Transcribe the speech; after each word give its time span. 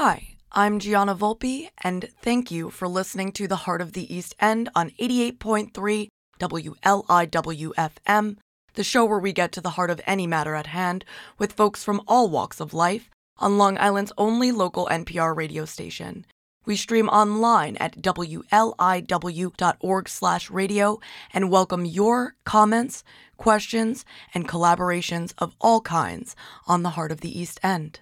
Hi, 0.00 0.36
I'm 0.52 0.78
Gianna 0.78 1.16
Volpe, 1.16 1.70
and 1.82 2.08
thank 2.22 2.52
you 2.52 2.70
for 2.70 2.86
listening 2.86 3.32
to 3.32 3.48
The 3.48 3.64
Heart 3.66 3.80
of 3.80 3.94
the 3.94 4.14
East 4.14 4.36
End 4.38 4.68
on 4.72 4.90
88.3 4.90 6.06
WLIWFM, 6.38 8.36
the 8.74 8.84
show 8.84 9.04
where 9.04 9.18
we 9.18 9.32
get 9.32 9.50
to 9.50 9.60
the 9.60 9.70
heart 9.70 9.90
of 9.90 10.00
any 10.06 10.28
matter 10.28 10.54
at 10.54 10.68
hand 10.68 11.04
with 11.36 11.54
folks 11.54 11.82
from 11.82 12.00
all 12.06 12.28
walks 12.28 12.60
of 12.60 12.72
life 12.72 13.10
on 13.38 13.58
Long 13.58 13.76
Island's 13.76 14.12
only 14.16 14.52
local 14.52 14.86
NPR 14.86 15.36
radio 15.36 15.64
station. 15.64 16.24
We 16.64 16.76
stream 16.76 17.08
online 17.08 17.76
at 17.78 18.00
wliw.org/radio 18.00 21.00
and 21.34 21.50
welcome 21.50 21.84
your 21.84 22.36
comments, 22.44 23.02
questions, 23.36 24.04
and 24.32 24.48
collaborations 24.48 25.34
of 25.38 25.56
all 25.60 25.80
kinds 25.80 26.36
on 26.68 26.84
the 26.84 26.90
Heart 26.90 27.10
of 27.10 27.20
the 27.20 27.36
East 27.36 27.58
End. 27.64 27.98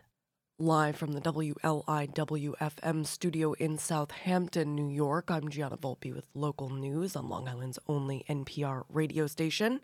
Live 0.58 0.96
from 0.96 1.12
the 1.12 1.20
WLIWFM 1.20 3.06
studio 3.06 3.52
in 3.52 3.76
Southampton, 3.76 4.74
New 4.74 4.88
York, 4.88 5.30
I'm 5.30 5.50
Gianna 5.50 5.76
Volpe 5.76 6.14
with 6.14 6.24
local 6.32 6.70
news 6.70 7.14
on 7.14 7.28
Long 7.28 7.46
Island's 7.46 7.78
only 7.86 8.24
NPR 8.26 8.84
radio 8.88 9.26
station. 9.26 9.82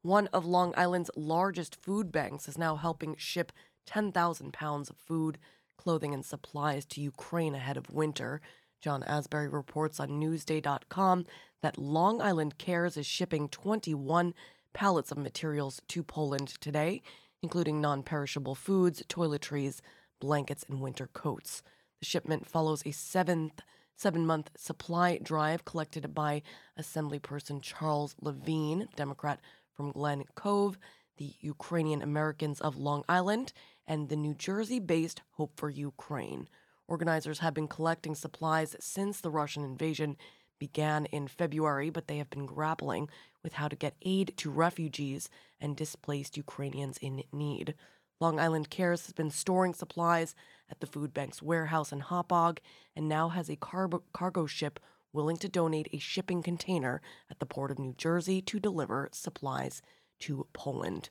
One 0.00 0.28
of 0.28 0.46
Long 0.46 0.72
Island's 0.78 1.10
largest 1.14 1.76
food 1.76 2.10
banks 2.10 2.48
is 2.48 2.56
now 2.56 2.76
helping 2.76 3.16
ship 3.18 3.52
10,000 3.84 4.54
pounds 4.54 4.88
of 4.88 4.96
food, 4.96 5.36
clothing, 5.76 6.14
and 6.14 6.24
supplies 6.24 6.86
to 6.86 7.02
Ukraine 7.02 7.54
ahead 7.54 7.76
of 7.76 7.90
winter. 7.90 8.40
John 8.80 9.02
Asbury 9.02 9.48
reports 9.48 10.00
on 10.00 10.08
Newsday.com 10.08 11.26
that 11.60 11.76
Long 11.76 12.22
Island 12.22 12.56
Cares 12.56 12.96
is 12.96 13.04
shipping 13.04 13.50
21 13.50 14.32
pallets 14.72 15.10
of 15.12 15.18
materials 15.18 15.82
to 15.88 16.02
Poland 16.02 16.48
today, 16.62 17.02
including 17.42 17.82
non 17.82 18.02
perishable 18.02 18.54
foods, 18.54 19.02
toiletries, 19.06 19.82
blankets, 20.20 20.64
and 20.68 20.80
winter 20.80 21.08
coats. 21.12 21.62
The 22.00 22.06
shipment 22.06 22.46
follows 22.46 22.82
a 22.84 22.92
seventh 22.92 23.60
seven 23.96 24.26
month 24.26 24.50
supply 24.56 25.18
drive 25.22 25.64
collected 25.64 26.14
by 26.14 26.42
Assemblyperson 26.78 27.62
Charles 27.62 28.14
Levine, 28.20 28.88
Democrat 28.96 29.40
from 29.72 29.92
Glen 29.92 30.24
Cove, 30.34 30.78
the 31.16 31.32
Ukrainian 31.40 32.02
Americans 32.02 32.60
of 32.60 32.76
Long 32.76 33.04
Island, 33.08 33.52
and 33.86 34.08
the 34.08 34.16
New 34.16 34.34
Jersey 34.34 34.80
based 34.80 35.22
Hope 35.32 35.52
for 35.56 35.70
Ukraine. 35.70 36.48
Organizers 36.88 37.38
have 37.38 37.54
been 37.54 37.68
collecting 37.68 38.14
supplies 38.14 38.76
since 38.80 39.20
the 39.20 39.30
Russian 39.30 39.64
invasion 39.64 40.16
began 40.58 41.06
in 41.06 41.28
February, 41.28 41.90
but 41.90 42.06
they 42.08 42.18
have 42.18 42.30
been 42.30 42.46
grappling 42.46 43.08
with 43.42 43.54
how 43.54 43.68
to 43.68 43.76
get 43.76 43.96
aid 44.02 44.34
to 44.36 44.50
refugees 44.50 45.28
and 45.60 45.76
displaced 45.76 46.36
Ukrainians 46.36 46.98
in 46.98 47.22
need. 47.32 47.74
Long 48.20 48.38
Island 48.38 48.70
Cares 48.70 49.06
has 49.06 49.12
been 49.12 49.30
storing 49.30 49.74
supplies 49.74 50.34
at 50.70 50.80
the 50.80 50.86
food 50.86 51.12
bank's 51.12 51.42
warehouse 51.42 51.92
in 51.92 52.00
Hauppauge 52.00 52.58
and 52.96 53.08
now 53.08 53.28
has 53.28 53.48
a 53.48 53.56
car- 53.56 53.90
cargo 54.12 54.46
ship 54.46 54.80
willing 55.12 55.36
to 55.38 55.48
donate 55.48 55.88
a 55.92 55.98
shipping 55.98 56.42
container 56.42 57.00
at 57.30 57.38
the 57.38 57.46
port 57.46 57.70
of 57.70 57.78
New 57.78 57.94
Jersey 57.94 58.42
to 58.42 58.58
deliver 58.58 59.08
supplies 59.12 59.80
to 60.20 60.46
Poland. 60.52 61.10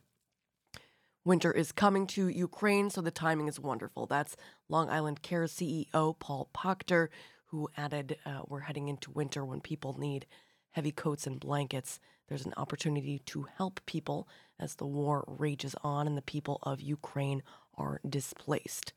Winter 1.26 1.52
is 1.52 1.72
coming 1.72 2.06
to 2.08 2.28
Ukraine, 2.28 2.90
so 2.90 3.00
the 3.00 3.12
timing 3.12 3.48
is 3.48 3.60
wonderful. 3.60 4.06
That's 4.06 4.36
Long 4.68 4.90
Island 4.90 5.22
Care 5.22 5.46
CEO 5.46 6.20
Paul 6.20 6.50
Pachter, 6.54 7.08
who 7.46 7.70
added, 7.78 8.18
uh, 8.26 8.42
We're 8.48 8.62
heading 8.62 8.90
into 8.90 9.10
winter 9.12 9.46
when 9.46 9.62
people 9.62 9.98
need 9.98 10.26
heavy 10.72 10.92
coats 10.92 11.26
and 11.26 11.40
blankets. 11.40 12.00
There's 12.28 12.46
an 12.46 12.54
opportunity 12.58 13.20
to 13.28 13.48
help 13.58 13.86
people 13.86 14.28
as 14.60 14.76
the 14.76 14.86
war 14.86 15.26
rages 15.28 15.76
on 15.84 16.08
and 16.08 16.18
the 16.18 16.22
people 16.22 16.60
of 16.64 16.82
Ukraine 16.82 17.44
are 17.76 18.00
displaced. 18.08 18.94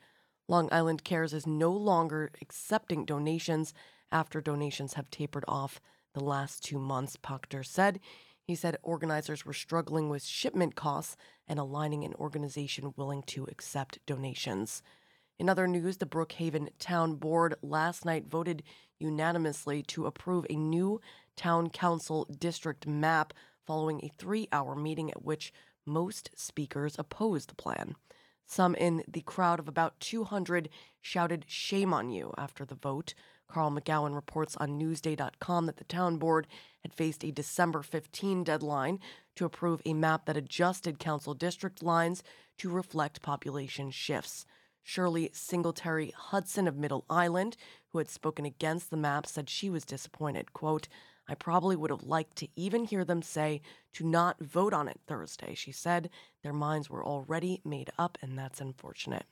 Long 0.48 0.68
Island 0.70 1.02
Cares 1.02 1.32
is 1.32 1.46
no 1.46 1.72
longer 1.72 2.30
accepting 2.40 3.04
donations 3.04 3.74
after 4.12 4.40
donations 4.40 4.94
have 4.94 5.10
tapered 5.10 5.44
off 5.48 5.80
the 6.14 6.22
last 6.22 6.62
two 6.62 6.78
months, 6.78 7.16
Pachter 7.16 7.66
said. 7.66 8.00
He 8.46 8.54
said 8.54 8.78
organizers 8.82 9.44
were 9.44 9.52
struggling 9.52 10.08
with 10.08 10.24
shipment 10.24 10.76
costs 10.76 11.16
and 11.48 11.58
aligning 11.58 12.04
an 12.04 12.14
organization 12.14 12.94
willing 12.96 13.24
to 13.24 13.44
accept 13.50 13.98
donations. 14.06 14.82
In 15.38 15.48
other 15.48 15.66
news, 15.66 15.96
the 15.96 16.06
Brookhaven 16.06 16.68
Town 16.78 17.16
Board 17.16 17.56
last 17.60 18.04
night 18.04 18.26
voted 18.26 18.62
unanimously 18.98 19.82
to 19.82 20.06
approve 20.06 20.46
a 20.48 20.56
new 20.56 21.00
town 21.36 21.70
council 21.70 22.26
district 22.38 22.86
map 22.86 23.32
following 23.66 24.00
a 24.02 24.12
three 24.16 24.48
hour 24.52 24.74
meeting 24.74 25.10
at 25.10 25.24
which 25.24 25.52
most 25.84 26.30
speakers 26.34 26.96
opposed 26.98 27.50
the 27.50 27.54
plan. 27.54 27.94
Some 28.46 28.74
in 28.76 29.02
the 29.08 29.22
crowd 29.22 29.58
of 29.58 29.68
about 29.68 29.98
200 30.00 30.68
shouted, 31.00 31.44
Shame 31.48 31.92
on 31.92 32.10
you, 32.10 32.32
after 32.38 32.64
the 32.64 32.76
vote. 32.76 33.14
Carl 33.48 33.70
MacGowan 33.70 34.14
reports 34.14 34.56
on 34.56 34.78
Newsday.com 34.78 35.66
that 35.66 35.76
the 35.76 35.84
town 35.84 36.16
board 36.16 36.46
had 36.82 36.92
faced 36.92 37.24
a 37.24 37.30
December 37.30 37.82
15 37.82 38.44
deadline 38.44 38.98
to 39.36 39.44
approve 39.44 39.82
a 39.84 39.94
map 39.94 40.26
that 40.26 40.36
adjusted 40.36 40.98
council 40.98 41.34
district 41.34 41.82
lines 41.82 42.22
to 42.58 42.70
reflect 42.70 43.22
population 43.22 43.90
shifts. 43.90 44.46
Shirley 44.82 45.30
Singletary 45.32 46.12
Hudson 46.16 46.68
of 46.68 46.76
Middle 46.76 47.04
Island, 47.10 47.56
who 47.88 47.98
had 47.98 48.08
spoken 48.08 48.44
against 48.44 48.90
the 48.90 48.96
map, 48.96 49.26
said 49.26 49.50
she 49.50 49.68
was 49.68 49.84
disappointed. 49.84 50.52
Quote, 50.52 50.86
I 51.28 51.34
probably 51.34 51.76
would 51.76 51.90
have 51.90 52.04
liked 52.04 52.36
to 52.36 52.48
even 52.56 52.84
hear 52.84 53.04
them 53.04 53.22
say 53.22 53.60
to 53.94 54.06
not 54.06 54.40
vote 54.40 54.72
on 54.72 54.88
it 54.88 55.00
Thursday. 55.06 55.54
She 55.54 55.72
said 55.72 56.10
their 56.42 56.52
minds 56.52 56.88
were 56.88 57.04
already 57.04 57.60
made 57.64 57.90
up, 57.98 58.16
and 58.22 58.38
that's 58.38 58.60
unfortunate. 58.60 59.24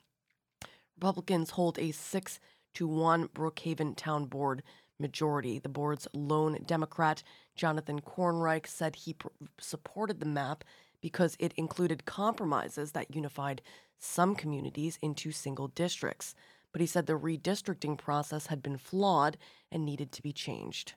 Republicans 0.97 1.51
hold 1.51 1.79
a 1.79 1.93
6 1.93 2.41
to 2.75 2.87
1 2.87 3.29
Brookhaven 3.29 3.97
Town 3.97 4.27
Board 4.27 4.63
majority. 4.99 5.59
The 5.59 5.69
board's 5.69 6.09
lone 6.13 6.59
Democrat, 6.67 7.23
Jonathan 7.55 8.01
Kornreich, 8.01 8.67
said 8.67 8.97
he 8.97 9.15
pr- 9.15 9.29
supported 9.59 10.21
the 10.21 10.27
map 10.27 10.65
because 11.01 11.37
it 11.39 11.53
included 11.57 12.07
compromises 12.07 12.93
that 12.93 13.15
unified 13.15 13.63
some 13.99 14.35
communities 14.35 14.99
into 15.03 15.31
single 15.33 15.69
districts. 15.69 16.35
But 16.73 16.81
he 16.81 16.87
said 16.87 17.07
the 17.07 17.19
redistricting 17.19 17.99
process 17.99 18.47
had 18.47 18.63
been 18.63 18.79
flawed 18.79 19.37
and 19.71 19.85
needed 19.85 20.11
to 20.13 20.23
be 20.23 20.33
changed. 20.33 20.95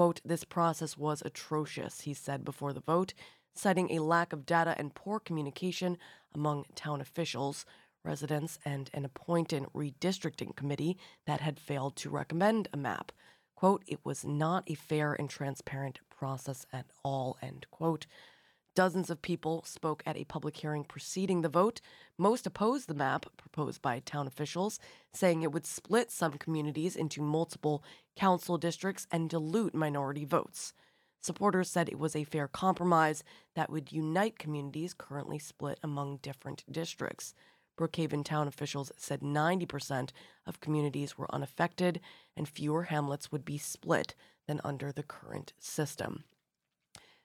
Quote, 0.00 0.22
this 0.24 0.44
process 0.44 0.96
was 0.96 1.20
atrocious, 1.26 2.00
he 2.00 2.14
said 2.14 2.42
before 2.42 2.72
the 2.72 2.80
vote, 2.80 3.12
citing 3.52 3.90
a 3.90 3.98
lack 4.02 4.32
of 4.32 4.46
data 4.46 4.74
and 4.78 4.94
poor 4.94 5.20
communication 5.20 5.98
among 6.34 6.64
town 6.74 7.02
officials, 7.02 7.66
residents, 8.02 8.58
and 8.64 8.88
an 8.94 9.04
appointed 9.04 9.64
redistricting 9.74 10.56
committee 10.56 10.96
that 11.26 11.42
had 11.42 11.60
failed 11.60 11.96
to 11.96 12.08
recommend 12.08 12.66
a 12.72 12.78
map. 12.78 13.12
Quote, 13.54 13.84
it 13.86 14.00
was 14.02 14.24
not 14.24 14.64
a 14.68 14.74
fair 14.74 15.12
and 15.12 15.28
transparent 15.28 16.00
process 16.08 16.64
at 16.72 16.86
all, 17.04 17.36
end 17.42 17.66
quote. 17.70 18.06
Dozens 18.74 19.10
of 19.10 19.20
people 19.20 19.64
spoke 19.66 20.02
at 20.06 20.16
a 20.16 20.24
public 20.24 20.56
hearing 20.58 20.84
preceding 20.84 21.42
the 21.42 21.48
vote. 21.48 21.80
Most 22.16 22.46
opposed 22.46 22.86
the 22.88 22.94
map 22.94 23.26
proposed 23.36 23.82
by 23.82 23.98
town 23.98 24.28
officials, 24.28 24.78
saying 25.12 25.42
it 25.42 25.50
would 25.50 25.66
split 25.66 26.10
some 26.10 26.34
communities 26.34 26.94
into 26.94 27.20
multiple 27.20 27.82
council 28.16 28.58
districts 28.58 29.08
and 29.10 29.28
dilute 29.28 29.74
minority 29.74 30.24
votes. 30.24 30.72
Supporters 31.20 31.68
said 31.68 31.88
it 31.88 31.98
was 31.98 32.14
a 32.14 32.24
fair 32.24 32.46
compromise 32.46 33.24
that 33.54 33.70
would 33.70 33.92
unite 33.92 34.38
communities 34.38 34.94
currently 34.94 35.38
split 35.38 35.78
among 35.82 36.18
different 36.18 36.64
districts. 36.70 37.34
Brookhaven 37.76 38.24
town 38.24 38.46
officials 38.46 38.92
said 38.96 39.20
90% 39.20 40.10
of 40.46 40.60
communities 40.60 41.18
were 41.18 41.34
unaffected 41.34 42.00
and 42.36 42.48
fewer 42.48 42.84
hamlets 42.84 43.32
would 43.32 43.44
be 43.44 43.58
split 43.58 44.14
than 44.46 44.60
under 44.62 44.92
the 44.92 45.02
current 45.02 45.52
system. 45.58 46.24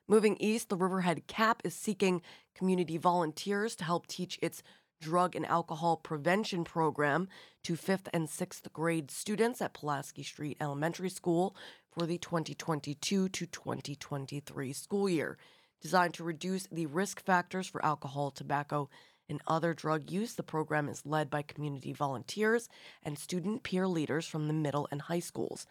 Moving 0.08 0.38
east, 0.40 0.70
the 0.70 0.78
Riverhead 0.78 1.26
CAP 1.26 1.64
is 1.64 1.74
seeking 1.74 2.22
community 2.54 2.98
volunteers 2.98 3.76
to 3.78 3.84
help 3.84 4.06
teach 4.06 4.38
its 4.40 4.62
drug 5.02 5.36
and 5.36 5.48
alcohol 5.48 5.98
prevention 5.98 6.64
program 6.64 7.28
to 7.64 7.76
fifth 7.76 8.08
and 8.14 8.30
sixth 8.30 8.72
grade 8.72 9.10
students 9.10 9.64
at 9.64 9.74
Pulaski 9.74 10.22
Street 10.22 10.58
Elementary 10.62 11.10
School 11.10 11.56
for 11.92 12.06
the 12.06 12.20
2022 12.20 13.30
to 13.30 13.46
2023 13.48 14.74
school 14.74 15.10
year. 15.10 15.40
Designed 15.82 16.14
to 16.14 16.24
reduce 16.24 16.68
the 16.68 16.86
risk 16.86 17.24
factors 17.24 17.68
for 17.68 17.84
alcohol, 17.84 18.30
tobacco, 18.30 18.90
and 19.28 19.42
other 19.48 19.74
drug 19.74 20.12
use, 20.12 20.36
the 20.36 20.44
program 20.44 20.88
is 20.88 21.04
led 21.04 21.32
by 21.32 21.42
community 21.42 21.94
volunteers 21.94 22.70
and 23.02 23.18
student 23.18 23.64
peer 23.64 23.88
leaders 23.88 24.28
from 24.28 24.48
the 24.48 24.54
middle 24.54 24.88
and 24.92 25.02
high 25.02 25.20
schools. 25.20 25.66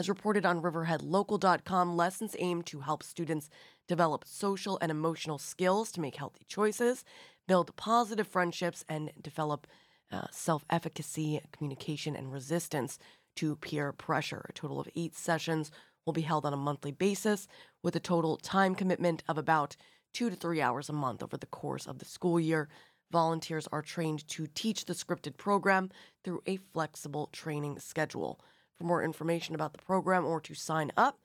As 0.00 0.08
reported 0.08 0.46
on 0.46 0.62
RiverheadLocal.com, 0.62 1.94
lessons 1.94 2.34
aim 2.38 2.62
to 2.62 2.80
help 2.80 3.02
students 3.02 3.50
develop 3.86 4.24
social 4.26 4.78
and 4.80 4.90
emotional 4.90 5.36
skills 5.36 5.92
to 5.92 6.00
make 6.00 6.16
healthy 6.16 6.46
choices, 6.48 7.04
build 7.46 7.76
positive 7.76 8.26
friendships, 8.26 8.82
and 8.88 9.10
develop 9.20 9.66
uh, 10.10 10.22
self 10.30 10.64
efficacy, 10.70 11.42
communication, 11.52 12.16
and 12.16 12.32
resistance 12.32 12.98
to 13.36 13.56
peer 13.56 13.92
pressure. 13.92 14.46
A 14.48 14.54
total 14.54 14.80
of 14.80 14.88
eight 14.96 15.14
sessions 15.14 15.70
will 16.06 16.14
be 16.14 16.22
held 16.22 16.46
on 16.46 16.54
a 16.54 16.56
monthly 16.56 16.92
basis 16.92 17.46
with 17.82 17.94
a 17.94 18.00
total 18.00 18.38
time 18.38 18.74
commitment 18.74 19.22
of 19.28 19.36
about 19.36 19.76
two 20.14 20.30
to 20.30 20.36
three 20.36 20.62
hours 20.62 20.88
a 20.88 20.94
month 20.94 21.22
over 21.22 21.36
the 21.36 21.44
course 21.44 21.86
of 21.86 21.98
the 21.98 22.06
school 22.06 22.40
year. 22.40 22.70
Volunteers 23.12 23.68
are 23.70 23.82
trained 23.82 24.26
to 24.28 24.46
teach 24.46 24.86
the 24.86 24.94
scripted 24.94 25.36
program 25.36 25.90
through 26.24 26.40
a 26.46 26.56
flexible 26.72 27.28
training 27.34 27.78
schedule. 27.78 28.40
For 28.80 28.86
more 28.86 29.04
information 29.04 29.54
about 29.54 29.74
the 29.74 29.82
program 29.82 30.24
or 30.24 30.40
to 30.40 30.54
sign 30.54 30.90
up, 30.96 31.18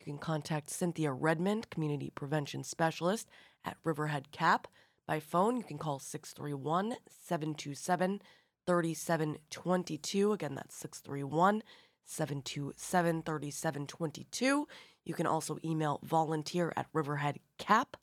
you 0.00 0.06
can 0.06 0.16
contact 0.16 0.70
Cynthia 0.70 1.12
Redmond, 1.12 1.68
Community 1.68 2.10
Prevention 2.14 2.64
Specialist 2.64 3.28
at 3.66 3.76
Riverhead 3.84 4.32
CAP. 4.32 4.66
By 5.06 5.20
phone, 5.20 5.58
you 5.58 5.62
can 5.62 5.76
call 5.76 5.98
631 5.98 6.96
727 7.10 8.22
3722. 8.66 10.32
Again, 10.32 10.54
that's 10.54 10.74
631 10.74 11.62
727 12.06 13.22
3722. 13.22 14.66
You 15.04 15.14
can 15.14 15.26
also 15.26 15.58
email 15.62 16.00
volunteer 16.02 16.72
at 16.78 16.86
Riverhead 16.94 17.40
CAP, 17.58 17.98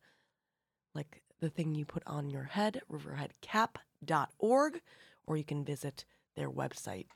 like 0.93 1.23
the 1.39 1.49
thing 1.49 1.73
you 1.73 1.83
put 1.83 2.03
on 2.05 2.29
your 2.29 2.43
head, 2.43 2.83
riverheadcap.org, 2.91 4.81
or 5.25 5.35
you 5.35 5.43
can 5.43 5.65
visit 5.65 6.05
their 6.35 6.51
website. 6.51 7.07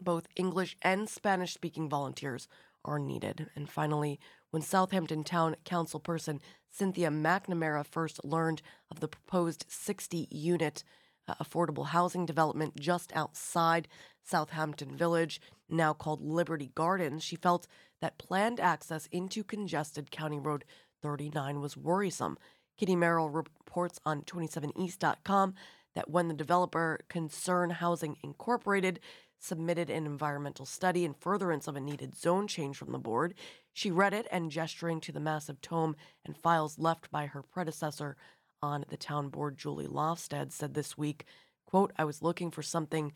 Both 0.00 0.26
English 0.36 0.76
and 0.82 1.08
Spanish 1.08 1.54
speaking 1.54 1.88
volunteers 1.88 2.48
are 2.84 2.98
needed. 2.98 3.48
And 3.54 3.68
finally, 3.68 4.18
when 4.50 4.62
Southampton 4.62 5.24
Town 5.24 5.56
Council 5.64 6.00
person 6.00 6.40
Cynthia 6.70 7.10
McNamara 7.10 7.86
first 7.86 8.24
learned 8.24 8.62
of 8.90 9.00
the 9.00 9.08
proposed 9.08 9.66
60 9.68 10.26
unit 10.30 10.84
uh, 11.28 11.34
affordable 11.34 11.88
housing 11.88 12.26
development 12.26 12.76
just 12.80 13.12
outside 13.14 13.88
Southampton 14.24 14.96
Village, 14.96 15.40
now 15.68 15.92
called 15.92 16.22
Liberty 16.22 16.70
Gardens, 16.74 17.22
she 17.22 17.36
felt 17.36 17.66
that 18.00 18.18
planned 18.18 18.58
access 18.58 19.06
into 19.12 19.44
congested 19.44 20.10
County 20.10 20.38
Road 20.38 20.64
39 21.02 21.60
was 21.60 21.76
worrisome. 21.76 22.38
Kitty 22.78 22.96
Merrill 22.96 23.28
reports 23.28 24.00
on 24.04 24.22
27east.com 24.22 25.54
that 25.94 26.10
when 26.10 26.28
the 26.28 26.34
developer 26.34 27.00
Concern 27.08 27.70
Housing 27.70 28.16
Incorporated 28.22 28.98
submitted 29.42 29.90
an 29.90 30.06
environmental 30.06 30.64
study 30.64 31.04
in 31.04 31.14
furtherance 31.14 31.66
of 31.66 31.74
a 31.74 31.80
needed 31.80 32.16
zone 32.16 32.46
change 32.46 32.76
from 32.76 32.92
the 32.92 32.98
board, 32.98 33.34
she 33.72 33.90
read 33.90 34.14
it 34.14 34.26
and 34.30 34.50
gesturing 34.50 35.00
to 35.00 35.12
the 35.12 35.20
massive 35.20 35.60
tome 35.60 35.96
and 36.24 36.36
files 36.36 36.78
left 36.78 37.10
by 37.10 37.26
her 37.26 37.42
predecessor 37.42 38.16
on 38.62 38.84
the 38.88 38.96
town 38.96 39.28
board, 39.28 39.58
Julie 39.58 39.88
Lofstad, 39.88 40.52
said 40.52 40.74
this 40.74 40.96
week, 40.96 41.24
quote, 41.66 41.92
I 41.98 42.04
was 42.04 42.22
looking 42.22 42.52
for 42.52 42.62
something 42.62 43.12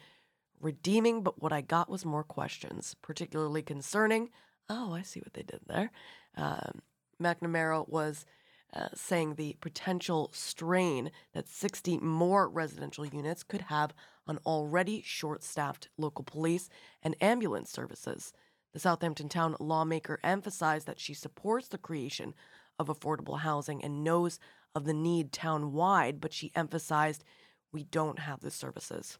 redeeming, 0.60 1.22
but 1.22 1.40
what 1.40 1.52
I 1.52 1.60
got 1.60 1.88
was 1.88 2.04
more 2.04 2.24
questions, 2.24 2.96
particularly 3.00 3.62
concerning, 3.62 4.30
oh, 4.68 4.94
I 4.94 5.02
see 5.02 5.20
what 5.20 5.34
they 5.34 5.42
did 5.42 5.60
there. 5.68 5.92
Um, 6.36 6.82
McNamara 7.22 7.88
was 7.88 8.26
uh, 8.74 8.88
saying 8.94 9.34
the 9.34 9.56
potential 9.60 10.30
strain 10.32 11.12
that 11.34 11.48
60 11.48 11.98
more 11.98 12.48
residential 12.48 13.06
units 13.06 13.44
could 13.44 13.62
have 13.62 13.94
on 14.26 14.38
already 14.46 15.02
short 15.02 15.42
staffed 15.42 15.88
local 15.96 16.24
police 16.24 16.68
and 17.02 17.16
ambulance 17.20 17.70
services. 17.70 18.32
The 18.72 18.80
Southampton 18.80 19.28
town 19.28 19.56
lawmaker 19.58 20.20
emphasized 20.22 20.86
that 20.86 21.00
she 21.00 21.14
supports 21.14 21.68
the 21.68 21.78
creation 21.78 22.34
of 22.78 22.88
affordable 22.88 23.40
housing 23.40 23.82
and 23.82 24.04
knows 24.04 24.38
of 24.74 24.84
the 24.84 24.92
need 24.92 25.32
town 25.32 25.72
wide, 25.72 26.20
but 26.20 26.32
she 26.32 26.52
emphasized 26.54 27.24
we 27.72 27.84
don't 27.84 28.18
have 28.18 28.40
the 28.40 28.50
services. 28.50 29.18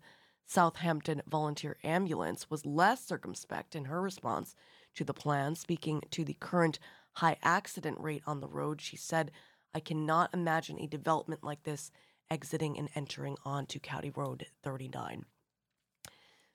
Southampton 0.46 1.23
Volunteer 1.28 1.76
Ambulance, 1.84 2.49
was 2.50 2.66
less 2.66 3.05
circumspect 3.05 3.76
in 3.76 3.84
her 3.87 4.00
response 4.00 4.55
to 4.94 5.04
the 5.04 5.14
plan. 5.14 5.54
Speaking 5.54 6.02
to 6.10 6.25
the 6.25 6.37
current 6.40 6.78
high 7.14 7.37
accident 7.42 7.98
rate 8.00 8.22
on 8.26 8.40
the 8.40 8.48
road, 8.48 8.81
she 8.81 8.96
said, 8.96 9.31
I 9.75 9.81
cannot 9.81 10.34
imagine 10.34 10.78
a 10.81 10.87
development 10.87 11.44
like 11.44 11.62
this 11.62 11.90
exiting 12.31 12.78
and 12.78 12.88
entering 12.94 13.37
onto 13.44 13.78
County 13.78 14.10
Road 14.10 14.46
39 14.62 15.25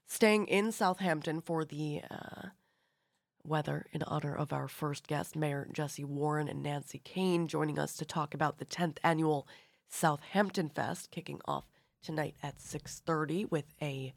staying 0.08 0.48
in 0.48 0.72
Southampton 0.72 1.42
for 1.42 1.66
the 1.66 2.02
uh, 2.10 2.50
weather 3.44 3.86
in 3.92 4.04
honor 4.04 4.36
of 4.36 4.54
our 4.54 4.68
first 4.68 5.08
guest, 5.08 5.36
Mayor 5.36 5.68
Jesse 5.72 6.04
Warren 6.04 6.48
and 6.48 6.64
Nancy 6.64 7.00
Kane, 7.04 7.48
joining 7.48 7.80
us 7.80 7.96
to 7.98 8.06
talk 8.06 8.34
about 8.34 8.58
the 8.58 8.66
10th 8.66 8.98
annual 9.04 9.48
Southampton 9.88 10.70
Fest, 10.70 11.12
kicking 11.12 11.42
off 11.46 11.66
tonight 12.02 12.36
at 12.44 12.60
6:30 12.60 13.50
with 13.52 13.66
a 13.82 14.14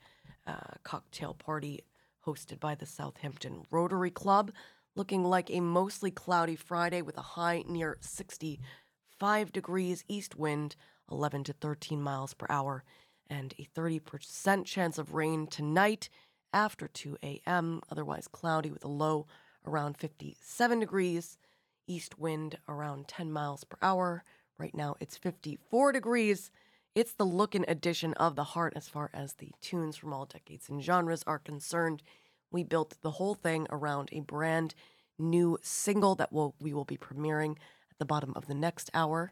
uh, 0.47 0.77
cocktail 0.83 1.35
party 1.35 1.85
hosted 2.29 2.61
by 2.61 2.75
the 2.75 2.85
Southampton 2.85 3.63
Rotary 3.71 4.11
Club. 4.11 4.53
Looking 4.95 5.25
like 5.25 5.51
a 5.51 5.61
mostly 5.61 6.11
cloudy 6.11 6.57
Friday 6.57 7.01
with 7.01 7.17
a 7.17 7.23
high 7.23 7.65
near 7.67 7.97
65 8.03 9.51
degrees, 9.51 10.05
east 10.09 10.37
wind 10.37 10.77
11 11.11 11.45
to 11.45 11.55
13 11.55 12.03
miles 12.03 12.35
per 12.35 12.45
hour 12.51 12.85
and 13.31 13.55
a 13.59 13.67
30% 13.75 14.67
chance 14.67 14.99
of 14.99 15.15
rain 15.15 15.47
tonight 15.47 16.11
after 16.53 16.87
2 16.87 17.17
a.m., 17.23 17.81
otherwise 17.91 18.29
cloudy 18.29 18.71
with 18.71 18.85
a 18.85 18.89
low 18.89 19.27
around 19.67 19.97
57 19.97 20.81
degrees, 20.81 21.39
east 21.87 22.19
wind 22.19 22.59
around 22.69 23.09
10 23.09 23.33
miles 23.33 23.65
per 23.65 23.79
hour. 23.81 24.23
Right 24.59 24.75
now 24.75 24.97
it's 25.01 25.17
54 25.17 25.93
degrees. 25.93 26.51
It's 26.99 27.13
the 27.13 27.25
look 27.25 27.55
and 27.55 27.65
addition 27.69 28.13
of 28.15 28.35
the 28.35 28.43
heart 28.43 28.73
as 28.75 28.89
far 28.89 29.09
as 29.15 29.35
the 29.35 29.53
tunes 29.61 29.97
from 29.97 30.13
all 30.13 30.25
decades 30.25 30.69
and 30.69 30.83
genres 30.83 31.23
are 31.29 31.39
concerned. 31.39 32.03
We 32.51 32.65
built 32.65 32.97
the 33.03 33.13
whole 33.13 33.37
thing 33.37 33.69
around 33.71 34.09
a 34.11 34.19
brand 34.19 34.75
new 35.17 35.59
single 35.63 36.17
that 36.17 36.33
will 36.33 36.57
we 36.59 36.75
will 36.75 36.85
be 36.85 36.97
premiering 36.97 37.53
at 37.53 37.99
the 38.01 38.05
bottom 38.05 38.33
of 38.35 38.49
the 38.49 38.55
next 38.55 38.91
hour. 38.95 39.31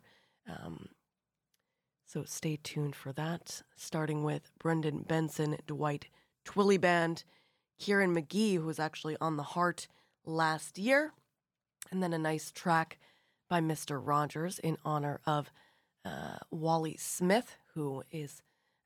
Um, 0.48 0.90
so 2.06 2.22
stay 2.22 2.56
tuned 2.62 2.94
for 2.94 3.12
that. 3.14 3.62
Starting 3.74 4.22
with 4.22 4.52
Brendan 4.60 5.00
Benson, 5.00 5.56
Dwight 5.66 6.06
Twilley 6.44 6.80
Band, 6.80 7.24
Kieran 7.80 8.14
McGee, 8.14 8.58
who 8.58 8.66
was 8.66 8.78
actually 8.78 9.16
on 9.20 9.36
the 9.36 9.42
Heart 9.42 9.88
last 10.24 10.78
year, 10.78 11.14
and 11.90 12.00
then 12.00 12.12
a 12.12 12.18
nice 12.18 12.52
track 12.52 13.00
by 13.48 13.60
Mr. 13.60 14.00
Rogers 14.00 14.60
in 14.60 14.76
honor 14.84 15.20
of 15.26 15.50
uh, 16.06 16.36
Wally 16.50 16.96
Smith, 16.98 17.56
who 17.74 18.02
is 18.10 18.42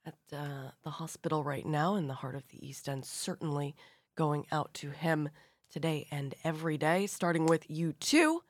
at 0.07 0.15
uh, 0.33 0.71
the 0.83 0.91
hospital 0.91 1.45
right 1.45 1.67
now 1.67 1.95
in 1.95 2.09
the 2.09 2.15
heart 2.15 2.35
of 2.35 2.49
the 2.49 2.67
East 2.67 2.89
End. 2.89 3.05
Certainly 3.05 3.75
going 4.17 4.47
out 4.51 4.73
to 4.75 4.91
him 4.91 5.29
today 5.71 6.07
and 6.11 6.35
every 6.45 6.79
day, 6.79 7.07
starting 7.07 7.47
with 7.47 7.71
you 7.71 7.93
too, 7.93 8.43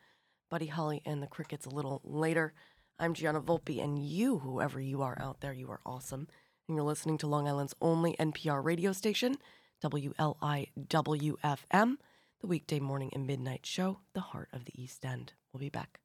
Buddy 0.50 0.66
Holly 0.66 1.02
and 1.04 1.22
the 1.22 1.26
Crickets 1.26 1.66
a 1.66 1.70
little 1.70 2.00
later. 2.04 2.54
I'm 2.98 3.14
Gianna 3.14 3.40
Volpe, 3.40 3.82
and 3.82 3.98
you, 3.98 4.38
whoever 4.38 4.80
you 4.80 5.02
are 5.02 5.18
out 5.20 5.40
there, 5.40 5.52
you 5.52 5.70
are 5.70 5.80
awesome. 5.86 6.28
And 6.68 6.76
you're 6.76 6.84
listening 6.84 7.18
to 7.18 7.26
Long 7.26 7.48
Island's 7.48 7.74
only 7.80 8.14
NPR 8.20 8.62
radio 8.62 8.92
station, 8.92 9.36
WLIWFM, 9.82 10.36
the 12.40 12.46
weekday 12.46 12.78
morning 12.78 13.10
and 13.14 13.26
midnight 13.26 13.64
show, 13.64 14.00
The 14.12 14.20
Heart 14.20 14.50
of 14.52 14.66
the 14.66 14.80
East 14.80 15.04
End. 15.04 15.32
We'll 15.52 15.60
be 15.60 15.70
back. 15.70 16.00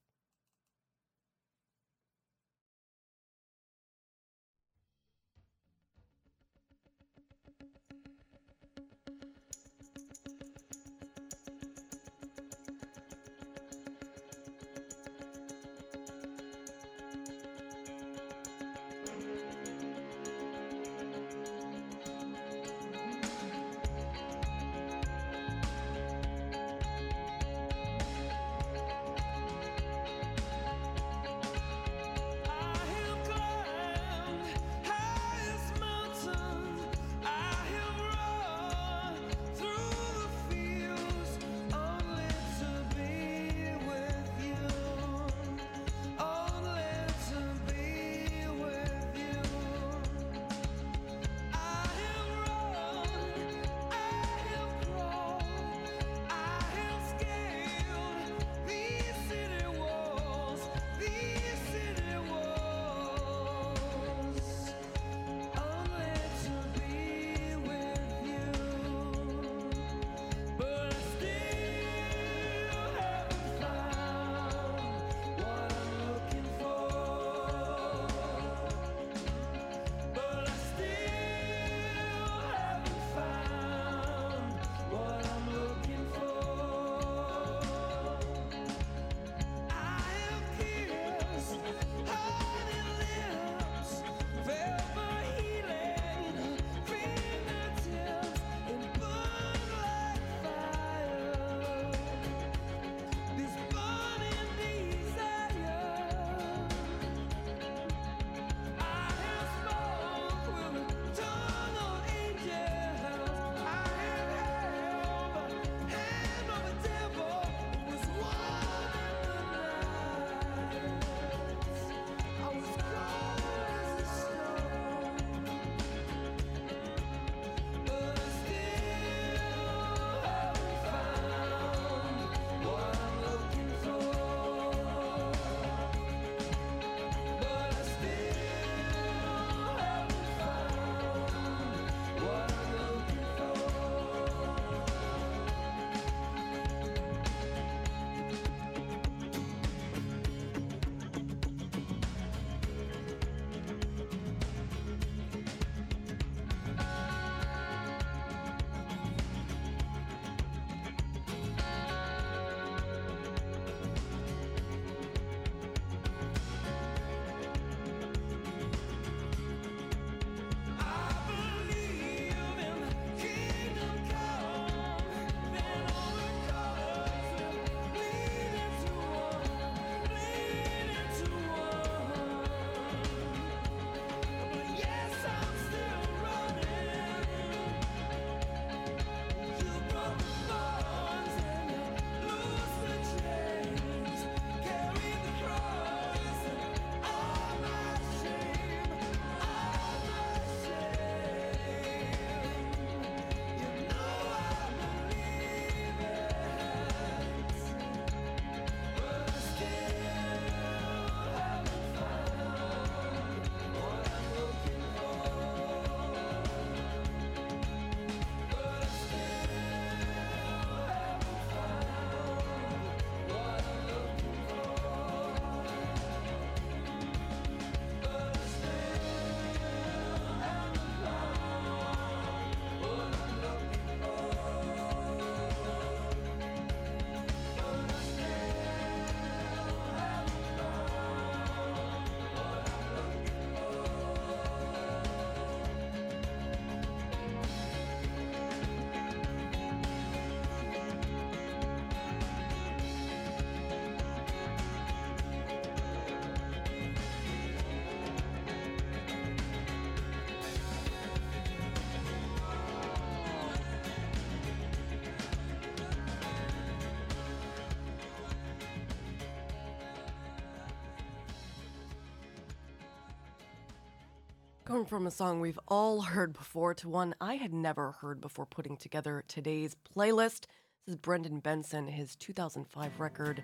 Going 274.65 274.85
from 274.87 275.05
a 275.05 275.11
song 275.11 275.41
we've 275.41 275.59
all 275.67 276.01
heard 276.01 276.33
before 276.33 276.73
to 276.73 276.89
one 276.89 277.13
I 277.21 277.35
had 277.35 277.53
never 277.53 277.91
heard 278.01 278.19
before 278.19 278.47
putting 278.47 278.77
together 278.77 279.23
today's 279.27 279.75
playlist. 279.95 280.47
This 280.87 280.93
is 280.93 280.95
Brendan 280.95 281.39
Benson, 281.39 281.87
his 281.87 282.15
2005 282.15 282.99
record, 282.99 283.43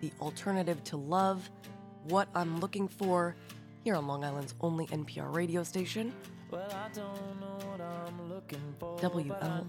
The 0.00 0.10
Alternative 0.18 0.82
to 0.84 0.96
Love, 0.96 1.50
What 2.04 2.30
I'm 2.34 2.58
Looking 2.58 2.88
For, 2.88 3.36
here 3.84 3.96
on 3.96 4.06
Long 4.06 4.24
Island's 4.24 4.54
only 4.62 4.86
NPR 4.86 5.36
radio 5.36 5.62
station. 5.62 6.10
Well, 6.50 6.66
I 6.72 6.88
don't 6.94 7.38
know 7.38 7.58
what 7.68 7.82
I'm 7.82 8.30
looking 8.30 8.74
for. 8.80 8.96
WLIWFM. 8.96 9.68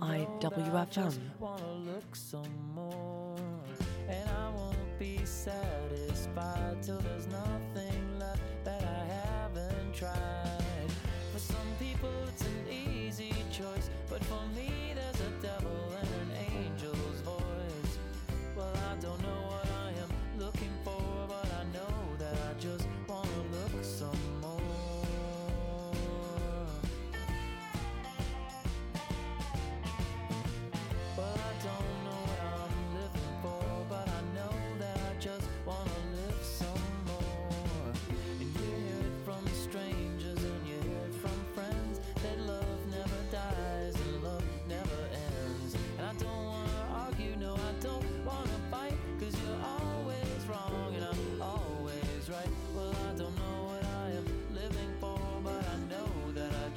And 4.07 4.29
I 4.29 4.49
won't 4.51 4.97
be 4.97 5.19
satisfied 5.25 6.81
till 6.81 6.99
there's 6.99 7.27
nothing 7.27 8.19
left 8.19 8.63
that 8.63 8.83
I 8.85 9.03
haven't 9.03 9.93
tried. 9.93 10.42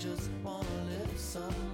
just 0.06 0.30
wanna 0.44 0.84
live 0.88 1.18
some 1.18 1.65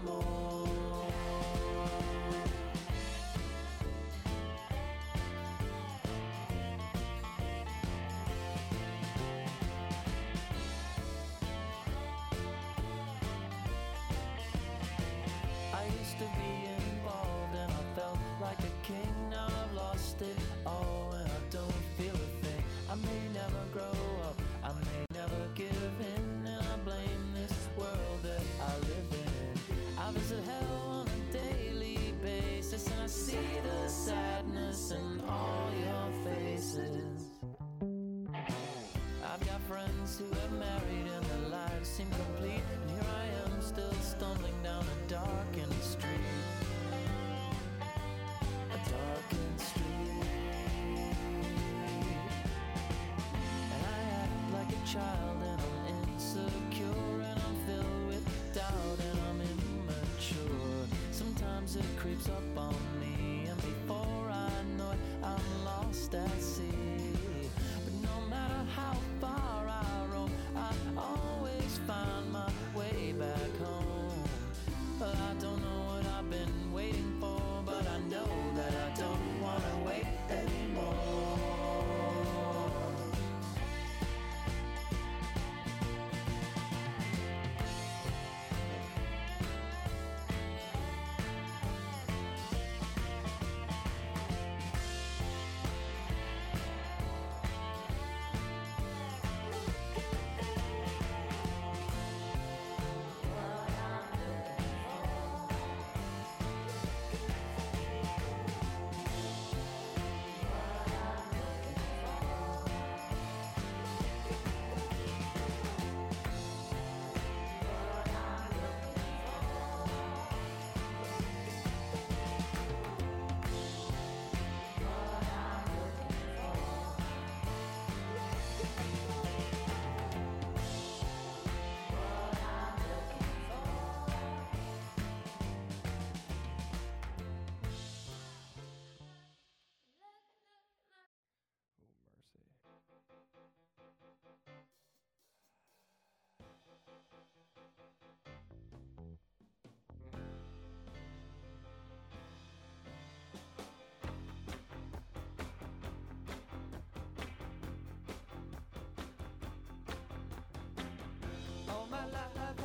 child 54.93 55.39
and 55.41 55.59
I'm 55.59 56.13
insecure 56.13 56.85
and 56.85 57.41
I'm 57.41 57.57
filled 57.67 58.09
with 58.09 58.53
doubt 58.53 58.99
and 59.11 59.21
I'm 59.21 59.41
immature. 59.41 60.87
Sometimes 61.11 61.77
it 61.77 61.85
creeps 61.97 62.29
up 62.29 62.59
on 62.59 62.73
me. 62.73 62.92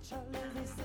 such 0.00 0.18
a 0.18 0.58
lazy 0.58 0.81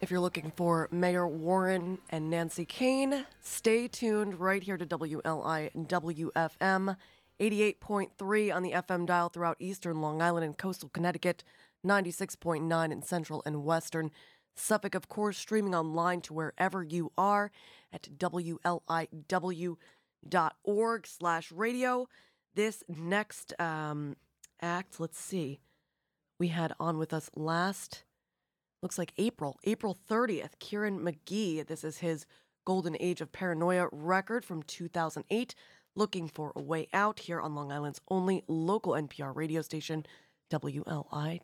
If 0.00 0.12
you're 0.12 0.20
looking 0.20 0.52
for 0.54 0.88
Mayor 0.92 1.26
Warren 1.26 1.98
and 2.10 2.30
Nancy 2.30 2.64
Kane, 2.64 3.26
stay 3.40 3.88
tuned 3.88 4.38
right 4.38 4.62
here 4.62 4.76
to 4.76 4.86
WLI 4.86 5.72
WFM 5.74 6.96
88.3 7.40 8.54
on 8.54 8.62
the 8.62 8.70
FM 8.72 9.06
dial 9.06 9.28
throughout 9.28 9.56
eastern 9.58 10.00
Long 10.00 10.22
Island 10.22 10.44
and 10.44 10.56
coastal 10.56 10.88
Connecticut, 10.88 11.42
96.9 11.84 12.92
in 12.92 13.02
central 13.02 13.42
and 13.44 13.64
western 13.64 14.12
Suffolk, 14.54 14.94
of 14.94 15.08
course, 15.08 15.36
streaming 15.36 15.74
online 15.74 16.20
to 16.22 16.32
wherever 16.32 16.84
you 16.84 17.10
are 17.18 17.50
at 17.92 18.02
WLIW.org 18.18 18.66
slash 21.06 21.52
radio. 21.52 22.08
This 22.54 22.84
next 22.88 23.52
um, 23.60 24.16
act, 24.60 25.00
let's 25.00 25.18
see, 25.18 25.58
we 26.38 26.48
had 26.48 26.72
on 26.78 26.98
with 26.98 27.12
us 27.12 27.30
last 27.34 28.04
looks 28.82 28.98
like 28.98 29.12
April, 29.18 29.58
April 29.64 29.96
30th. 30.08 30.58
Kieran 30.58 31.00
McGee, 31.00 31.66
this 31.66 31.84
is 31.84 31.98
his 31.98 32.26
Golden 32.64 32.96
Age 33.00 33.20
of 33.20 33.32
Paranoia 33.32 33.88
record 33.92 34.44
from 34.44 34.62
2008. 34.62 35.54
Looking 35.96 36.28
for 36.28 36.52
a 36.54 36.62
way 36.62 36.86
out 36.92 37.20
here 37.20 37.40
on 37.40 37.54
Long 37.54 37.72
Island's 37.72 38.00
only 38.08 38.44
local 38.46 38.92
NPR 38.92 39.34
radio 39.34 39.62
station, 39.62 40.06
WLI 40.50 41.40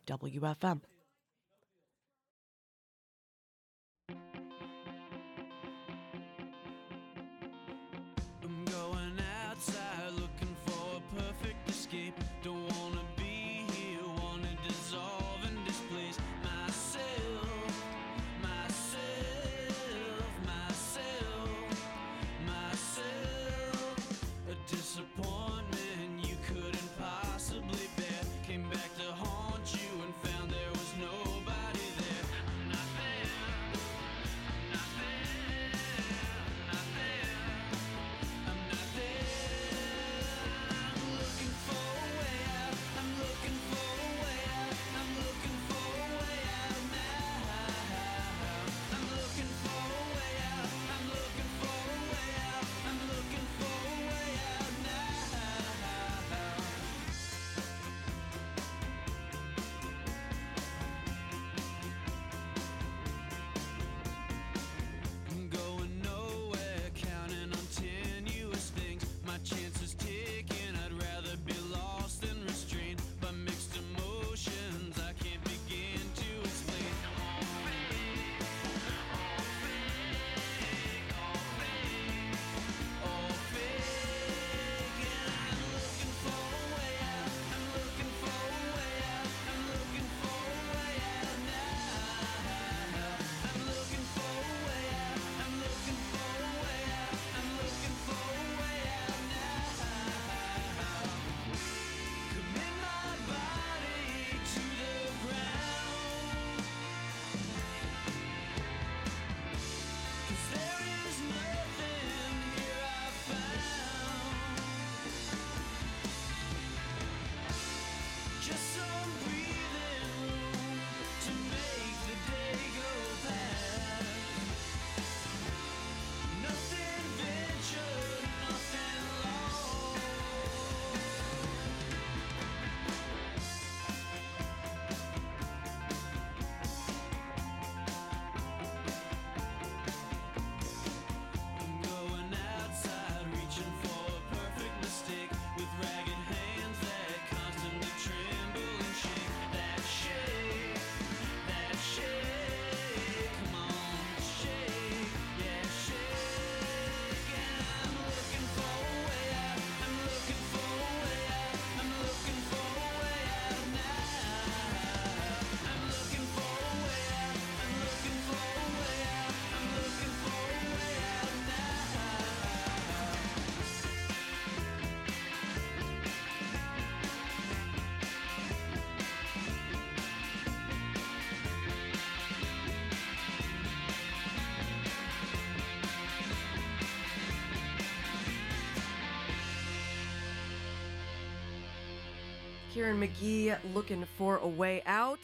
Kieran 192.75 192.99
McGee 192.99 193.55
looking 193.73 194.03
for 194.17 194.35
a 194.35 194.47
way 194.49 194.83
out. 194.85 195.21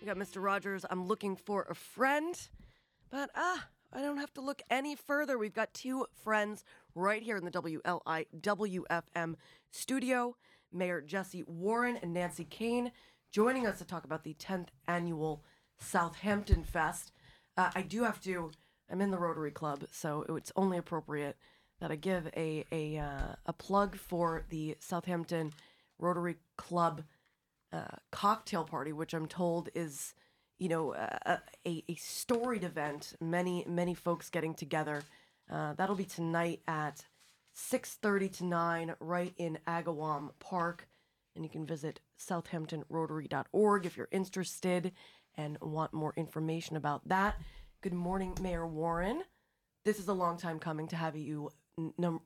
We 0.00 0.06
got 0.06 0.16
Mr. 0.16 0.40
Rogers. 0.40 0.86
I'm 0.88 1.08
looking 1.08 1.34
for 1.34 1.66
a 1.68 1.74
friend. 1.74 2.40
But 3.10 3.28
ah, 3.34 3.66
I 3.92 4.02
don't 4.02 4.18
have 4.18 4.32
to 4.34 4.40
look 4.40 4.62
any 4.70 4.94
further. 4.94 5.36
We've 5.36 5.52
got 5.52 5.74
two 5.74 6.06
friends 6.22 6.62
right 6.94 7.20
here 7.20 7.36
in 7.36 7.44
the 7.44 7.50
WLI 7.50 8.26
WFM 8.40 9.34
studio 9.72 10.36
Mayor 10.72 11.00
Jesse 11.00 11.42
Warren 11.48 11.98
and 12.00 12.14
Nancy 12.14 12.44
Kane 12.44 12.92
joining 13.32 13.66
us 13.66 13.78
to 13.78 13.84
talk 13.84 14.04
about 14.04 14.22
the 14.22 14.34
10th 14.34 14.68
annual 14.86 15.42
Southampton 15.80 16.62
Fest. 16.62 17.10
Uh, 17.56 17.72
I 17.74 17.82
do 17.82 18.04
have 18.04 18.20
to, 18.20 18.52
I'm 18.88 19.00
in 19.00 19.10
the 19.10 19.18
Rotary 19.18 19.50
Club, 19.50 19.86
so 19.90 20.24
it's 20.36 20.52
only 20.54 20.78
appropriate 20.78 21.36
that 21.80 21.90
I 21.90 21.96
give 21.96 22.28
a, 22.36 22.64
a, 22.70 22.98
uh, 22.98 23.34
a 23.44 23.52
plug 23.52 23.96
for 23.96 24.44
the 24.50 24.76
Southampton 24.78 25.52
Rotary 26.02 26.36
Club 26.56 27.04
uh, 27.72 27.96
cocktail 28.10 28.64
party, 28.64 28.92
which 28.92 29.14
I'm 29.14 29.26
told 29.26 29.70
is, 29.74 30.14
you 30.58 30.68
know, 30.68 30.92
a, 30.94 31.40
a, 31.66 31.94
storied 31.94 32.64
event. 32.64 33.14
Many 33.20 33.64
many 33.66 33.94
folks 33.94 34.28
getting 34.28 34.54
together. 34.54 35.02
Uh, 35.50 35.74
that'll 35.74 35.96
be 35.96 36.04
tonight 36.04 36.60
at 36.68 37.06
6:30 37.56 38.36
to 38.38 38.44
9, 38.44 38.94
right 39.00 39.32
in 39.38 39.58
Agawam 39.66 40.30
Park, 40.38 40.88
and 41.34 41.44
you 41.44 41.50
can 41.50 41.64
visit 41.64 42.00
SouthamptonRotary.org 42.18 43.86
if 43.86 43.96
you're 43.96 44.08
interested 44.10 44.92
and 45.34 45.58
want 45.60 45.94
more 45.94 46.12
information 46.16 46.76
about 46.76 47.08
that. 47.08 47.40
Good 47.80 47.94
morning, 47.94 48.36
Mayor 48.40 48.66
Warren. 48.66 49.22
This 49.84 49.98
is 49.98 50.08
a 50.08 50.12
long 50.12 50.36
time 50.36 50.58
coming 50.58 50.88
to 50.88 50.96
have 50.96 51.16
you. 51.16 51.50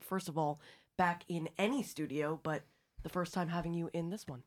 First 0.01 0.29
of 0.29 0.37
all, 0.37 0.61
back 0.99 1.25
in 1.29 1.49
any 1.57 1.83
studio, 1.83 2.41
but 2.43 2.63
the 3.03 3.09
first 3.09 3.35
time 3.35 3.49
having 3.49 3.75
you 3.75 3.91
in 3.93 4.11
this 4.11 4.27
one. 4.27 4.43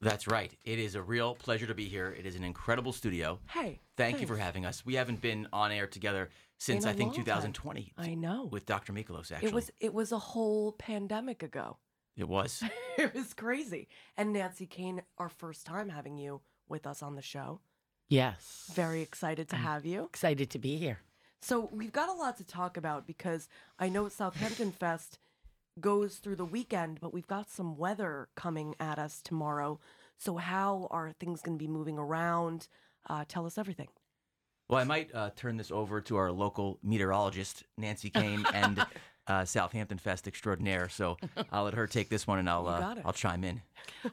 That's 0.00 0.28
right. 0.28 0.52
It 0.64 0.78
is 0.78 0.94
a 0.94 1.02
real 1.02 1.34
pleasure 1.34 1.66
to 1.66 1.74
be 1.74 1.86
here. 1.86 2.14
It 2.16 2.24
is 2.24 2.36
an 2.36 2.44
incredible 2.44 2.92
studio. 2.92 3.40
Hey, 3.48 3.80
Thank 3.96 4.20
you 4.20 4.28
for 4.28 4.36
having 4.36 4.64
us. 4.64 4.86
We 4.86 4.94
haven't 4.94 5.20
been 5.20 5.48
on 5.52 5.72
air 5.72 5.88
together 5.88 6.30
since 6.56 6.86
I 6.86 6.92
think 6.92 7.16
long 7.16 7.24
time. 7.24 7.52
2020. 7.52 7.92
I 7.98 8.14
know. 8.14 8.48
With 8.50 8.64
Dr. 8.64 8.92
Mikolos, 8.92 9.32
actually. 9.32 9.48
It 9.48 9.54
was 9.54 9.70
it 9.80 9.92
was 9.92 10.12
a 10.12 10.18
whole 10.18 10.72
pandemic 10.72 11.42
ago. 11.42 11.78
It 12.16 12.28
was. 12.28 12.62
it 12.98 13.12
was 13.12 13.34
crazy. 13.34 13.88
And 14.16 14.32
Nancy 14.32 14.66
Kane, 14.66 15.02
our 15.18 15.28
first 15.28 15.66
time 15.66 15.88
having 15.88 16.16
you 16.16 16.42
with 16.68 16.86
us 16.86 17.02
on 17.02 17.16
the 17.16 17.22
show. 17.22 17.60
Yes. 18.08 18.70
Very 18.72 19.02
excited 19.02 19.48
to 19.48 19.56
have 19.56 19.84
you. 19.84 20.04
Excited 20.04 20.48
to 20.50 20.58
be 20.58 20.76
here. 20.76 21.00
So 21.40 21.68
we've 21.72 21.92
got 21.92 22.08
a 22.08 22.12
lot 22.12 22.36
to 22.38 22.44
talk 22.44 22.76
about 22.76 23.06
because 23.06 23.48
I 23.78 23.88
know 23.88 24.08
Southampton 24.08 24.72
Fest 24.72 25.18
goes 25.80 26.16
through 26.16 26.36
the 26.36 26.44
weekend, 26.44 27.00
but 27.00 27.12
we've 27.12 27.26
got 27.26 27.50
some 27.50 27.76
weather 27.76 28.28
coming 28.34 28.74
at 28.80 28.98
us 28.98 29.20
tomorrow. 29.22 29.78
So 30.16 30.36
how 30.36 30.88
are 30.90 31.12
things 31.12 31.42
going 31.42 31.58
to 31.58 31.62
be 31.62 31.70
moving 31.70 31.98
around? 31.98 32.68
Uh, 33.08 33.24
tell 33.26 33.46
us 33.46 33.58
everything. 33.58 33.88
Well, 34.68 34.80
I 34.80 34.84
might 34.84 35.14
uh, 35.14 35.30
turn 35.34 35.56
this 35.56 35.70
over 35.70 36.00
to 36.02 36.16
our 36.16 36.30
local 36.30 36.78
meteorologist, 36.82 37.64
Nancy 37.78 38.10
Kane, 38.10 38.44
and 38.52 38.84
uh, 39.26 39.44
Southampton 39.44 39.98
Fest 39.98 40.28
extraordinaire. 40.28 40.88
So 40.90 41.16
I'll 41.50 41.64
let 41.64 41.74
her 41.74 41.86
take 41.86 42.10
this 42.10 42.26
one, 42.26 42.38
and 42.38 42.50
I'll 42.50 42.66
uh. 42.66 42.96
I'll 43.04 43.12
chime 43.12 43.44
in. 43.44 43.62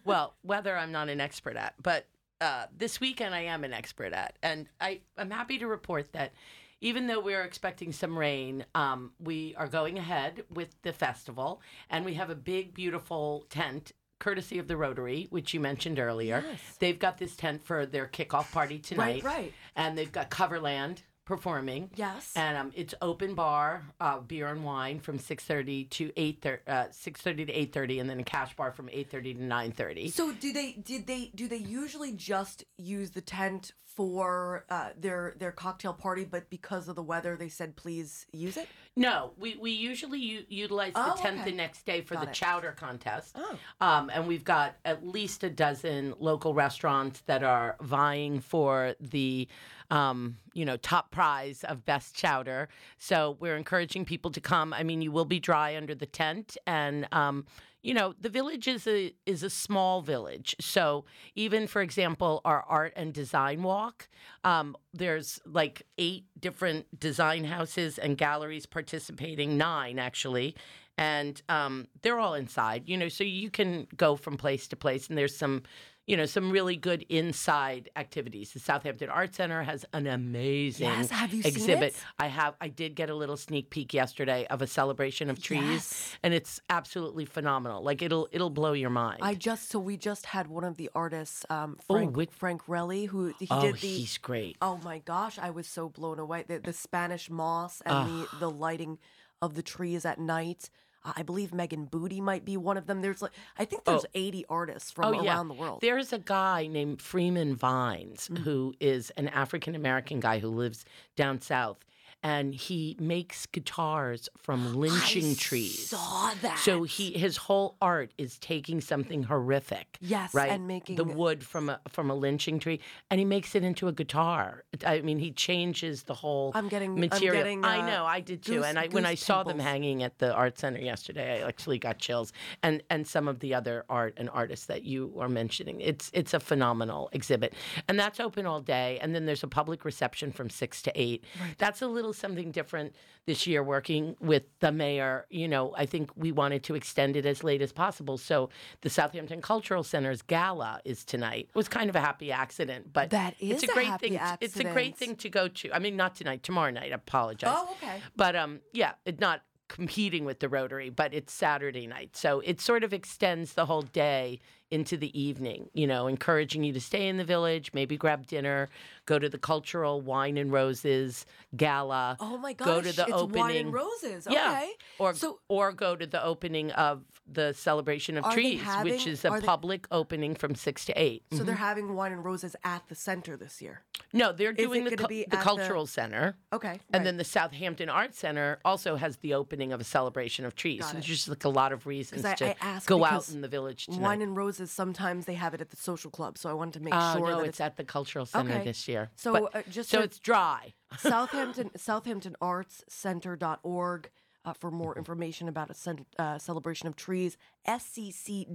well, 0.05 0.35
weather 0.43 0.77
I'm 0.77 0.93
not 0.93 1.09
an 1.09 1.19
expert 1.19 1.57
at, 1.57 1.73
but 1.81 2.05
uh, 2.39 2.67
this 2.77 3.01
weekend 3.01 3.35
I 3.35 3.41
am 3.41 3.63
an 3.63 3.73
expert 3.73 4.13
at, 4.13 4.37
and 4.41 4.67
I 4.79 5.01
I'm 5.17 5.31
happy 5.31 5.57
to 5.59 5.67
report 5.67 6.13
that 6.13 6.31
even 6.81 7.07
though 7.07 7.19
we're 7.19 7.43
expecting 7.43 7.91
some 7.91 8.17
rain, 8.17 8.65
um, 8.75 9.11
we 9.19 9.55
are 9.57 9.67
going 9.67 9.97
ahead 9.97 10.43
with 10.53 10.75
the 10.83 10.93
festival, 10.93 11.61
and 11.89 12.05
we 12.05 12.13
have 12.15 12.29
a 12.29 12.35
big, 12.35 12.73
beautiful 12.73 13.45
tent. 13.49 13.91
Courtesy 14.17 14.59
of 14.59 14.67
the 14.69 14.77
Rotary, 14.77 15.27
which 15.29 15.53
you 15.53 15.59
mentioned 15.59 15.99
earlier, 15.99 16.41
Yes. 16.47 16.77
they've 16.79 16.97
got 16.97 17.17
this 17.17 17.35
tent 17.35 17.61
for 17.65 17.85
their 17.85 18.07
kickoff 18.07 18.49
party 18.51 18.79
tonight. 18.79 19.23
right. 19.23 19.51
And 19.75 19.97
they've 19.97 20.11
got 20.11 20.29
Coverland 20.29 21.03
performing. 21.25 21.89
Yes. 21.95 22.31
And 22.35 22.57
um, 22.57 22.71
it's 22.75 22.93
open 23.01 23.33
bar, 23.35 23.83
uh, 23.99 24.19
beer 24.19 24.47
and 24.47 24.63
wine 24.63 24.99
from 24.99 25.17
six 25.19 25.43
thirty 25.43 25.85
to 25.85 26.11
eight 26.15 26.41
thirty, 26.41 26.61
uh, 26.67 26.85
six 26.91 27.21
thirty 27.21 27.45
to 27.45 27.51
eight 27.51 27.73
thirty, 27.73 27.99
and 27.99 28.09
then 28.09 28.19
a 28.19 28.23
cash 28.23 28.55
bar 28.55 28.71
from 28.71 28.89
eight 28.91 29.09
thirty 29.09 29.33
to 29.33 29.43
nine 29.43 29.71
thirty. 29.71 30.09
So 30.09 30.31
do 30.31 30.53
they 30.53 30.73
did 30.73 31.07
they 31.07 31.31
do 31.35 31.47
they 31.47 31.57
usually 31.57 32.13
just 32.13 32.63
use 32.77 33.11
the 33.11 33.21
tent 33.21 33.73
for 33.85 34.65
uh, 34.69 34.89
their 34.99 35.35
their 35.39 35.51
cocktail 35.53 35.93
party, 35.93 36.25
but 36.25 36.49
because 36.49 36.87
of 36.89 36.95
the 36.95 37.03
weather, 37.03 37.35
they 37.37 37.49
said 37.49 37.75
please 37.75 38.25
use 38.33 38.57
it? 38.57 38.67
No, 38.97 39.31
we, 39.37 39.57
we 39.57 39.71
usually 39.71 40.19
u- 40.19 40.45
utilize 40.47 40.93
the 40.93 41.13
Oh, 41.13 41.15
tent 41.17 41.41
okay. 41.41 41.51
the 41.51 41.57
next 41.57 41.85
day 41.85 41.99
for 42.01 42.13
Got 42.15 42.23
the 42.25 42.29
it. 42.29 42.33
chowder 42.33 42.71
contest. 42.71 43.35
Oh. 43.35 43.57
Um, 43.81 44.09
and 44.13 44.25
we've 44.25 44.43
got 44.45 44.75
at 44.85 45.05
least 45.05 45.43
a 45.43 45.49
dozen 45.49 46.13
local 46.17 46.53
restaurants 46.53 47.21
that 47.25 47.43
are 47.43 47.75
vying 47.81 48.39
for 48.39 48.95
the, 49.01 49.49
um, 49.91 50.37
you 50.53 50.65
know, 50.65 50.77
top 50.77 51.11
prize 51.11 51.63
of 51.63 51.85
best 51.85 52.15
chowder. 52.15 52.69
So 52.97 53.37
we're 53.39 53.57
encouraging 53.57 54.05
people 54.05 54.31
to 54.31 54.41
come. 54.41 54.73
I 54.73 54.83
mean, 54.83 55.01
you 55.01 55.11
will 55.11 55.25
be 55.25 55.39
dry 55.39 55.75
under 55.75 55.95
the 55.95 56.05
tent, 56.05 56.57
and 56.65 57.07
um, 57.11 57.45
you 57.85 57.93
know, 57.93 58.15
the 58.19 58.29
village 58.29 58.67
is 58.67 58.87
a 58.87 59.13
is 59.27 59.43
a 59.43 59.49
small 59.49 60.01
village. 60.01 60.55
So 60.59 61.05
even 61.35 61.67
for 61.67 61.83
example, 61.83 62.41
our 62.43 62.63
art 62.67 62.93
and 62.95 63.13
design 63.13 63.61
walk, 63.61 64.07
um, 64.43 64.75
there's 64.91 65.39
like 65.45 65.83
eight 65.99 66.25
different 66.39 66.99
design 66.99 67.43
houses 67.43 67.99
and 67.99 68.17
galleries 68.17 68.65
participating, 68.65 69.55
nine 69.55 69.99
actually, 69.99 70.55
and 70.97 71.39
um, 71.47 71.87
they're 72.01 72.19
all 72.19 72.33
inside. 72.33 72.89
You 72.89 72.97
know, 72.97 73.07
so 73.07 73.23
you 73.23 73.51
can 73.51 73.87
go 73.95 74.15
from 74.15 74.35
place 74.35 74.67
to 74.69 74.75
place, 74.75 75.07
and 75.07 75.17
there's 75.17 75.37
some. 75.37 75.61
You 76.07 76.17
know, 76.17 76.25
some 76.27 76.51
really 76.51 76.75
good 76.75 77.03
inside 77.09 77.89
activities. 77.95 78.51
The 78.53 78.59
Southampton 78.59 79.09
Art 79.09 79.33
Center 79.33 79.63
has 79.63 79.85
an 79.91 80.05
amazing 80.05 80.85
Yes, 80.87 81.09
have 81.09 81.33
you 81.33 81.41
seen 81.41 81.51
exhibit. 81.51 81.93
it? 81.95 82.03
I 82.19 82.27
have. 82.27 82.53
I 82.61 82.67
did 82.67 82.93
get 82.95 83.09
a 83.09 83.15
little 83.15 83.37
sneak 83.37 83.71
peek 83.71 83.91
yesterday 83.91 84.45
of 84.51 84.61
a 84.61 84.67
celebration 84.67 85.31
of 85.31 85.41
trees, 85.41 85.61
Yes. 85.63 86.15
and 86.21 86.31
it's 86.31 86.59
absolutely 86.69 87.25
phenomenal. 87.25 87.81
Like 87.81 88.03
it'll 88.03 88.27
it'll 88.31 88.51
blow 88.51 88.73
your 88.73 88.91
mind. 88.91 89.19
I 89.23 89.33
just 89.33 89.69
so 89.69 89.79
we 89.79 89.97
just 89.97 90.27
had 90.27 90.45
one 90.47 90.63
of 90.63 90.77
the 90.77 90.91
artists, 90.93 91.43
um, 91.49 91.77
Frank 91.87 92.15
which- 92.15 92.29
Frank 92.29 92.67
Relli, 92.67 93.07
who 93.07 93.33
he 93.39 93.47
oh, 93.49 93.61
did 93.61 93.75
the. 93.75 93.87
he's 93.87 94.19
great. 94.19 94.57
Oh 94.61 94.79
my 94.83 94.99
gosh, 94.99 95.39
I 95.39 95.49
was 95.49 95.65
so 95.65 95.89
blown 95.89 96.19
away. 96.19 96.43
The, 96.47 96.59
the 96.59 96.73
Spanish 96.73 97.31
moss 97.31 97.81
and 97.83 98.07
the, 98.09 98.27
the 98.41 98.51
lighting 98.51 98.99
of 99.41 99.55
the 99.55 99.63
trees 99.63 100.05
at 100.05 100.19
night. 100.19 100.69
I 101.15 101.23
believe 101.23 101.53
Megan 101.53 101.85
Booty 101.85 102.21
might 102.21 102.45
be 102.45 102.57
one 102.57 102.77
of 102.77 102.87
them. 102.87 103.01
There's 103.01 103.21
like 103.21 103.31
I 103.57 103.65
think 103.65 103.83
oh. 103.85 103.91
there's 103.91 104.05
80 104.13 104.45
artists 104.49 104.91
from 104.91 105.13
oh, 105.13 105.25
around 105.25 105.47
the 105.47 105.53
world. 105.53 105.81
There's 105.81 106.13
a 106.13 106.19
guy 106.19 106.67
named 106.67 107.01
Freeman 107.01 107.55
Vines 107.55 108.27
mm-hmm. 108.27 108.43
who 108.43 108.73
is 108.79 109.11
an 109.11 109.27
African 109.29 109.75
American 109.75 110.19
guy 110.19 110.39
who 110.39 110.49
lives 110.49 110.85
down 111.15 111.41
south, 111.41 111.85
and 112.23 112.55
he 112.55 112.95
makes 112.99 113.45
guitars 113.45 114.29
from 114.37 114.75
lynching 114.75 115.35
trees. 115.35 115.89
saw 115.89 116.33
that. 116.41 116.57
So 116.59 116.83
he 116.83 117.11
his 117.11 117.37
whole 117.37 117.75
art 117.81 118.11
is 118.17 118.39
taking 118.39 118.81
something 118.81 119.23
horrific, 119.23 119.97
Yes, 120.01 120.33
right, 120.33 120.49
and 120.51 120.67
making- 120.67 120.95
the 120.95 121.03
wood 121.03 121.43
from 121.43 121.69
a 121.69 121.79
from 121.89 122.09
a 122.09 122.15
lynching 122.15 122.59
tree, 122.59 122.79
and 123.11 123.19
he 123.19 123.25
makes 123.25 123.53
it 123.55 123.63
into 123.63 123.87
a 123.87 123.91
guitar. 123.91 124.63
I 124.85 125.01
mean, 125.01 125.19
he 125.19 125.31
changes 125.31 126.03
the 126.03 126.15
whole. 126.15 126.51
I'm 126.55 126.67
getting- 126.67 126.91
I'm 126.93 126.99
material. 126.99 127.35
getting, 127.43 127.63
I 127.65 127.79
uh, 127.79 127.85
know, 127.85 128.05
I 128.05 128.21
did 128.21 128.41
too, 128.43 128.55
goose- 128.55 128.65
and 128.65 128.79
I 128.79 128.87
when 128.87 129.05
I 129.05 129.11
goose 129.13 129.25
saw 129.25 129.43
them 129.43 129.59
hanging 129.59 130.01
at 130.03 130.17
the 130.19 130.33
art 130.33 130.57
center 130.57 130.79
yesterday, 130.79 131.43
I 131.43 131.47
actually 131.47 131.77
got 131.79 131.99
chills, 131.99 132.33
and 132.63 132.81
and 132.89 133.07
some 133.07 133.27
of 133.27 133.39
the 133.39 133.53
other 133.53 133.85
art 133.89 134.13
and 134.17 134.29
artists 134.31 134.65
that 134.65 134.83
you 134.83 135.13
are 135.19 135.29
mentioning. 135.29 135.79
It's 135.81 136.09
it's 136.13 136.33
a 136.33 136.39
phenomenal 136.39 137.09
exhibit, 137.11 137.53
and 137.87 137.99
that's 137.99 138.19
open 138.19 138.45
all 138.45 138.61
day. 138.61 138.97
And 139.01 139.13
then 139.13 139.25
there's 139.25 139.43
a 139.43 139.47
public 139.47 139.85
reception 139.85 140.31
from 140.31 140.49
six 140.49 140.81
to 140.83 140.91
eight. 140.95 141.23
That's 141.57 141.81
a 141.81 141.87
little 141.87 142.04
something 142.13 142.51
different 142.51 142.95
this 143.25 143.47
year. 143.47 143.63
Working 143.63 144.15
with 144.19 144.43
the 144.59 144.71
mayor, 144.71 145.25
you 145.29 145.47
know, 145.47 145.73
I 145.77 145.85
think 145.85 146.11
we 146.15 146.31
wanted 146.31 146.63
to 146.63 146.75
extend 146.75 147.15
it 147.15 147.25
as 147.25 147.43
late 147.43 147.61
as 147.61 147.71
possible. 147.71 148.17
So 148.17 148.49
the 148.81 148.89
Southampton 148.89 149.41
Cultural 149.41 149.83
Center's 149.83 150.21
gala 150.21 150.81
is 150.85 151.03
tonight. 151.03 151.47
It 151.49 151.55
was 151.55 151.67
kind 151.67 151.89
of 151.89 151.95
a 151.95 152.01
happy 152.01 152.31
accident, 152.31 152.93
but 152.93 153.09
That 153.11 153.35
is 153.39 153.63
it's 153.63 153.69
a 153.69 153.71
a 153.71 153.73
great 153.73 153.99
thing. 153.99 154.19
It's 154.41 154.59
a 154.59 154.63
great 154.63 154.97
thing 154.97 155.15
to 155.17 155.29
go 155.29 155.47
to. 155.47 155.73
I 155.73 155.79
mean, 155.79 155.95
not 155.95 156.15
tonight, 156.15 156.43
tomorrow 156.43 156.71
night. 156.71 156.91
I 156.91 156.95
apologize. 156.95 157.53
Oh, 157.55 157.75
okay. 157.81 158.01
But 158.15 158.35
um, 158.35 158.61
yeah, 158.73 158.93
it 159.05 159.19
not 159.19 159.41
competing 159.67 160.25
with 160.25 160.39
the 160.39 160.49
Rotary, 160.49 160.89
but 160.89 161.13
it's 161.13 161.33
Saturday 161.33 161.87
night, 161.87 162.15
so 162.15 162.39
it 162.41 162.61
sort 162.61 162.83
of 162.83 162.93
extends 162.93 163.53
the 163.53 163.65
whole 163.65 163.81
day 163.81 164.39
into 164.71 164.97
the 164.97 165.17
evening. 165.19 165.69
You 165.73 165.87
know, 165.87 166.07
encouraging 166.07 166.63
you 166.63 166.73
to 166.73 166.81
stay 166.81 167.07
in 167.07 167.17
the 167.17 167.23
village, 167.23 167.71
maybe 167.73 167.97
grab 167.97 168.27
dinner, 168.27 168.69
go 169.05 169.17
to 169.19 169.27
the 169.29 169.37
cultural 169.37 170.01
wine 170.01 170.37
and 170.37 170.51
roses 170.51 171.25
gala. 171.55 172.17
Oh 172.19 172.37
my 172.37 172.53
Go 172.53 172.81
to 172.81 172.87
gosh, 172.87 172.95
the 172.95 173.03
it's 173.03 173.11
opening. 173.13 173.41
Wine 173.41 173.55
and 173.57 173.73
Roses. 173.73 174.27
Yeah. 174.29 174.51
Okay. 174.51 174.71
Or 174.99 175.13
So- 175.13 175.39
or 175.47 175.71
go 175.71 175.95
to 175.95 176.05
the 176.05 176.23
opening 176.23 176.71
of 176.71 177.03
the 177.27 177.53
celebration 177.53 178.17
of 178.17 178.25
Are 178.25 178.33
trees, 178.33 178.61
which 178.83 179.07
is 179.07 179.25
a 179.25 179.29
are 179.29 179.39
they- 179.39 179.45
public 179.47 179.87
opening 179.91 180.35
from 180.35 180.53
six 180.55 180.85
to 180.85 180.93
eight. 180.93 181.23
So 181.33 181.43
they're 181.43 181.55
having 181.55 181.95
Wine 181.95 182.11
and 182.11 182.23
Roses 182.23 182.55
at 182.63 182.87
the 182.87 182.95
center 182.95 183.35
this 183.35 183.61
year. 183.61 183.81
No, 184.13 184.31
they're 184.31 184.53
doing 184.53 184.83
the, 184.85 184.91
be 184.91 184.95
the 184.97 185.23
at 185.25 185.31
the- 185.31 185.37
cultural 185.37 185.85
center. 185.87 186.37
Okay, 186.53 186.69
And 186.69 186.79
right. 186.93 187.03
then 187.03 187.17
the 187.17 187.23
Southampton 187.23 187.89
Art 187.89 188.13
Center 188.15 188.59
also 188.63 188.95
has 188.95 189.17
the 189.17 189.33
opening 189.33 189.73
of 189.73 189.81
a 189.81 189.83
celebration 189.83 190.45
of 190.45 190.55
trees. 190.55 190.81
Got 190.81 190.91
So 190.91 190.97
it. 190.99 191.03
just 191.03 191.27
like 191.27 191.43
a 191.43 191.49
lot 191.49 191.73
of 191.73 191.85
reasons 191.87 192.23
I, 192.23 192.35
to 192.35 192.65
I 192.65 192.79
go 192.85 193.03
out 193.03 193.27
in 193.29 193.41
the 193.41 193.47
village 193.47 193.85
tonight. 193.87 194.01
Wine 194.01 194.21
and 194.21 194.37
Roses. 194.37 194.71
Sometimes 194.71 195.25
they 195.25 195.33
have 195.33 195.53
it 195.53 195.61
at 195.61 195.71
the 195.71 195.77
social 195.77 196.11
club, 196.11 196.37
so 196.37 196.49
I 196.49 196.53
wanted 196.53 196.73
to 196.73 196.79
make 196.81 196.93
Oh, 196.95 197.17
sure 197.17 197.29
no, 197.31 197.39
that 197.39 197.47
it's 197.47 197.59
at 197.59 197.75
the 197.77 197.83
cultural 197.83 198.25
center 198.25 198.53
Okay. 198.53 198.63
this 198.63 198.87
year. 198.87 199.09
So, 199.15 199.33
But- 199.33 199.55
uh, 199.55 199.61
just 199.69 199.89
so 199.89 199.99
it's 200.01 200.19
dry. 200.19 200.73
Southampton 200.99 201.71
SouthamptonArtsCenter.org 201.75 204.09
uh, 204.45 204.53
for 204.53 204.71
more 204.71 204.95
information 204.97 205.47
about 205.49 205.69
a 205.69 205.73
cen- 205.73 206.05
uh, 206.17 206.37
celebration 206.37 206.87
of 206.87 206.95
trees. 206.95 207.37
SCC 207.67 208.47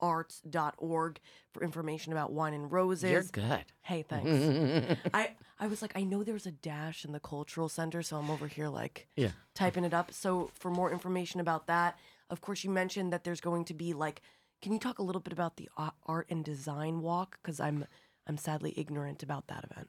arts.org 0.00 1.20
for 1.52 1.62
information 1.62 2.12
about 2.12 2.32
wine 2.32 2.54
and 2.54 2.70
roses. 2.72 3.10
You're 3.10 3.22
good. 3.22 3.64
Hey, 3.82 4.02
thanks. 4.08 4.98
I 5.14 5.30
I 5.60 5.66
was 5.68 5.80
like, 5.80 5.92
I 5.96 6.02
know 6.02 6.24
there's 6.24 6.46
a 6.46 6.50
dash 6.50 7.04
in 7.04 7.12
the 7.12 7.20
cultural 7.20 7.68
center, 7.68 8.02
so 8.02 8.16
I'm 8.16 8.30
over 8.30 8.48
here 8.48 8.68
like 8.68 9.06
Yeah. 9.16 9.30
typing 9.54 9.84
it 9.84 9.94
up. 9.94 10.12
So 10.12 10.50
for 10.58 10.70
more 10.70 10.90
information 10.90 11.40
about 11.40 11.66
that, 11.68 11.98
of 12.30 12.40
course, 12.40 12.64
you 12.64 12.70
mentioned 12.70 13.12
that 13.12 13.22
there's 13.24 13.40
going 13.40 13.64
to 13.66 13.74
be 13.74 13.92
like, 13.94 14.22
can 14.60 14.72
you 14.72 14.78
talk 14.80 14.98
a 14.98 15.02
little 15.02 15.20
bit 15.20 15.32
about 15.32 15.56
the 15.56 15.68
art 16.06 16.26
and 16.30 16.44
design 16.44 17.00
walk? 17.00 17.38
Because 17.42 17.60
I'm 17.60 17.86
I'm 18.26 18.36
sadly 18.38 18.74
ignorant 18.76 19.22
about 19.22 19.46
that 19.48 19.64
event. 19.70 19.88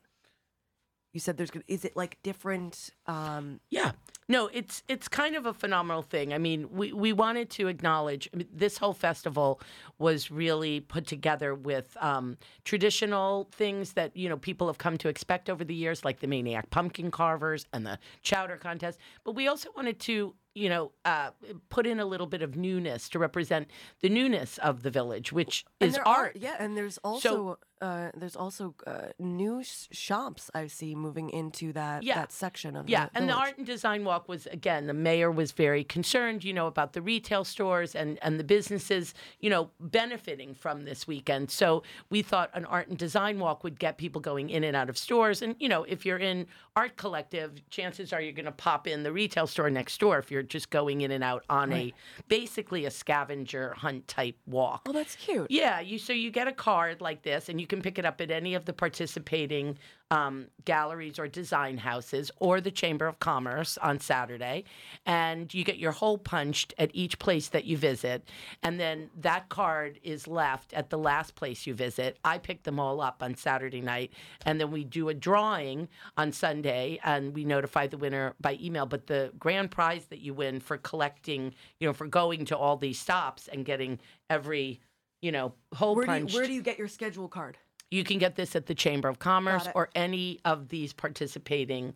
You 1.12 1.20
said 1.20 1.38
there's 1.38 1.52
gonna 1.52 1.66
is 1.68 1.86
it 1.86 1.96
like 1.96 2.22
different? 2.24 2.92
Um, 3.08 3.60
Yeah. 3.72 3.92
No, 4.28 4.50
it's 4.54 4.84
it's 4.88 5.08
kind 5.08 5.36
of 5.36 5.46
a 5.46 5.54
phenomenal 5.54 6.02
thing. 6.02 6.34
I 6.34 6.38
mean, 6.38 6.68
we, 6.72 6.94
we 6.94 7.14
wanted 7.14 7.50
to 7.52 7.68
acknowledge 7.68 8.30
I 8.34 8.38
mean, 8.38 8.48
this 8.54 8.78
whole 8.78 8.94
festival 8.94 9.60
was 10.00 10.32
really 10.32 10.80
put 10.80 11.08
together 11.08 11.56
with 11.56 11.96
um, 12.00 12.38
traditional 12.64 13.50
things 13.52 13.94
that 13.94 14.16
you 14.16 14.30
know 14.30 14.38
people 14.38 14.68
have 14.68 14.78
come 14.78 14.98
to 15.00 15.08
expect 15.08 15.50
over 15.50 15.64
the 15.64 15.76
years, 15.76 16.06
like 16.06 16.20
the 16.20 16.28
Maniac 16.28 16.70
Pumpkin 16.70 17.12
Carvers 17.12 17.66
and 17.74 17.86
the 17.86 18.00
Chowder 18.22 18.58
Contest. 18.58 19.00
But 19.24 19.36
we 19.36 19.48
also 19.48 19.70
wanted 19.76 20.00
to 20.02 20.36
you 20.56 20.70
know, 20.70 20.92
uh, 21.04 21.32
put 21.70 21.88
in 21.88 22.00
a 22.00 22.06
little 22.06 22.28
bit 22.28 22.42
of 22.44 22.56
newness 22.56 23.10
to 23.10 23.18
represent 23.18 23.70
the 24.02 24.10
newness 24.10 24.60
of 24.60 24.84
the 24.84 24.92
village, 24.92 25.34
which 25.34 25.66
And 25.82 25.90
is 25.90 25.98
art. 25.98 26.06
Are, 26.06 26.32
yeah, 26.36 26.56
and 26.60 26.78
there's 26.78 27.00
also 27.00 27.58
uh, 27.84 28.10
there's 28.16 28.36
also 28.38 28.74
uh, 28.88 29.08
new 29.20 29.62
sh- 29.64 29.88
shops 29.92 30.50
I 30.56 30.68
see 30.68 30.96
moving 30.96 31.30
into 31.30 31.74
that 31.74 32.04
Yeah. 32.04 32.16
that 32.22 32.32
section 32.32 32.76
of 32.78 32.88
Yeah, 32.90 33.06
the 33.14 33.18
and 33.20 33.30
the 33.30 33.34
art 33.34 33.58
and 33.58 33.66
design 33.68 34.02
walk 34.06 34.30
was 34.30 34.48
again 34.48 34.88
the 34.88 34.94
mayor 35.10 35.30
was 35.32 35.52
very 35.52 35.84
concerned, 35.84 36.44
you 36.44 36.54
know, 36.54 36.68
about 36.68 36.94
the 36.94 37.02
retail 37.02 37.44
stores 37.44 37.94
and 38.02 38.18
and 38.26 38.40
the 38.40 38.44
businesses, 38.56 39.14
you 39.44 39.50
know, 39.50 39.64
benefiting 39.80 40.56
from 40.56 40.86
this 40.86 41.06
weekend. 41.08 41.52
So 41.52 41.84
we 42.10 42.22
thought 42.22 42.50
an 42.54 42.66
art 42.66 42.88
and 42.88 42.98
design 42.98 43.40
walk 43.40 43.64
would 43.66 43.78
get 43.80 43.98
people 43.98 44.22
going 44.22 44.50
in 44.50 44.64
and 44.64 44.76
out 44.76 44.90
of 44.90 44.98
stores. 44.98 45.42
And 45.42 45.56
you 45.60 45.68
know, 45.70 45.84
if 45.84 46.06
you're 46.06 46.20
in 46.32 46.48
art 46.76 46.96
collective, 46.98 47.50
chances 47.70 48.14
are 48.14 48.22
you're 48.22 48.32
going 48.42 48.46
to 48.46 48.52
pop 48.68 48.88
in 48.88 49.04
the 49.04 49.12
retail 49.12 49.46
store 49.48 49.70
next 49.70 50.00
door 50.00 50.18
if 50.20 50.32
you're 50.32 50.42
just 50.58 50.70
going 50.70 51.02
in 51.02 51.12
and 51.12 51.24
out 51.24 51.44
on 51.50 51.72
a 51.74 51.94
basically 52.28 52.86
a 52.86 52.92
scavenger 52.92 53.74
hunt 53.78 54.08
type 54.08 54.38
walk. 54.48 54.82
Oh, 54.88 54.94
that's 54.94 55.16
cute. 55.16 55.48
Yeah, 55.52 55.80
you 55.82 55.98
so 56.00 56.14
you 56.14 56.32
get 56.32 56.48
a 56.48 56.54
card 56.54 57.02
like 57.02 57.22
this, 57.24 57.50
and 57.50 57.60
you 57.62 57.68
can 57.74 57.82
pick 57.82 57.98
it 57.98 58.06
up 58.06 58.22
at 58.22 58.30
any 58.30 58.54
of 58.54 58.66
the 58.66 58.74
participating 58.74 59.78
um, 60.12 60.48
galleries 60.64 61.18
or 61.18 61.28
design 61.28 61.78
houses 61.78 62.30
or 62.38 62.62
the 62.62 62.70
Chamber 62.70 63.08
of 63.08 63.20
Commerce 63.20 63.80
on 63.80 64.00
Saturday, 64.00 64.64
and 65.08 65.52
you 65.54 65.64
get 65.64 65.80
your 65.80 65.92
hole 65.92 66.20
punched 66.20 66.74
at 66.78 66.92
each 66.94 67.18
place 67.18 67.48
that 67.50 67.66
you 67.66 67.78
visit, 67.78 68.30
and 68.62 68.80
then 68.80 69.10
that 69.20 69.50
card 69.50 70.00
is 70.04 70.28
left 70.28 70.72
at 70.74 70.92
the 70.92 70.98
last 70.98 71.34
place 71.34 71.66
you 71.66 71.74
visit. 71.74 72.20
I 72.24 72.38
pick 72.38 72.62
them 72.64 72.80
all 72.80 73.02
up 73.02 73.24
on 73.24 73.34
Saturday 73.36 73.82
night, 73.82 74.14
and 74.46 74.60
then 74.60 74.70
we 74.70 74.84
do 74.84 75.10
a 75.10 75.14
drawing 75.16 75.90
on 76.16 76.32
Sunday, 76.32 77.00
and 77.04 77.34
we 77.34 77.44
notify 77.44 77.88
the 77.88 77.98
winner 77.98 78.36
by 78.40 78.60
email. 78.62 78.86
But 78.86 79.08
the 79.08 79.32
grand 79.40 79.72
prize 79.72 80.06
that 80.06 80.20
you 80.20 80.36
win 80.36 80.60
for 80.60 80.78
collecting, 80.78 81.56
you 81.80 81.88
know, 81.88 81.94
for 81.94 82.06
going 82.06 82.46
to 82.46 82.58
all 82.58 82.78
these 82.78 83.00
stops 83.00 83.48
and 83.48 83.66
getting 83.66 84.00
every 84.30 84.80
you 85.24 85.32
know, 85.32 85.54
hole 85.74 85.96
Where 85.96 86.06
do, 86.06 86.12
you, 86.12 86.20
punched. 86.20 86.36
where 86.36 86.46
do 86.46 86.52
you 86.52 86.62
get 86.62 86.78
your 86.78 86.90
schedule 86.90 87.30
card? 87.30 87.58
You 87.94 88.04
can 88.04 88.18
get 88.18 88.36
this 88.36 88.56
at 88.56 88.66
the 88.66 88.74
Chamber 88.74 89.08
of 89.08 89.20
Commerce 89.20 89.68
or 89.76 89.90
any 89.94 90.40
of 90.46 90.70
these 90.70 90.94
participating. 90.94 91.94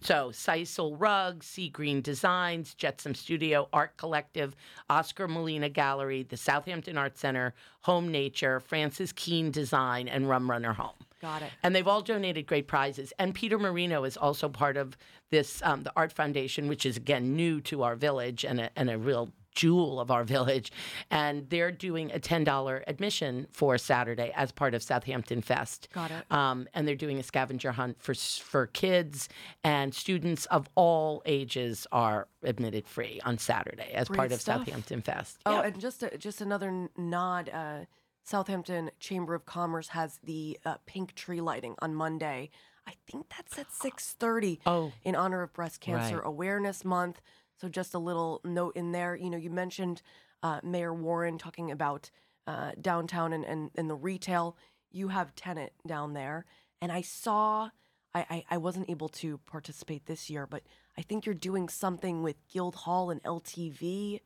So, 0.00 0.30
Sisal 0.30 0.96
Rugs, 0.98 1.46
Sea 1.46 1.68
Green 1.68 2.00
Designs, 2.00 2.74
Jetsam 2.74 3.14
Studio, 3.14 3.68
Art 3.72 3.96
Collective, 3.96 4.56
Oscar 4.90 5.28
Molina 5.28 5.68
Gallery, 5.68 6.24
the 6.24 6.36
Southampton 6.36 6.98
Art 6.98 7.16
Center, 7.16 7.54
Home 7.82 8.10
Nature, 8.10 8.58
Francis 8.58 9.12
Keene 9.12 9.52
Design, 9.52 10.08
and 10.08 10.28
Rum 10.28 10.50
Runner 10.50 10.72
Home. 10.72 10.96
Got 11.22 11.42
it. 11.42 11.50
And 11.62 11.76
they've 11.76 11.86
all 11.86 12.02
donated 12.02 12.48
great 12.48 12.66
prizes. 12.66 13.12
And 13.20 13.32
Peter 13.32 13.58
Marino 13.58 14.02
is 14.02 14.16
also 14.16 14.48
part 14.48 14.76
of 14.76 14.96
this, 15.30 15.62
um, 15.62 15.84
the 15.84 15.92
Art 15.94 16.12
Foundation, 16.12 16.66
which 16.66 16.84
is 16.84 16.96
again 16.96 17.36
new 17.36 17.60
to 17.60 17.84
our 17.84 17.94
village 17.94 18.44
and 18.44 18.58
a, 18.58 18.70
and 18.74 18.90
a 18.90 18.98
real 18.98 19.30
jewel 19.56 19.98
of 19.98 20.12
our 20.12 20.22
village. 20.36 20.70
And 21.10 21.50
they're 21.50 21.72
doing 21.72 22.12
a 22.12 22.20
$10 22.20 22.84
admission 22.86 23.48
for 23.50 23.76
Saturday 23.78 24.30
as 24.36 24.52
part 24.52 24.74
of 24.74 24.82
Southampton 24.84 25.42
Fest. 25.42 25.88
Got 25.92 26.12
it. 26.12 26.30
Um, 26.30 26.68
and 26.74 26.86
they're 26.86 26.94
doing 26.94 27.18
a 27.18 27.24
scavenger 27.24 27.72
hunt 27.72 28.00
for 28.00 28.14
for 28.14 28.68
kids 28.68 29.28
and 29.64 29.92
students 29.92 30.46
of 30.46 30.68
all 30.76 31.22
ages 31.26 31.86
are 31.90 32.28
admitted 32.44 32.86
free 32.86 33.20
on 33.24 33.38
Saturday 33.38 33.90
as 33.94 34.06
Great 34.06 34.18
part 34.18 34.32
of 34.32 34.40
stuff. 34.40 34.58
Southampton 34.64 35.00
Fest. 35.02 35.38
Oh, 35.44 35.54
Yeah. 35.56 35.62
and 35.66 35.80
just 35.80 36.02
a, 36.04 36.16
just 36.16 36.40
another 36.40 36.88
nod. 36.96 37.48
Uh, 37.52 37.86
Southampton 38.22 38.90
Chamber 39.00 39.34
of 39.34 39.46
Commerce 39.46 39.88
has 39.88 40.18
the 40.24 40.58
uh, 40.64 40.76
pink 40.86 41.14
tree 41.14 41.40
lighting 41.40 41.74
on 41.80 41.94
Monday. 41.94 42.50
I 42.86 42.94
think 43.10 43.26
that's 43.36 43.58
at 43.58 43.72
six 43.72 44.14
thirty. 44.18 44.60
Oh. 44.66 44.92
in 45.04 45.14
honor 45.14 45.42
of 45.42 45.52
Breast 45.52 45.80
Cancer 45.80 46.16
Right. 46.16 46.26
Awareness 46.26 46.84
Month. 46.84 47.20
So 47.60 47.68
just 47.68 47.94
a 47.94 47.98
little 47.98 48.40
note 48.44 48.76
in 48.76 48.92
there. 48.92 49.16
You 49.16 49.30
know, 49.30 49.38
you 49.38 49.50
mentioned 49.50 50.02
uh, 50.42 50.60
Mayor 50.62 50.94
Warren 50.94 51.38
talking 51.38 51.70
about 51.70 52.10
uh, 52.46 52.72
downtown 52.80 53.32
and, 53.32 53.44
and 53.44 53.70
and 53.74 53.90
the 53.90 53.94
retail. 53.94 54.56
You 54.90 55.08
have 55.08 55.34
tenant 55.34 55.72
down 55.86 56.12
there, 56.14 56.44
and 56.80 56.92
I 56.92 57.00
saw. 57.02 57.70
I, 58.14 58.26
I, 58.30 58.44
I 58.52 58.56
wasn't 58.56 58.88
able 58.88 59.10
to 59.10 59.36
participate 59.38 60.06
this 60.06 60.30
year, 60.30 60.46
but 60.46 60.62
I 60.96 61.02
think 61.02 61.26
you're 61.26 61.34
doing 61.34 61.68
something 61.68 62.22
with 62.22 62.36
Guildhall 62.48 63.10
and 63.10 63.22
LTV 63.24 64.20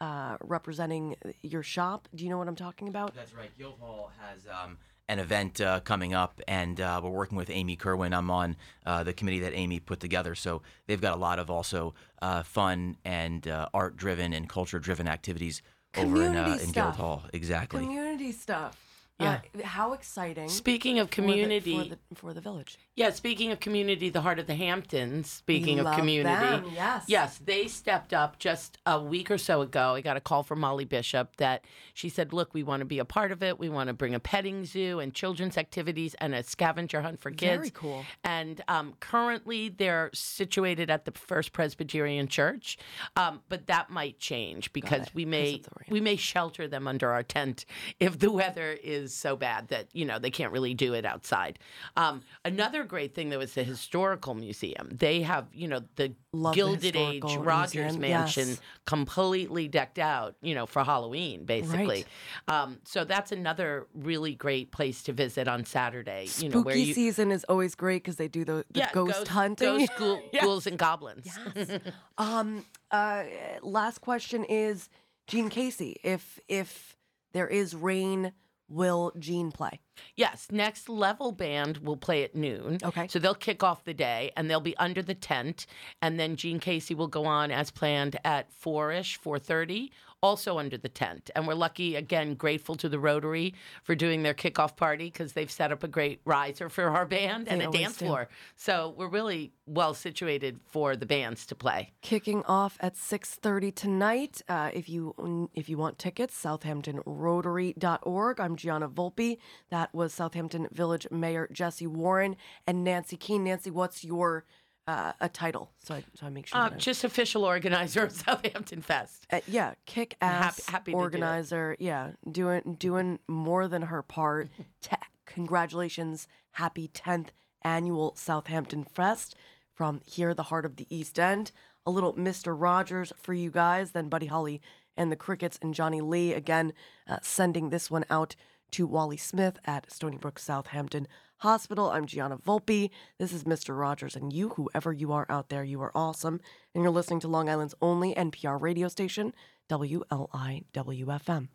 uh, 0.00 0.36
representing 0.40 1.16
your 1.42 1.62
shop. 1.62 2.08
Do 2.14 2.24
you 2.24 2.30
know 2.30 2.38
what 2.38 2.48
I'm 2.48 2.56
talking 2.56 2.88
about? 2.88 3.14
That's 3.14 3.34
right. 3.34 3.50
Guildhall 3.58 4.10
has 4.20 4.46
um, 4.46 4.78
an 5.08 5.18
event 5.18 5.60
uh, 5.60 5.80
coming 5.80 6.14
up, 6.14 6.40
and 6.48 6.80
uh, 6.80 7.00
we're 7.02 7.10
working 7.10 7.38
with 7.38 7.50
Amy 7.50 7.76
Kerwin. 7.76 8.12
I'm 8.12 8.30
on 8.30 8.56
uh, 8.84 9.04
the 9.04 9.12
committee 9.12 9.40
that 9.40 9.54
Amy 9.54 9.78
put 9.80 10.00
together, 10.00 10.34
so 10.34 10.62
they've 10.86 11.00
got 11.00 11.14
a 11.14 11.20
lot 11.20 11.38
of 11.38 11.50
also 11.50 11.94
uh, 12.22 12.42
fun 12.42 12.96
and 13.04 13.46
uh, 13.46 13.68
art-driven 13.72 14.32
and 14.32 14.48
culture-driven 14.48 15.06
activities 15.06 15.62
over 15.96 16.22
in, 16.22 16.36
uh, 16.36 16.58
in. 16.60 16.72
Guildhall. 16.72 17.24
Exactly. 17.32 17.80
Community 17.80 18.32
stuff. 18.32 18.85
Yeah. 19.18 19.40
Uh, 19.58 19.62
how 19.64 19.92
exciting. 19.94 20.48
Speaking 20.48 20.98
of 20.98 21.08
for 21.08 21.22
the- 21.22 21.28
community, 21.28 21.76
for 21.76 21.84
the, 21.88 21.98
for 22.14 22.34
the 22.34 22.40
village. 22.40 22.78
Yeah, 22.96 23.10
speaking 23.10 23.50
of 23.50 23.60
community, 23.60 24.10
the 24.10 24.20
Heart 24.20 24.38
of 24.38 24.46
the 24.46 24.54
Hamptons, 24.54 25.30
speaking 25.30 25.78
of 25.80 25.94
community. 25.96 26.34
them, 26.34 26.70
yes. 26.74 27.04
Yes, 27.08 27.38
they 27.44 27.66
stepped 27.68 28.12
up 28.12 28.38
just 28.38 28.78
a 28.86 29.00
week 29.00 29.30
or 29.30 29.38
so 29.38 29.62
ago. 29.62 29.94
I 29.94 30.00
got 30.00 30.16
a 30.16 30.20
call 30.20 30.42
from 30.42 30.60
Molly 30.60 30.84
Bishop 30.84 31.36
that 31.36 31.64
she 31.94 32.08
said, 32.08 32.32
Look, 32.32 32.52
we 32.52 32.62
want 32.62 32.80
to 32.80 32.84
be 32.84 32.98
a 32.98 33.04
part 33.04 33.32
of 33.32 33.42
it. 33.42 33.58
We 33.58 33.68
want 33.68 33.88
to 33.88 33.94
bring 33.94 34.14
a 34.14 34.20
petting 34.20 34.64
zoo 34.64 34.98
and 35.00 35.14
children's 35.14 35.56
activities 35.56 36.14
and 36.20 36.34
a 36.34 36.42
scavenger 36.42 37.00
hunt 37.02 37.20
for 37.20 37.30
kids. 37.30 37.56
Very 37.56 37.70
cool. 37.70 38.04
And 38.24 38.62
um, 38.68 38.94
currently 39.00 39.68
they're 39.70 40.10
situated 40.12 40.90
at 40.90 41.04
the 41.06 41.12
First 41.12 41.52
Presbyterian 41.52 42.28
Church, 42.28 42.76
um, 43.16 43.40
but 43.48 43.66
that 43.66 43.88
might 43.90 44.18
change 44.18 44.72
because 44.72 45.06
we 45.14 45.24
may 45.24 45.54
of 45.56 45.62
the 45.62 45.70
rain. 45.80 45.88
we 45.90 46.00
may 46.00 46.16
shelter 46.16 46.68
them 46.68 46.86
under 46.86 47.10
our 47.12 47.22
tent 47.22 47.64
if 48.00 48.18
the 48.18 48.30
weather 48.30 48.76
is 48.82 49.05
so 49.14 49.36
bad 49.36 49.68
that 49.68 49.88
you 49.92 50.04
know 50.04 50.18
they 50.18 50.30
can't 50.30 50.52
really 50.52 50.74
do 50.74 50.94
it 50.94 51.04
outside. 51.04 51.58
Um, 51.96 52.22
another 52.44 52.84
great 52.84 53.14
thing 53.14 53.30
though 53.30 53.40
is 53.40 53.54
the 53.54 53.64
historical 53.64 54.34
museum. 54.34 54.88
They 54.92 55.22
have 55.22 55.46
you 55.52 55.68
know 55.68 55.80
the 55.96 56.14
Love 56.32 56.54
the 56.54 56.56
Gilded 56.56 56.96
Age 56.96 57.22
Rogers 57.36 57.96
museum, 57.96 58.00
Mansion 58.00 58.48
yes. 58.48 58.60
completely 58.84 59.68
decked 59.68 59.98
out, 59.98 60.34
you 60.42 60.54
know, 60.54 60.66
for 60.66 60.84
Halloween 60.84 61.44
basically. 61.44 62.04
Um, 62.48 62.78
so 62.84 63.04
that's 63.04 63.32
another 63.32 63.86
really 63.94 64.34
great 64.34 64.70
place 64.72 65.02
to 65.04 65.12
visit 65.12 65.48
on 65.48 65.64
Saturday. 65.64 66.28
you 66.38 66.48
know, 66.48 66.60
Spooky 66.60 66.64
where 66.66 66.76
you 66.76 66.92
season 66.94 67.30
is 67.32 67.44
always 67.44 67.74
great 67.74 68.02
because 68.02 68.16
they 68.16 68.28
do 68.28 68.44
the, 68.44 68.64
the 68.70 68.80
yeah, 68.80 68.90
ghost 68.92 69.12
ghost, 69.14 69.28
hunting. 69.28 69.78
ghost 69.78 69.92
ghoul, 69.98 70.22
Yes. 70.32 70.44
ghouls 70.44 70.66
and 70.66 70.78
goblins. 70.78 71.26
Um. 72.18 72.64
Uh. 72.90 73.24
Last 73.62 74.00
question 74.00 74.44
is 74.44 74.88
Gene 75.26 75.50
Casey. 75.50 75.96
If 76.02 76.40
if 76.48 76.96
there 77.32 77.46
is 77.48 77.74
rain, 77.74 78.32
will 78.68 79.12
Gene 79.18 79.52
play? 79.52 79.80
Yes, 80.16 80.48
next 80.50 80.88
level 80.88 81.32
band 81.32 81.78
will 81.78 81.96
play 81.96 82.22
at 82.24 82.34
noon. 82.34 82.78
Okay. 82.82 83.06
So 83.08 83.18
they'll 83.18 83.34
kick 83.34 83.62
off 83.62 83.84
the 83.84 83.94
day 83.94 84.32
and 84.36 84.50
they'll 84.50 84.60
be 84.60 84.76
under 84.76 85.02
the 85.02 85.14
tent. 85.14 85.66
And 86.02 86.18
then 86.18 86.36
Gene 86.36 86.60
Casey 86.60 86.94
will 86.94 87.08
go 87.08 87.24
on 87.24 87.50
as 87.50 87.70
planned 87.70 88.18
at 88.24 88.52
four 88.52 88.92
ish, 88.92 89.16
four 89.16 89.38
thirty, 89.38 89.92
also 90.22 90.58
under 90.58 90.76
the 90.76 90.88
tent. 90.88 91.30
And 91.34 91.46
we're 91.46 91.54
lucky, 91.54 91.96
again, 91.96 92.34
grateful 92.34 92.74
to 92.76 92.88
the 92.88 92.98
Rotary 92.98 93.54
for 93.82 93.94
doing 93.94 94.22
their 94.22 94.34
kickoff 94.34 94.76
party 94.76 95.06
because 95.06 95.32
they've 95.32 95.50
set 95.50 95.72
up 95.72 95.84
a 95.84 95.88
great 95.88 96.20
riser 96.24 96.68
for 96.68 96.88
our 96.88 97.06
band 97.06 97.48
and 97.48 97.62
a 97.62 97.70
dance 97.70 97.96
do. 97.98 98.06
floor. 98.06 98.28
So 98.56 98.94
we're 98.96 99.08
really 99.08 99.52
well 99.66 99.94
situated 99.94 100.60
for 100.66 100.96
the 100.96 101.06
bands 101.06 101.46
to 101.46 101.54
play. 101.54 101.92
Kicking 102.02 102.42
off 102.44 102.76
at 102.80 102.96
six 102.96 103.34
thirty 103.34 103.70
tonight. 103.70 104.42
Uh, 104.48 104.70
if 104.72 104.88
you 104.88 105.50
if 105.54 105.68
you 105.68 105.76
want 105.76 105.98
tickets, 105.98 106.40
SouthamptonRotary.org. 106.42 108.40
I'm 108.40 108.56
Gianna 108.56 108.88
Volpe. 108.88 109.38
That 109.70 109.94
was 109.94 110.14
Southampton 110.14 110.68
Village 110.72 111.06
Mayor 111.10 111.48
Jesse 111.52 111.86
Warren 111.86 112.36
and 112.66 112.84
Nancy 112.84 113.16
Keene. 113.16 113.44
Nancy, 113.44 113.70
what's 113.70 114.04
your 114.04 114.44
uh, 114.86 115.12
a 115.20 115.28
title? 115.28 115.70
So 115.78 115.94
I, 115.96 116.04
so 116.14 116.26
I 116.26 116.30
make 116.30 116.46
sure. 116.46 116.58
Uh, 116.60 116.70
just 116.70 117.04
official 117.04 117.44
organizer 117.44 118.04
of 118.04 118.12
Southampton 118.24 118.82
Fest. 118.82 119.26
Uh, 119.30 119.40
yeah, 119.46 119.74
kick 119.86 120.16
ass 120.20 120.64
Happy- 120.66 120.72
happy 120.72 120.92
to 120.92 120.96
do 120.96 121.00
organizer. 121.02 121.76
Yeah, 121.78 122.10
doing 122.30 122.76
doing 122.78 123.18
more 123.28 123.68
than 123.68 123.82
her 123.82 124.02
part. 124.02 124.48
Te- 124.82 124.96
congratulations, 125.26 126.28
happy 126.52 126.88
tenth 126.88 127.32
annual 127.62 128.14
Southampton 128.16 128.84
Fest 128.84 129.34
from 129.74 130.00
here, 130.06 130.34
the 130.34 130.44
heart 130.44 130.64
of 130.66 130.76
the 130.76 130.86
East 130.94 131.18
End. 131.18 131.52
A 131.86 131.90
little 131.90 132.14
Mister 132.14 132.54
Rogers 132.54 133.12
for 133.16 133.32
you 133.32 133.50
guys, 133.50 133.92
then 133.92 134.08
Buddy 134.08 134.26
Holly 134.26 134.60
and 134.96 135.12
the 135.12 135.16
Crickets 135.16 135.58
and 135.62 135.72
Johnny 135.74 136.00
Lee 136.00 136.32
again, 136.32 136.72
uh, 137.08 137.18
sending 137.22 137.70
this 137.70 137.90
one 137.90 138.04
out 138.10 138.34
to 138.72 138.86
Wally 138.86 139.16
Smith 139.16 139.58
at 139.66 139.90
Stony 139.92 140.16
Brook 140.16 140.38
Southampton 140.38 141.06
Hospital. 141.40 141.90
I'm 141.90 142.06
Gianna 142.06 142.38
Volpe. 142.38 142.88
This 143.18 143.30
is 143.30 143.44
Mr. 143.44 143.78
Rogers, 143.78 144.16
and 144.16 144.32
you, 144.32 144.48
whoever 144.50 144.90
you 144.90 145.12
are 145.12 145.26
out 145.28 145.50
there, 145.50 145.62
you 145.62 145.82
are 145.82 145.92
awesome. 145.94 146.40
And 146.74 146.82
you're 146.82 146.90
listening 146.90 147.20
to 147.20 147.28
Long 147.28 147.50
Island's 147.50 147.74
only 147.82 148.14
NPR 148.14 148.58
radio 148.58 148.88
station, 148.88 149.34
WLIWFM. 149.68 151.48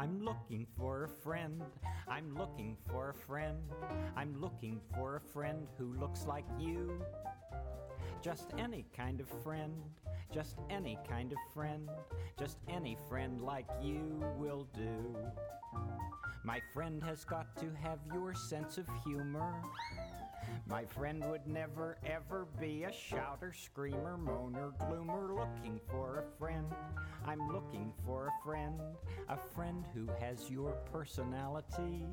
I'm 0.00 0.24
looking 0.24 0.66
for 0.78 1.04
a 1.04 1.08
friend. 1.10 1.62
I'm 2.08 2.34
looking 2.34 2.74
for 2.88 3.10
a 3.10 3.14
friend. 3.14 3.58
I'm 4.16 4.40
looking 4.40 4.80
for 4.94 5.16
a 5.16 5.20
friend 5.20 5.66
who 5.76 5.92
looks 5.92 6.24
like 6.24 6.46
you. 6.58 7.04
Just 8.22 8.54
any 8.56 8.86
kind 8.96 9.20
of 9.20 9.28
friend. 9.44 9.74
Just 10.32 10.56
any 10.70 10.98
kind 11.06 11.32
of 11.32 11.38
friend. 11.52 11.90
Just 12.38 12.56
any 12.66 12.96
friend 13.10 13.42
like 13.42 13.66
you 13.82 14.24
will 14.38 14.66
do. 14.74 15.18
My 16.44 16.62
friend 16.72 17.02
has 17.02 17.26
got 17.26 17.54
to 17.58 17.70
have 17.82 17.98
your 18.10 18.32
sense 18.32 18.78
of 18.78 18.86
humor. 19.04 19.52
My 20.66 20.84
friend 20.84 21.24
would 21.28 21.46
never 21.46 21.98
ever 22.06 22.46
be 22.58 22.84
a 22.84 22.92
shouter, 22.92 23.52
screamer, 23.52 24.18
moaner, 24.18 24.72
gloomer. 24.78 25.34
Looking 25.34 25.80
for 25.90 26.24
a 26.24 26.38
friend. 26.38 26.66
I'm 27.26 27.52
looking 27.52 27.92
for 28.04 28.28
a 28.28 28.44
friend. 28.44 28.80
A 29.28 29.36
friend 29.36 29.84
who 29.94 30.08
has 30.20 30.50
your 30.50 30.72
personality. 30.92 32.04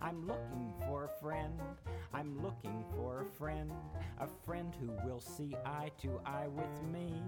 I'm 0.00 0.26
looking 0.26 0.72
for 0.86 1.04
a 1.04 1.20
friend. 1.20 1.60
I'm 2.12 2.42
looking 2.42 2.84
for 2.94 3.22
a 3.22 3.36
friend. 3.36 3.70
A 4.20 4.28
friend 4.44 4.74
who 4.80 4.92
will 5.06 5.20
see 5.20 5.54
eye 5.64 5.90
to 6.02 6.20
eye 6.24 6.48
with 6.48 6.82
me. 6.92 7.22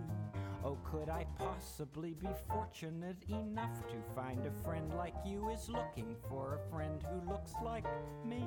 Oh, 0.64 0.78
could 0.84 1.09
I 1.09 1.26
possibly 1.38 2.14
be 2.14 2.28
fortunate 2.48 3.22
enough 3.28 3.86
to 3.88 3.96
find 4.14 4.44
a 4.46 4.64
friend 4.64 4.92
like 4.94 5.14
you 5.24 5.50
is 5.50 5.68
looking 5.68 6.16
for 6.28 6.54
a 6.54 6.70
friend 6.70 7.02
who 7.11 7.30
looks 7.30 7.52
like 7.64 7.86
me? 8.24 8.44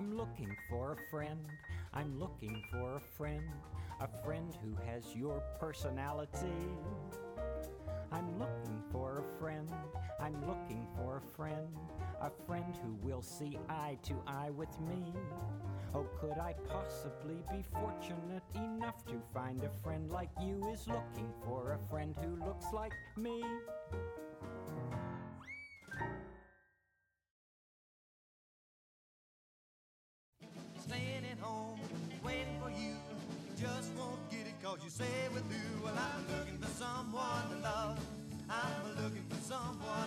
I'm 0.00 0.16
looking 0.16 0.56
for 0.70 0.94
a 0.94 1.10
friend. 1.10 1.44
I'm 1.92 2.18
looking 2.18 2.64
for 2.72 2.96
a 2.96 3.00
friend. 3.18 3.44
A 4.00 4.08
friend 4.24 4.50
who 4.62 4.74
has 4.86 5.14
your 5.14 5.42
personality. 5.60 6.64
I'm 8.10 8.38
looking 8.38 8.82
for 8.90 9.18
a 9.18 9.38
friend. 9.38 9.70
I'm 10.18 10.40
looking 10.48 10.86
for 10.96 11.18
a 11.18 11.36
friend. 11.36 11.68
A 12.22 12.30
friend 12.46 12.74
who 12.82 12.94
will 13.06 13.20
see 13.20 13.58
eye 13.68 13.98
to 14.04 14.14
eye 14.26 14.48
with 14.48 14.74
me. 14.80 15.12
Oh, 15.94 16.06
could 16.18 16.38
I 16.38 16.54
possibly 16.66 17.44
be 17.52 17.62
fortunate 17.70 18.44
enough 18.54 19.04
to 19.04 19.20
find 19.34 19.62
a 19.62 19.70
friend 19.82 20.10
like 20.10 20.30
you 20.40 20.66
is 20.72 20.88
looking 20.88 21.30
for 21.44 21.72
a 21.72 21.90
friend 21.90 22.16
who 22.22 22.42
looks 22.42 22.72
like 22.72 22.94
me? 23.18 23.44
Cause 34.70 34.84
you 34.84 34.90
say 34.90 35.28
we're 35.32 35.40
through. 35.40 35.82
Well, 35.82 35.94
I'm 35.98 36.38
looking 36.38 36.58
for 36.58 36.70
someone 36.78 37.50
to 37.50 37.56
love. 37.58 37.98
I'm 38.48 39.02
looking 39.02 39.24
for 39.28 39.42
someone 39.42 39.99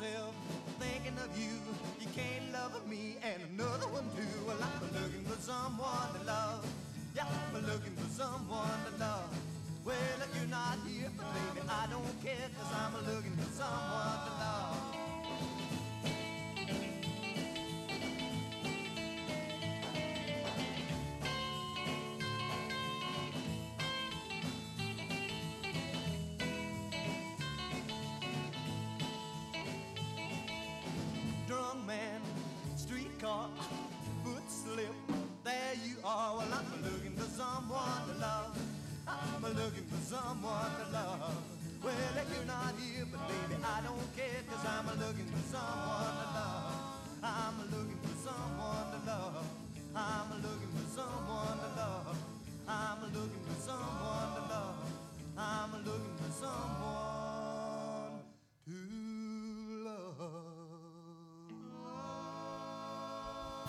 myself 0.00 0.34
thinking 0.80 1.16
of 1.22 1.30
you. 1.38 1.54
You 2.00 2.08
can't 2.14 2.52
love 2.52 2.88
me 2.88 3.16
and 3.22 3.40
another 3.52 3.86
one 3.88 4.04
too. 4.16 4.26
Well, 4.46 4.58
I'm 4.60 4.90
looking 4.90 5.24
for 5.24 5.40
someone 5.40 6.10
to 6.18 6.26
love. 6.26 6.66
Yeah, 7.14 7.26
I'm 7.26 7.54
looking 7.62 7.94
for 7.94 8.10
someone 8.10 8.80
to 8.90 8.98
love. 8.98 9.30
Well, 9.84 10.18
if 10.18 10.30
you're 10.34 10.50
not 10.50 10.78
here, 10.86 11.10
baby, 11.14 11.62
I 11.68 11.86
don't 11.90 12.16
care, 12.24 12.48
cause 12.58 12.72
I'm 12.74 12.94
looking 13.06 13.36
for 13.36 13.50
someone 13.54 14.13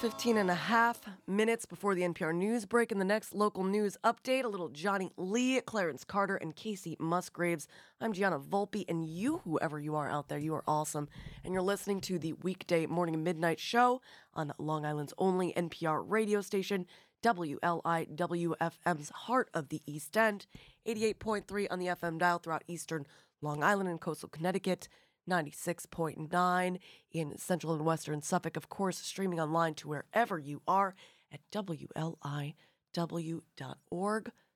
15 0.06 0.38
and 0.38 0.52
a 0.52 0.54
half 0.54 1.02
minutes 1.26 1.66
before 1.66 1.96
the 1.96 2.04
NPR 2.04 2.32
news 2.32 2.68
break. 2.68 2.92
In 2.92 3.00
the 3.00 3.04
next 3.04 3.34
local 3.34 3.64
news 3.64 3.98
update, 4.04 4.44
a 4.44 4.48
little 4.48 4.70
Johnny 4.70 5.12
Lee, 5.18 5.60
Clarence 5.62 6.04
Carter, 6.04 6.36
and 6.36 6.56
Kacey 6.56 6.96
Musgraves. 7.00 7.68
I'm 8.00 8.14
Gianna 8.14 8.38
Volpe, 8.38 8.86
and 8.88 9.04
you, 9.04 9.40
whoever 9.46 9.80
you 9.80 9.96
are 9.96 10.08
out 10.08 10.28
there, 10.30 10.38
you 10.38 10.54
are 10.54 10.64
awesome. 10.68 11.10
And 11.44 11.56
you're 11.56 11.64
listening 11.64 12.02
to 12.02 12.20
the 12.20 12.34
weekday 12.34 12.86
morning 12.86 13.16
and 13.16 13.24
midnight 13.24 13.60
show 13.60 14.00
on 14.36 14.54
Long 14.60 14.86
Island's 14.86 15.16
only 15.18 15.54
NPR 15.54 16.04
radio 16.06 16.42
station, 16.42 16.86
WLIWFM's 17.24 19.10
Heart 19.10 19.50
of 19.56 19.70
the 19.70 19.82
East 19.88 20.16
End, 20.16 20.46
88.3 20.88 21.66
on 21.72 21.80
the 21.80 21.88
FM 21.88 22.20
dial 22.20 22.38
throughout 22.38 22.64
eastern 22.68 23.08
Long 23.42 23.64
Island 23.64 23.90
and 23.90 24.00
coastal 24.00 24.30
Connecticut. 24.30 24.88
96.9 25.30 26.80
in 27.12 27.38
central 27.38 27.74
and 27.74 27.86
western 27.86 28.22
Suffolk. 28.22 28.58
Of 28.58 28.70
course, 28.70 28.98
streaming 28.98 29.40
online 29.40 29.74
to 29.76 29.88
wherever 29.88 30.38
you 30.38 30.62
are 30.68 30.96
at 31.32 31.42
WLIW.org 31.52 32.22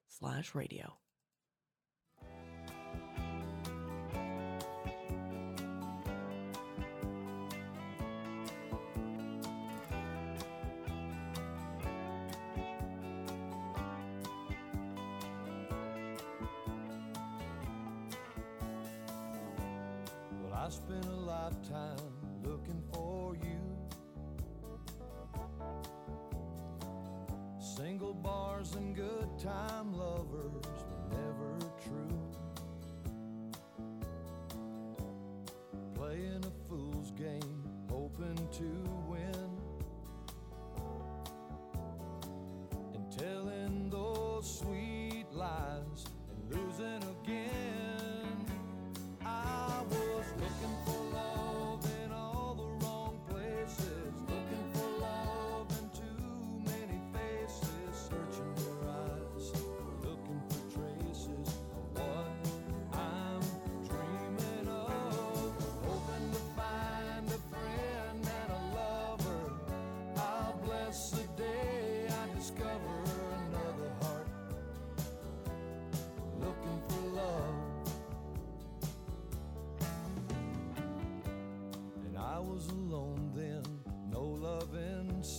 slash 0.08 0.56
radio. 0.56 0.99
Lifetime 21.50 22.14
looking 22.44 22.82
for 22.94 23.36
you. 23.36 23.60
Single 27.60 28.14
bars 28.14 28.76
and 28.76 28.96
good 28.96 29.28
time 29.40 29.94
lovers 29.94 30.64
were 30.64 31.10
never 31.10 31.58
true. 31.84 32.20
Playing 35.96 36.44
a 36.46 36.70
fool's 36.70 37.12
game, 37.12 37.64
hoping 37.90 38.38
to 38.52 38.89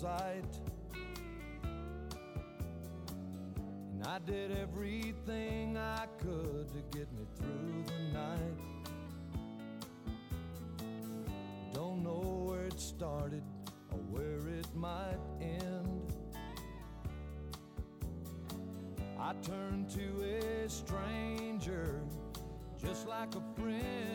sight. 0.01 0.45
And 3.93 4.03
I 4.07 4.19
did 4.25 4.57
everything 4.57 5.77
I 5.77 6.07
could 6.19 6.69
to 6.69 6.99
get 6.99 7.13
me 7.13 7.27
through 7.37 7.85
the 7.87 8.19
night. 8.19 8.57
Don't 11.75 12.03
know 12.03 12.47
where 12.49 12.65
it 12.65 12.81
started 12.81 13.43
or 13.93 13.99
where 14.11 14.49
it 14.49 14.67
might 14.75 15.21
end. 15.39 16.15
I 19.19 19.35
turned 19.43 19.91
to 19.91 20.25
a 20.25 20.67
stranger 20.67 22.01
just 22.83 23.07
like 23.07 23.35
a 23.35 23.61
friend. 23.61 24.10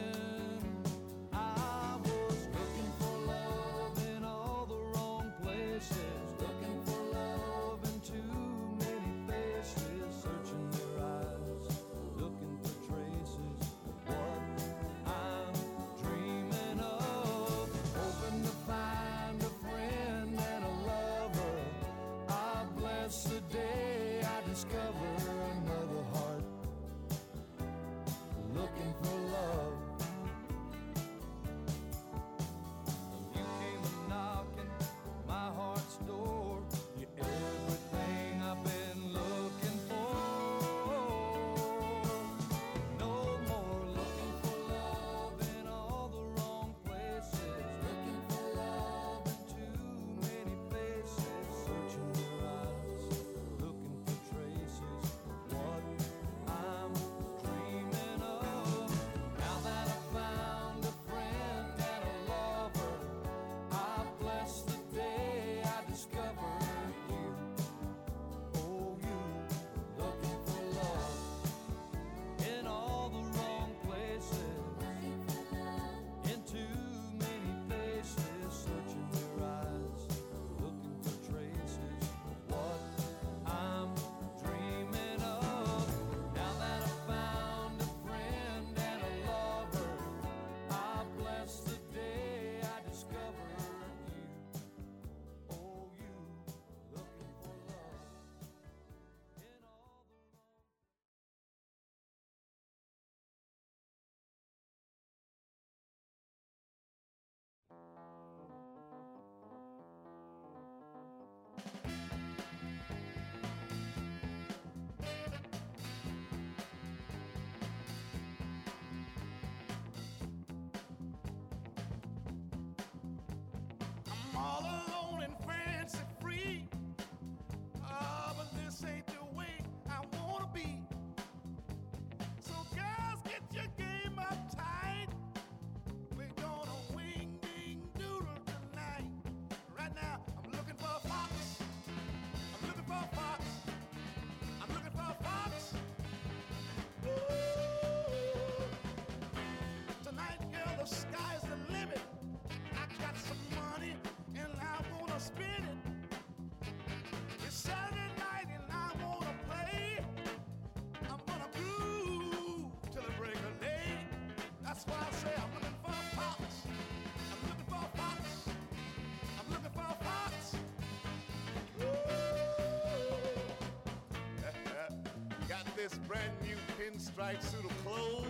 this 175.90 176.00
brand 176.08 176.32
new 176.42 176.56
pinstripe 176.80 177.44
suit 177.44 177.64
of 177.64 177.86
clothes, 177.86 178.26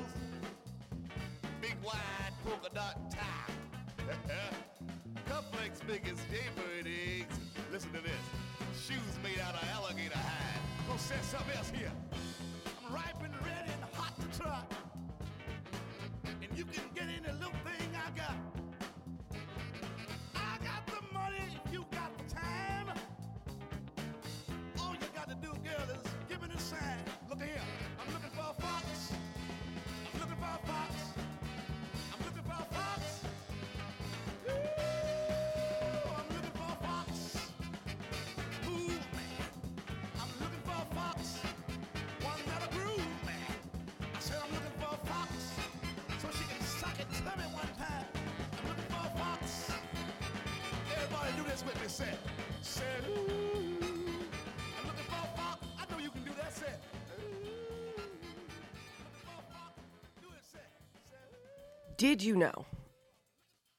big 1.61 1.73
wide 1.85 2.33
polka 2.43 2.69
dot 2.75 3.09
tie, 3.09 3.53
cufflinks 5.29 5.79
big 5.87 6.01
as 6.05 6.17
jaybird 6.29 6.85
eggs. 6.85 7.39
Listen 7.71 7.93
to 7.93 8.01
this, 8.01 8.11
shoes 8.77 8.99
made 9.23 9.39
out 9.39 9.53
of 9.53 9.65
alligator 9.69 10.17
hide. 10.17 10.59
Go 10.89 10.97
set 10.97 11.23
something 11.23 11.55
else 11.55 11.71
here. 11.73 11.93
I'm 12.85 12.93
ripe 12.93 13.23
and 13.23 13.33
ready 13.45 13.71
and 13.71 13.83
hot 13.93 14.19
to 14.19 14.37
trot, 14.37 14.73
and 16.25 16.57
you 16.57 16.65
can 16.65 16.83
set. 51.95 52.17
Said, 52.61 52.83
ooh, 53.07 53.79
I'm 54.77 54.85
looking 54.85 55.05
for 55.07 55.15
a. 55.15 55.57
I 55.79 55.85
know 55.89 56.03
you 56.03 56.09
can 56.09 56.23
do 56.25 56.31
that 56.37 56.53
set. 56.53 56.81
Did 61.97 62.21
you 62.21 62.35
know 62.35 62.65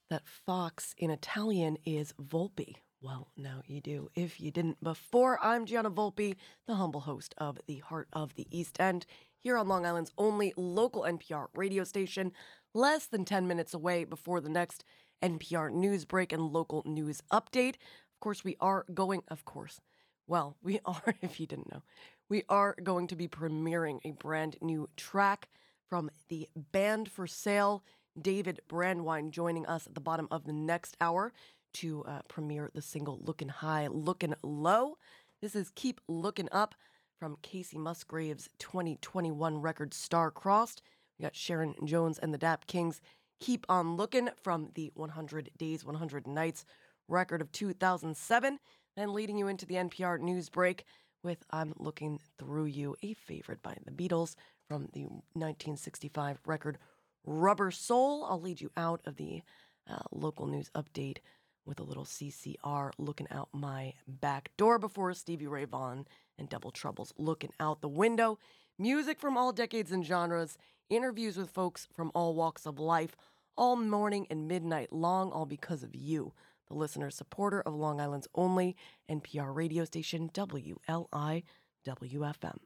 that 0.08 0.22
fox 0.26 0.94
in 0.96 1.10
Italian 1.10 1.76
is 1.84 2.14
Volpe? 2.18 2.76
Well, 3.02 3.28
now 3.36 3.60
you 3.66 3.82
do. 3.82 4.08
If 4.14 4.40
you 4.40 4.50
didn't 4.50 4.82
before, 4.82 5.38
I'm 5.42 5.66
Gianna 5.66 5.90
Volpe, 5.90 6.36
the 6.66 6.76
humble 6.76 7.00
host 7.00 7.34
of 7.36 7.58
The 7.66 7.80
Heart 7.80 8.08
of 8.14 8.34
the 8.34 8.46
East 8.50 8.80
End, 8.80 9.04
here 9.40 9.58
on 9.58 9.68
Long 9.68 9.84
Island's 9.84 10.12
only 10.16 10.54
local 10.56 11.02
NPR 11.02 11.48
radio 11.54 11.84
station, 11.84 12.32
less 12.72 13.06
than 13.06 13.26
10 13.26 13.46
minutes 13.46 13.74
away 13.74 14.04
before 14.04 14.40
the 14.40 14.48
next 14.48 14.82
NPR 15.22 15.72
news 15.72 16.04
break 16.04 16.32
and 16.32 16.52
local 16.52 16.82
news 16.84 17.22
update. 17.32 17.76
Of 18.16 18.20
course, 18.20 18.42
we 18.42 18.56
are 18.60 18.86
going, 18.94 19.22
of 19.28 19.44
course. 19.44 19.78
Well, 20.26 20.56
we 20.62 20.80
are, 20.86 21.14
if 21.20 21.38
you 21.38 21.46
didn't 21.46 21.70
know, 21.70 21.82
we 22.30 22.44
are 22.48 22.74
going 22.82 23.08
to 23.08 23.16
be 23.16 23.28
premiering 23.28 24.00
a 24.04 24.12
brand 24.12 24.56
new 24.62 24.88
track 24.96 25.48
from 25.88 26.10
the 26.28 26.48
band 26.56 27.10
for 27.10 27.26
sale. 27.26 27.84
David 28.20 28.60
Brandwine 28.70 29.30
joining 29.30 29.66
us 29.66 29.86
at 29.86 29.94
the 29.94 30.00
bottom 30.00 30.26
of 30.30 30.44
the 30.44 30.52
next 30.52 30.96
hour 31.02 31.34
to 31.74 32.02
uh, 32.04 32.20
premiere 32.26 32.70
the 32.74 32.80
single 32.80 33.20
Looking 33.22 33.50
High, 33.50 33.88
Looking 33.88 34.34
Low. 34.42 34.96
This 35.42 35.54
is 35.54 35.70
Keep 35.74 36.00
Looking 36.08 36.48
Up 36.50 36.74
from 37.18 37.36
Kacey 37.42 37.76
Musgrave's 37.76 38.48
2021 38.58 39.60
record 39.60 39.92
Star 39.92 40.30
Crossed. 40.30 40.80
We 41.18 41.24
got 41.24 41.36
Sharon 41.36 41.74
Jones 41.84 42.18
and 42.18 42.32
the 42.32 42.38
Dap 42.38 42.66
Kings. 42.66 43.02
Keep 43.40 43.66
on 43.68 43.96
Looking 43.96 44.30
from 44.42 44.70
the 44.74 44.90
100 44.94 45.50
Days, 45.58 45.84
100 45.84 46.26
Nights 46.26 46.64
record 47.08 47.40
of 47.40 47.52
2007. 47.52 48.58
Then 48.96 49.12
leading 49.12 49.38
you 49.38 49.48
into 49.48 49.66
the 49.66 49.74
NPR 49.74 50.20
news 50.20 50.48
break 50.48 50.84
with 51.22 51.44
I'm 51.50 51.74
Looking 51.78 52.20
Through 52.38 52.66
You, 52.66 52.96
a 53.02 53.14
favorite 53.14 53.62
by 53.62 53.76
the 53.84 53.90
Beatles 53.90 54.34
from 54.68 54.88
the 54.92 55.02
1965 55.02 56.40
record 56.46 56.78
Rubber 57.24 57.70
Soul. 57.70 58.24
I'll 58.24 58.40
lead 58.40 58.60
you 58.60 58.70
out 58.76 59.00
of 59.04 59.16
the 59.16 59.42
uh, 59.88 59.98
local 60.12 60.46
news 60.46 60.70
update 60.74 61.18
with 61.66 61.80
a 61.80 61.84
little 61.84 62.04
CCR 62.04 62.90
looking 62.98 63.26
out 63.30 63.48
my 63.52 63.94
back 64.06 64.50
door 64.56 64.78
before 64.78 65.12
Stevie 65.14 65.48
Ray 65.48 65.64
Vaughan 65.64 66.06
and 66.38 66.48
Double 66.48 66.70
Troubles 66.70 67.12
looking 67.18 67.52
out 67.58 67.80
the 67.80 67.88
window. 67.88 68.38
Music 68.78 69.18
from 69.20 69.36
all 69.36 69.52
decades 69.52 69.90
and 69.90 70.06
genres, 70.06 70.56
interviews 70.88 71.36
with 71.36 71.50
folks 71.50 71.88
from 71.92 72.12
all 72.14 72.34
walks 72.34 72.66
of 72.66 72.78
life, 72.78 73.16
all 73.56 73.74
morning 73.74 74.26
and 74.30 74.46
midnight 74.46 74.92
long, 74.92 75.30
all 75.32 75.46
because 75.46 75.82
of 75.82 75.94
you, 75.94 76.32
the 76.68 76.74
listener 76.74 77.10
supporter 77.10 77.60
of 77.60 77.74
Long 77.74 78.00
Island's 78.00 78.28
only 78.34 78.76
NPR 79.10 79.54
radio 79.54 79.84
station, 79.84 80.30
WLI 80.30 81.42
WFM. 81.86 82.58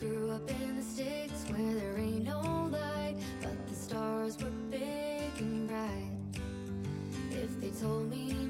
Grew 0.00 0.30
up 0.30 0.50
in 0.50 0.76
the 0.76 0.82
sticks 0.82 1.44
where 1.48 1.74
there 1.74 1.98
ain't 1.98 2.24
no 2.24 2.68
light, 2.70 3.16
but 3.40 3.66
the 3.68 3.74
stars 3.74 4.36
were 4.42 4.50
big 4.70 5.30
and 5.38 5.68
bright. 5.68 6.12
If 7.30 7.60
they 7.60 7.70
told 7.70 8.10
me 8.10 8.45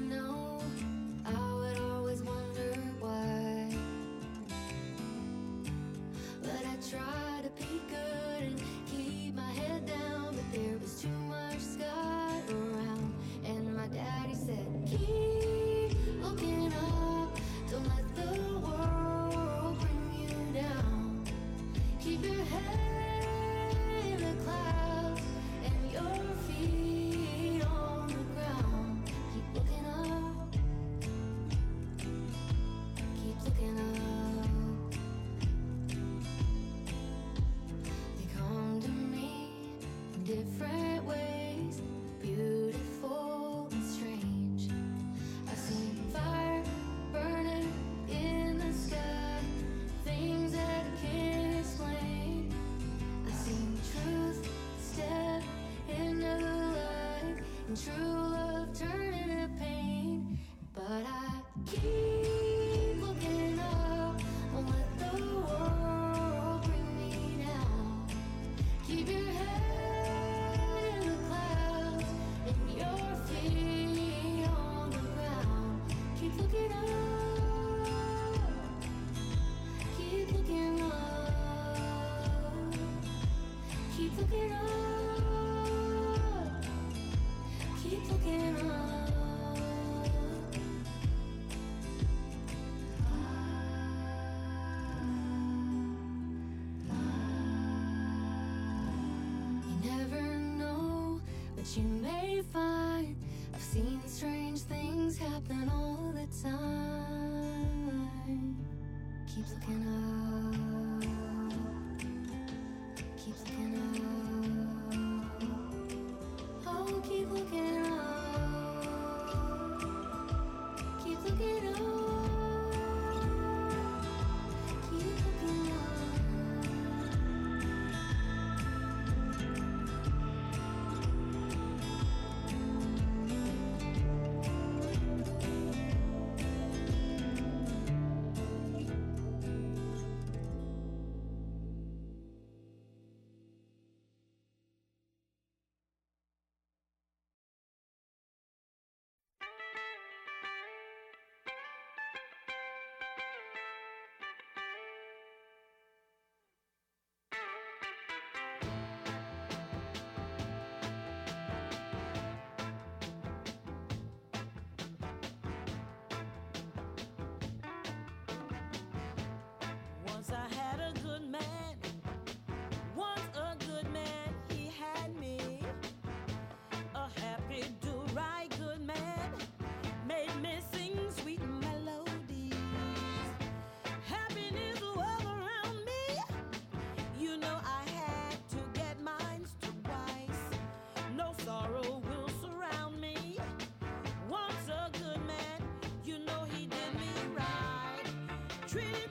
treated 198.67 199.06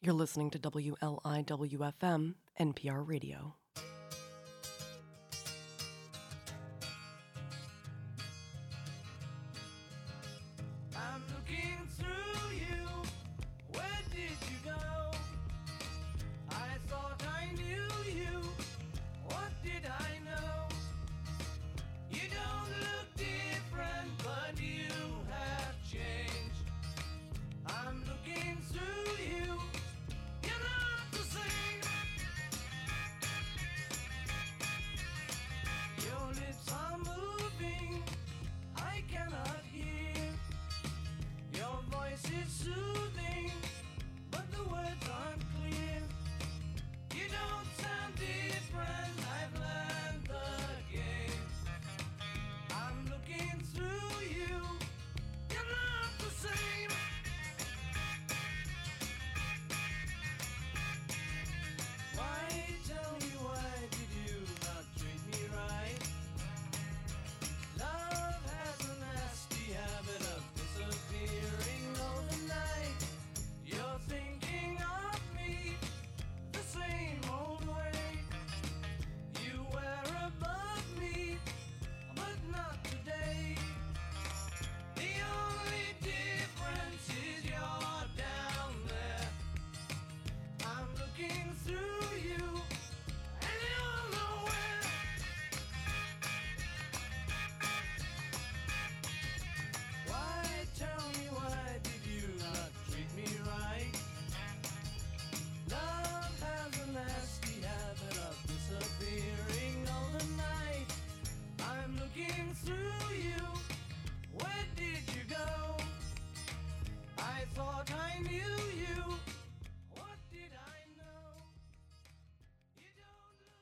You're 0.00 0.14
listening 0.14 0.50
to 0.50 0.60
WLIWFM, 0.60 2.34
NPR 2.60 3.08
Radio. 3.08 3.56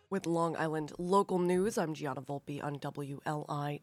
With 0.08 0.24
Long 0.24 0.56
Island 0.56 0.92
local 0.98 1.40
news, 1.40 1.76
I'm 1.76 1.92
Gianna 1.92 2.22
Volpe 2.22 2.62
on 2.62 2.78
WLIWFM. 2.78 3.82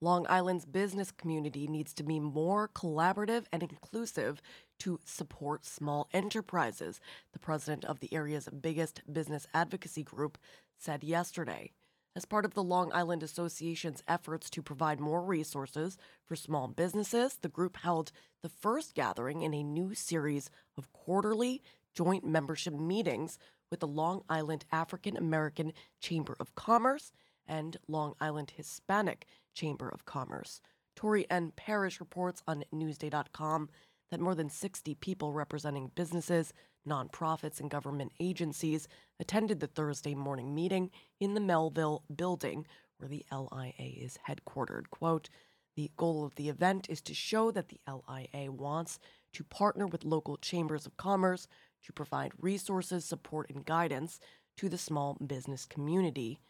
Long 0.00 0.26
Island's 0.28 0.64
business 0.64 1.10
community 1.10 1.66
needs 1.66 1.92
to 1.94 2.04
be 2.04 2.20
more 2.20 2.68
collaborative 2.68 3.46
and 3.52 3.64
inclusive 3.64 4.40
to 4.78 5.00
support 5.04 5.64
small 5.64 6.08
enterprises, 6.12 7.00
the 7.32 7.40
president 7.40 7.84
of 7.86 7.98
the 7.98 8.14
area's 8.14 8.48
biggest 8.48 9.02
business 9.12 9.48
advocacy 9.52 10.04
group 10.04 10.38
said 10.78 11.02
yesterday. 11.02 11.72
As 12.14 12.24
part 12.24 12.44
of 12.44 12.54
the 12.54 12.62
Long 12.62 12.92
Island 12.92 13.24
Association's 13.24 14.04
efforts 14.06 14.48
to 14.50 14.62
provide 14.62 15.00
more 15.00 15.22
resources 15.22 15.98
for 16.24 16.36
small 16.36 16.68
businesses, 16.68 17.36
the 17.42 17.48
group 17.48 17.78
held 17.78 18.12
the 18.42 18.48
first 18.48 18.94
gathering 18.94 19.42
in 19.42 19.52
a 19.52 19.64
new 19.64 19.92
series 19.92 20.52
of 20.78 20.92
quarterly 20.92 21.62
joint 21.96 22.24
membership 22.24 22.74
meetings 22.74 23.38
with 23.70 23.80
the 23.80 23.86
Long 23.86 24.22
Island 24.28 24.64
African 24.72 25.16
American 25.16 25.72
Chamber 26.00 26.36
of 26.40 26.54
Commerce 26.54 27.12
and 27.46 27.76
Long 27.88 28.14
Island 28.20 28.52
Hispanic 28.56 29.26
Chamber 29.54 29.88
of 29.88 30.04
Commerce. 30.04 30.60
Tori 30.94 31.30
N. 31.30 31.52
Parrish 31.56 32.00
reports 32.00 32.42
on 32.46 32.64
Newsday.com 32.74 33.68
that 34.10 34.20
more 34.20 34.34
than 34.34 34.48
60 34.48 34.94
people 34.96 35.32
representing 35.32 35.90
businesses, 35.94 36.52
nonprofits, 36.88 37.60
and 37.60 37.70
government 37.70 38.12
agencies 38.20 38.88
attended 39.20 39.60
the 39.60 39.66
Thursday 39.66 40.14
morning 40.14 40.54
meeting 40.54 40.90
in 41.20 41.34
the 41.34 41.40
Melville 41.40 42.02
building 42.14 42.66
where 42.98 43.08
the 43.08 43.26
LIA 43.32 43.72
is 43.78 44.18
headquartered. 44.28 44.88
Quote, 44.90 45.28
the 45.76 45.90
goal 45.96 46.24
of 46.24 46.36
the 46.36 46.48
event 46.48 46.86
is 46.88 47.02
to 47.02 47.12
show 47.12 47.50
that 47.50 47.68
the 47.68 47.80
LIA 47.86 48.50
wants 48.50 48.98
to 49.34 49.44
partner 49.44 49.86
with 49.86 50.04
local 50.04 50.38
chambers 50.38 50.86
of 50.86 50.96
commerce 50.96 51.46
to 51.86 51.92
provide 51.92 52.32
resources, 52.40 53.04
support, 53.04 53.48
and 53.48 53.64
guidance 53.64 54.20
to 54.56 54.68
the 54.68 54.78
small 54.78 55.16
business 55.24 55.64
community, 55.64 56.40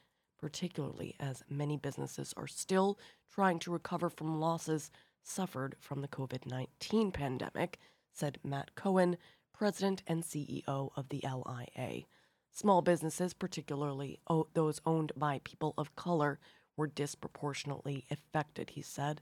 particularly 0.41 1.15
as 1.21 1.45
many 1.49 1.77
businesses 1.77 2.33
are 2.37 2.47
still 2.47 2.99
trying 3.33 3.59
to 3.59 3.71
recover 3.71 4.09
from 4.09 4.41
losses 4.41 4.91
suffered 5.23 5.77
from 5.79 6.01
the 6.01 6.09
COVID 6.09 6.47
19 6.47 7.13
pandemic, 7.13 7.79
said 8.13 8.39
Matt 8.43 8.75
Cohen, 8.75 9.19
president 9.53 10.03
and 10.07 10.23
CEO 10.23 10.91
of 10.97 11.09
the 11.11 11.23
LIA. 11.23 12.05
Small 12.51 12.81
businesses, 12.81 13.35
particularly 13.35 14.19
those 14.55 14.81
owned 14.87 15.13
by 15.17 15.41
people 15.45 15.75
of 15.77 15.95
color, 15.97 16.39
were 16.77 16.87
disproportionately 16.87 18.07
affected, 18.11 18.71
he 18.71 18.83
said. 18.83 19.21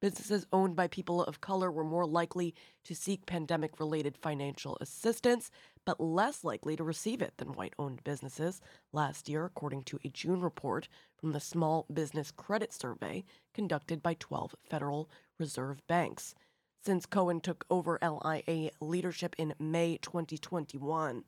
Businesses 0.00 0.46
owned 0.52 0.76
by 0.76 0.88
people 0.88 1.24
of 1.24 1.40
color 1.40 1.70
were 1.70 1.84
more 1.84 2.04
likely 2.06 2.54
to 2.84 2.94
seek 2.94 3.24
pandemic 3.24 3.80
related 3.80 4.16
financial 4.18 4.76
assistance, 4.80 5.50
but 5.86 6.00
less 6.00 6.44
likely 6.44 6.76
to 6.76 6.84
receive 6.84 7.22
it 7.22 7.32
than 7.38 7.54
white 7.54 7.72
owned 7.78 8.04
businesses 8.04 8.60
last 8.92 9.26
year, 9.26 9.46
according 9.46 9.84
to 9.84 9.98
a 10.04 10.10
June 10.10 10.42
report 10.42 10.88
from 11.18 11.32
the 11.32 11.40
Small 11.40 11.86
Business 11.92 12.30
Credit 12.30 12.74
Survey 12.74 13.24
conducted 13.54 14.02
by 14.02 14.14
12 14.18 14.54
Federal 14.68 15.08
Reserve 15.38 15.80
banks. 15.86 16.34
Since 16.84 17.06
Cohen 17.06 17.40
took 17.40 17.64
over 17.70 17.98
LIA 18.02 18.70
leadership 18.80 19.34
in 19.38 19.54
May 19.58 19.96
2021, 20.02 21.24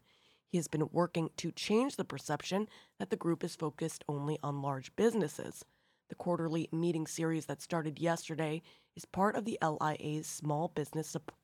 he 0.46 0.58
has 0.58 0.68
been 0.68 0.88
working 0.92 1.30
to 1.38 1.52
change 1.52 1.96
the 1.96 2.04
perception 2.04 2.68
that 2.98 3.08
the 3.08 3.16
group 3.16 3.42
is 3.42 3.56
focused 3.56 4.04
only 4.08 4.38
on 4.42 4.62
large 4.62 4.94
businesses. 4.94 5.64
The 6.08 6.14
quarterly 6.14 6.68
meeting 6.72 7.06
series 7.06 7.46
that 7.46 7.60
started 7.60 7.98
yesterday 7.98 8.62
is 8.96 9.04
part 9.04 9.36
of 9.36 9.44
the 9.44 9.58
LIA's 9.62 10.26
Small 10.26 10.68
Business 10.68 11.08
Sup- 11.08 11.34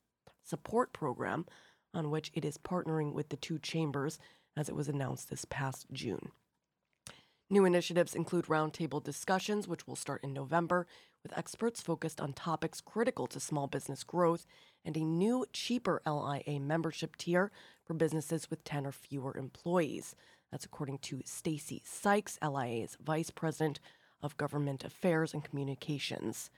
Support 0.43 0.91
Program, 0.91 1.45
on 1.93 2.09
which 2.09 2.31
it 2.33 2.43
is 2.43 2.57
partnering 2.57 3.13
with 3.13 3.29
the 3.29 3.37
two 3.37 3.59
chambers, 3.59 4.17
as 4.57 4.67
it 4.67 4.75
was 4.75 4.89
announced 4.89 5.29
this 5.29 5.45
past 5.45 5.85
June. 5.91 6.31
New 7.47 7.63
initiatives 7.63 8.15
include 8.15 8.45
roundtable 8.45 9.03
discussions, 9.03 9.67
which 9.67 9.85
will 9.85 9.95
start 9.95 10.23
in 10.23 10.33
November, 10.33 10.87
with 11.21 11.37
experts 11.37 11.79
focused 11.79 12.19
on 12.19 12.33
topics 12.33 12.81
critical 12.81 13.27
to 13.27 13.39
small 13.39 13.67
business 13.67 14.03
growth, 14.03 14.47
and 14.83 14.97
a 14.97 15.03
new, 15.03 15.45
cheaper 15.53 16.01
LIA 16.07 16.59
membership 16.59 17.15
tier 17.17 17.51
for 17.85 17.93
businesses 17.93 18.49
with 18.49 18.63
10 18.63 18.87
or 18.87 18.91
fewer 18.91 19.37
employees. 19.37 20.15
That's 20.51 20.65
according 20.65 20.99
to 20.99 21.21
Stacy 21.23 21.83
Sykes, 21.85 22.39
LIA's 22.41 22.97
Vice 22.99 23.29
President 23.29 23.79
of 24.21 24.37
Government 24.37 24.83
Affairs 24.83 25.33
and 25.33 25.43
Communications. 25.43 26.49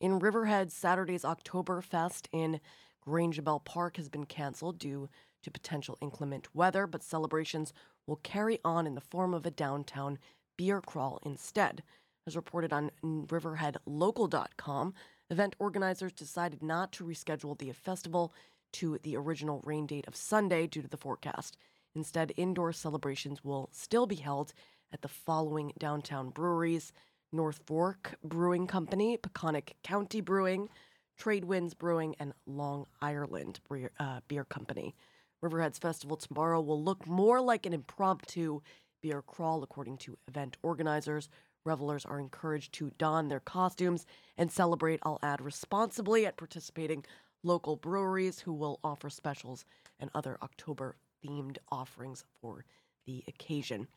In 0.00 0.18
Riverhead, 0.18 0.72
Saturday's 0.72 1.24
Oktoberfest 1.24 2.26
in 2.32 2.60
Grangebel 3.06 3.64
Park 3.64 3.96
has 3.96 4.08
been 4.08 4.26
canceled 4.26 4.78
due 4.78 5.08
to 5.42 5.50
potential 5.50 5.98
inclement 6.00 6.54
weather, 6.54 6.86
but 6.86 7.02
celebrations 7.02 7.72
will 8.06 8.16
carry 8.16 8.58
on 8.64 8.86
in 8.86 8.94
the 8.94 9.00
form 9.00 9.34
of 9.34 9.46
a 9.46 9.50
downtown 9.50 10.18
beer 10.56 10.80
crawl 10.80 11.20
instead. 11.24 11.82
As 12.26 12.36
reported 12.36 12.72
on 12.72 12.90
riverheadlocal.com, 13.02 14.94
event 15.30 15.56
organizers 15.58 16.12
decided 16.12 16.62
not 16.62 16.92
to 16.92 17.04
reschedule 17.04 17.58
the 17.58 17.72
festival 17.72 18.32
to 18.72 18.98
the 19.02 19.16
original 19.16 19.60
rain 19.64 19.86
date 19.86 20.06
of 20.06 20.16
Sunday 20.16 20.66
due 20.66 20.82
to 20.82 20.88
the 20.88 20.96
forecast. 20.96 21.56
Instead, 21.94 22.32
indoor 22.36 22.72
celebrations 22.72 23.42
will 23.42 23.68
still 23.72 24.06
be 24.06 24.16
held 24.16 24.52
at 24.92 25.02
the 25.02 25.08
following 25.08 25.72
downtown 25.78 26.30
breweries 26.30 26.92
North 27.32 27.60
Fork 27.66 28.16
Brewing 28.24 28.66
Company, 28.66 29.16
Peconic 29.16 29.74
County 29.84 30.20
Brewing, 30.20 30.68
Trade 31.16 31.44
Winds 31.44 31.74
Brewing, 31.74 32.16
and 32.18 32.32
Long 32.46 32.86
Ireland 33.00 33.60
Beer, 33.68 33.92
uh, 34.00 34.20
Beer 34.26 34.44
Company. 34.44 34.94
Riverhead's 35.40 35.78
festival 35.78 36.16
tomorrow 36.16 36.60
will 36.60 36.82
look 36.82 37.06
more 37.06 37.40
like 37.40 37.66
an 37.66 37.72
impromptu 37.72 38.60
beer 39.00 39.22
crawl, 39.22 39.62
according 39.62 39.98
to 39.98 40.18
event 40.28 40.56
organizers. 40.62 41.28
Revelers 41.64 42.04
are 42.04 42.18
encouraged 42.18 42.72
to 42.74 42.90
don 42.98 43.28
their 43.28 43.40
costumes 43.40 44.06
and 44.36 44.50
celebrate, 44.50 45.00
I'll 45.02 45.18
add, 45.22 45.40
responsibly 45.40 46.26
at 46.26 46.36
participating 46.36 47.04
local 47.42 47.76
breweries 47.76 48.40
who 48.40 48.52
will 48.52 48.80
offer 48.82 49.08
specials 49.08 49.64
and 49.98 50.10
other 50.14 50.36
October 50.42 50.96
themed 51.24 51.58
offerings 51.70 52.24
for 52.40 52.64
the 53.06 53.24
occasion. 53.28 53.88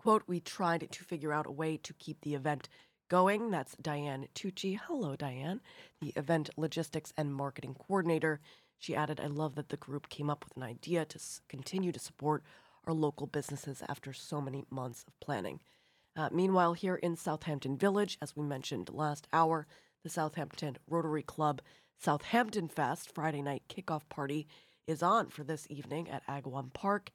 Quote, 0.00 0.22
we 0.26 0.40
tried 0.40 0.88
to 0.90 1.04
figure 1.04 1.30
out 1.30 1.46
a 1.46 1.50
way 1.50 1.76
to 1.76 1.92
keep 1.92 2.22
the 2.22 2.34
event 2.34 2.70
going. 3.10 3.50
That's 3.50 3.76
Diane 3.76 4.28
Tucci. 4.34 4.80
Hello, 4.86 5.14
Diane, 5.14 5.60
the 6.00 6.14
event 6.16 6.48
logistics 6.56 7.12
and 7.18 7.34
marketing 7.34 7.74
coordinator. 7.74 8.40
She 8.78 8.96
added, 8.96 9.20
I 9.20 9.26
love 9.26 9.56
that 9.56 9.68
the 9.68 9.76
group 9.76 10.08
came 10.08 10.30
up 10.30 10.42
with 10.42 10.56
an 10.56 10.62
idea 10.62 11.04
to 11.04 11.20
continue 11.50 11.92
to 11.92 11.98
support 11.98 12.42
our 12.86 12.94
local 12.94 13.26
businesses 13.26 13.82
after 13.90 14.14
so 14.14 14.40
many 14.40 14.64
months 14.70 15.04
of 15.06 15.20
planning. 15.20 15.60
Uh, 16.16 16.30
meanwhile, 16.32 16.72
here 16.72 16.96
in 16.96 17.14
Southampton 17.14 17.76
Village, 17.76 18.16
as 18.22 18.34
we 18.34 18.42
mentioned 18.42 18.88
last 18.90 19.28
hour, 19.34 19.66
the 20.02 20.08
Southampton 20.08 20.78
Rotary 20.88 21.22
Club 21.22 21.60
Southampton 21.98 22.68
Fest 22.68 23.14
Friday 23.14 23.42
night 23.42 23.64
kickoff 23.68 24.08
party 24.08 24.48
is 24.86 25.02
on 25.02 25.28
for 25.28 25.44
this 25.44 25.66
evening 25.68 26.08
at 26.08 26.26
Agawam 26.26 26.72
Park, 26.72 27.10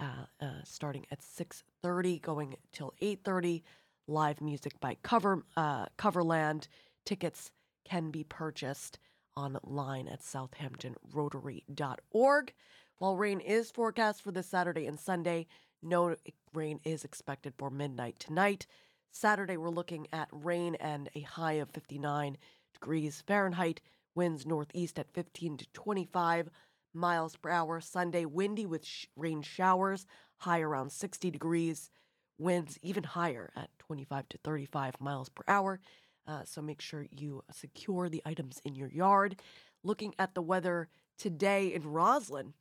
uh, 0.00 0.24
uh, 0.40 0.62
starting 0.64 1.06
at 1.10 1.20
6:30, 1.20 2.20
going 2.20 2.56
till 2.72 2.94
8:30. 3.00 3.62
Live 4.08 4.40
music 4.40 4.80
by 4.80 4.96
Cover 5.02 5.44
uh, 5.56 5.86
Coverland. 5.96 6.66
Tickets 7.04 7.52
can 7.84 8.10
be 8.10 8.24
purchased 8.24 8.98
online 9.36 10.08
at 10.08 10.20
southamptonrotary.org. 10.20 12.52
While 12.98 13.16
rain 13.16 13.38
is 13.40 13.70
forecast 13.70 14.20
for 14.22 14.32
this 14.32 14.48
Saturday 14.48 14.86
and 14.86 15.00
Sunday, 15.00 15.46
no 15.82 16.16
rain 16.52 16.80
is 16.84 17.04
expected 17.04 17.54
for 17.56 17.70
midnight 17.70 18.18
tonight. 18.18 18.66
Saturday, 19.10 19.56
we're 19.56 19.70
looking 19.70 20.08
at 20.12 20.28
rain 20.32 20.74
and 20.76 21.08
a 21.14 21.20
high 21.20 21.54
of 21.54 21.70
59 21.70 22.36
degrees 22.72 23.22
Fahrenheit. 23.26 23.80
Winds 24.14 24.46
northeast 24.46 24.98
at 24.98 25.10
15 25.12 25.56
to 25.56 25.66
25 25.72 26.50
miles 26.94 27.36
per 27.36 27.50
hour. 27.50 27.80
Sunday, 27.80 28.24
windy 28.24 28.66
with 28.66 28.84
sh- 28.84 29.06
rain 29.16 29.42
showers, 29.42 30.06
high 30.38 30.60
around 30.60 30.92
60 30.92 31.30
degrees. 31.30 31.90
Winds 32.38 32.78
even 32.82 33.04
higher 33.04 33.52
at 33.54 33.70
25 33.78 34.28
to 34.30 34.38
35 34.38 35.00
miles 35.00 35.28
per 35.28 35.44
hour. 35.46 35.80
Uh, 36.26 36.42
so 36.44 36.62
make 36.62 36.80
sure 36.80 37.06
you 37.10 37.42
secure 37.52 38.08
the 38.08 38.22
items 38.24 38.60
in 38.64 38.74
your 38.74 38.88
yard. 38.88 39.40
Looking 39.84 40.14
at 40.18 40.34
the 40.34 40.42
weather 40.42 40.88
today 41.18 41.72
in 41.72 41.82
Roslyn, 41.82 42.54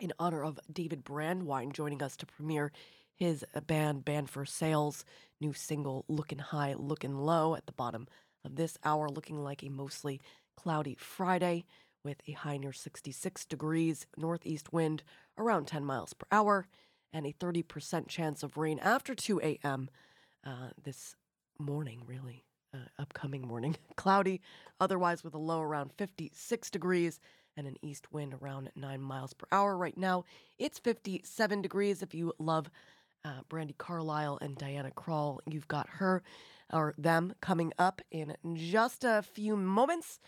in 0.00 0.12
honor 0.18 0.44
of 0.44 0.58
David 0.72 1.04
Brandwine 1.04 1.72
joining 1.72 2.02
us 2.02 2.16
to 2.16 2.26
premiere 2.26 2.72
his 3.14 3.44
uh, 3.54 3.60
band 3.60 4.04
Band 4.04 4.28
for 4.30 4.44
Sales 4.44 5.04
new 5.40 5.52
single 5.52 6.04
Looking 6.08 6.38
High, 6.38 6.74
Looking 6.74 7.16
Low 7.16 7.54
at 7.54 7.66
the 7.66 7.72
bottom 7.72 8.08
of 8.44 8.56
this 8.56 8.76
hour, 8.84 9.08
looking 9.08 9.42
like 9.42 9.62
a 9.62 9.68
mostly 9.68 10.20
cloudy 10.56 10.96
Friday 10.98 11.64
with 12.04 12.18
a 12.26 12.32
high 12.32 12.56
near 12.56 12.72
66 12.72 13.44
degrees, 13.46 14.06
northeast 14.16 14.72
wind 14.72 15.02
around 15.38 15.66
10 15.66 15.84
miles 15.84 16.12
per 16.12 16.26
hour, 16.30 16.66
and 17.12 17.26
a 17.26 17.32
30% 17.32 18.08
chance 18.08 18.42
of 18.42 18.56
rain 18.56 18.78
after 18.80 19.14
2 19.14 19.40
a.m. 19.40 19.88
Uh, 20.44 20.70
this 20.82 21.16
morning, 21.58 22.02
really. 22.06 22.44
Uh, 22.74 22.78
upcoming 22.98 23.46
morning. 23.46 23.76
Cloudy, 23.96 24.40
otherwise 24.80 25.22
with 25.22 25.34
a 25.34 25.38
low 25.38 25.60
around 25.60 25.92
56 25.98 26.70
degrees 26.70 27.20
and 27.54 27.66
an 27.66 27.76
east 27.82 28.10
wind 28.14 28.34
around 28.40 28.70
9 28.74 29.00
miles 29.02 29.34
per 29.34 29.46
hour. 29.52 29.76
Right 29.76 29.96
now, 29.98 30.24
it's 30.58 30.78
57 30.78 31.60
degrees. 31.60 32.02
If 32.02 32.14
you 32.14 32.32
love 32.38 32.70
uh, 33.26 33.42
Brandi 33.50 33.76
Carlile 33.76 34.38
and 34.40 34.56
Diana 34.56 34.90
Krall, 34.90 35.40
you've 35.46 35.68
got 35.68 35.88
her 35.90 36.22
or 36.72 36.94
them 36.96 37.34
coming 37.42 37.72
up 37.78 38.00
in 38.10 38.34
just 38.54 39.04
a 39.04 39.22
few 39.22 39.54
moments. 39.54 40.18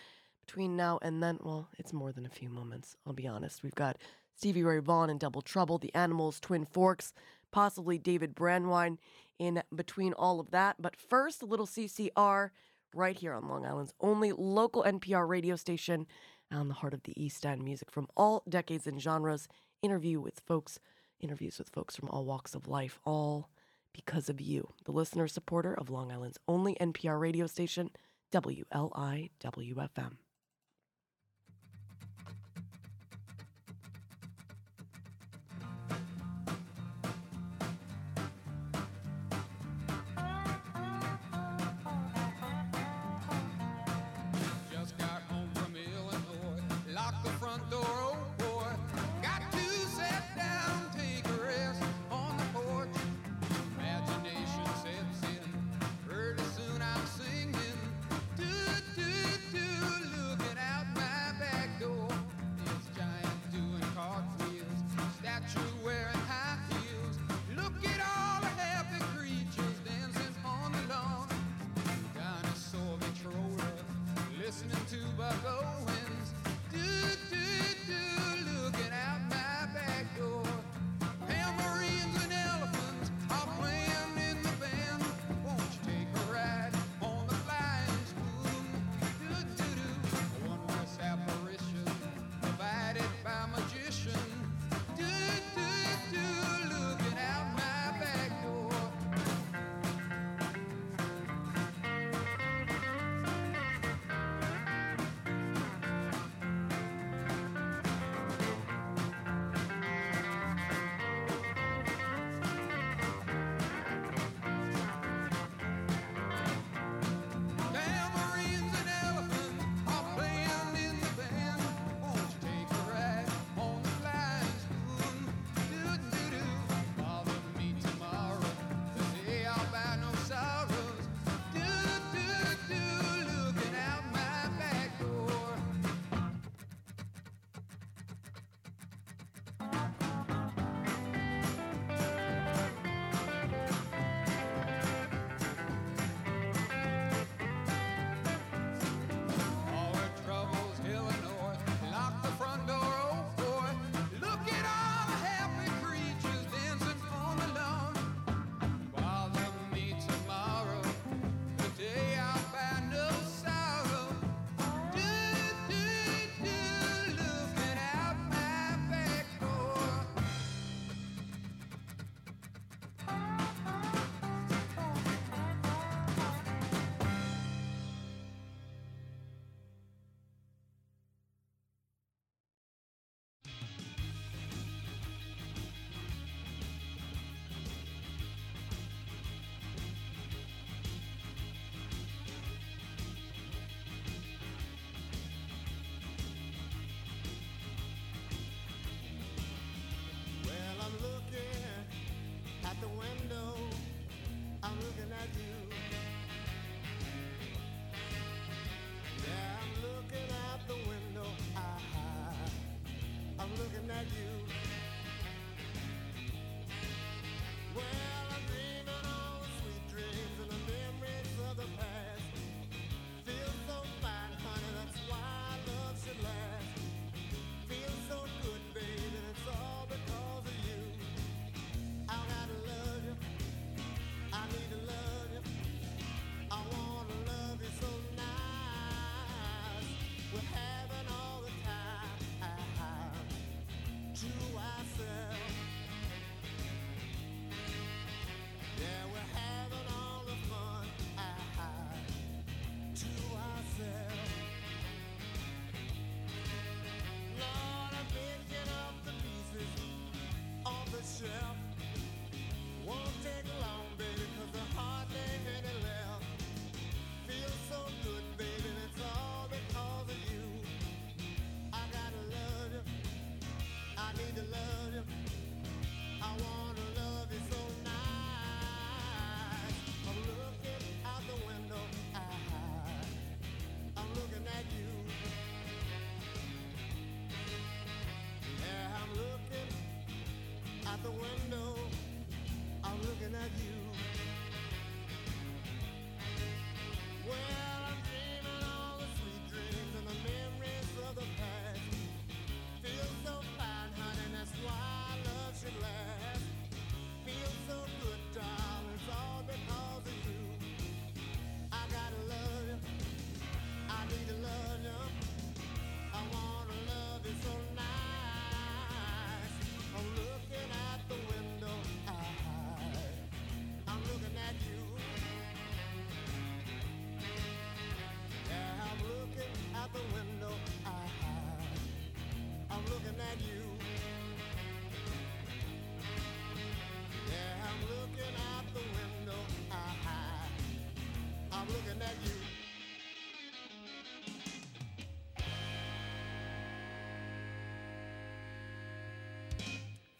Between 0.46 0.76
now 0.76 0.98
and 1.00 1.22
then, 1.22 1.38
well, 1.42 1.68
it's 1.78 1.92
more 1.92 2.12
than 2.12 2.26
a 2.26 2.30
few 2.30 2.50
moments, 2.50 2.96
I'll 3.06 3.14
be 3.14 3.26
honest. 3.26 3.62
We've 3.62 3.74
got 3.74 3.96
Stevie 4.36 4.62
Ray 4.62 4.78
Vaughan 4.78 5.08
in 5.08 5.16
Double 5.16 5.40
Trouble, 5.40 5.78
The 5.78 5.94
Animals, 5.94 6.38
Twin 6.38 6.66
Forks, 6.66 7.14
possibly 7.50 7.98
David 7.98 8.34
Brandwine 8.34 8.98
in 9.38 9.62
between 9.74 10.12
all 10.12 10.40
of 10.40 10.50
that. 10.50 10.76
But 10.78 10.96
first, 10.96 11.40
a 11.42 11.46
little 11.46 11.66
CCR 11.66 12.50
right 12.94 13.16
here 13.16 13.32
on 13.32 13.48
Long 13.48 13.64
Island's 13.64 13.94
only 14.00 14.32
local 14.32 14.82
NPR 14.82 15.26
radio 15.26 15.56
station 15.56 16.06
on 16.52 16.68
the 16.68 16.74
heart 16.74 16.92
of 16.94 17.04
the 17.04 17.20
East 17.22 17.46
End. 17.46 17.62
Music 17.62 17.90
from 17.90 18.08
all 18.16 18.42
decades 18.48 18.86
and 18.86 19.00
genres. 19.00 19.48
Interview 19.82 20.20
with 20.20 20.40
folks, 20.46 20.78
interviews 21.20 21.58
with 21.58 21.70
folks 21.70 21.96
from 21.96 22.10
all 22.10 22.24
walks 22.24 22.54
of 22.54 22.68
life, 22.68 22.98
all 23.04 23.48
because 23.92 24.28
of 24.28 24.40
you, 24.40 24.68
the 24.84 24.92
listener 24.92 25.26
supporter 25.26 25.72
of 25.72 25.88
Long 25.88 26.12
Island's 26.12 26.38
only 26.48 26.74
NPR 26.74 27.18
radio 27.18 27.46
station, 27.46 27.90
WLIWFM. 28.32 30.12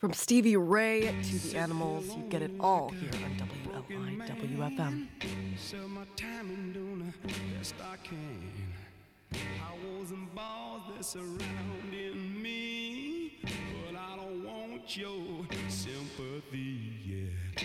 From 0.05 0.13
Stevie 0.13 0.59
Ray 0.59 1.15
to 1.23 1.39
the 1.39 1.57
animals, 1.57 2.15
you 2.15 2.25
get 2.29 2.43
it 2.43 2.51
all 2.61 2.91
here 2.91 3.09
on 3.25 3.49
WLI 3.89 4.19
WFM. 4.29 5.09
My 5.89 6.05
time 6.15 6.73
doing 6.75 7.11
the 7.23 7.33
best 7.57 7.75
I 7.83 7.97
can. 8.07 8.53
Was 9.33 10.11
and 10.11 10.35
balls 10.35 10.83
that 10.99 11.07
me, 12.15 13.39
but 13.43 13.99
I 13.99 14.17
don't 14.17 14.45
want 14.45 14.95
your 14.95 15.47
sympathy 15.71 16.93
yet. 17.07 17.65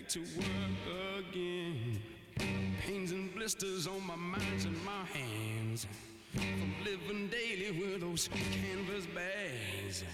Back 0.00 0.08
to 0.08 0.20
work 0.20 1.28
again. 1.30 2.00
Pains 2.86 3.12
and 3.12 3.34
blisters 3.34 3.86
on 3.86 4.06
my 4.06 4.16
minds 4.16 4.64
and 4.64 4.76
my 4.84 5.04
hands. 5.12 5.86
From 6.32 6.74
living 6.84 7.28
daily 7.28 7.78
with 7.78 8.00
those 8.00 8.28
canvas 8.28 9.06
bags. 9.06 10.04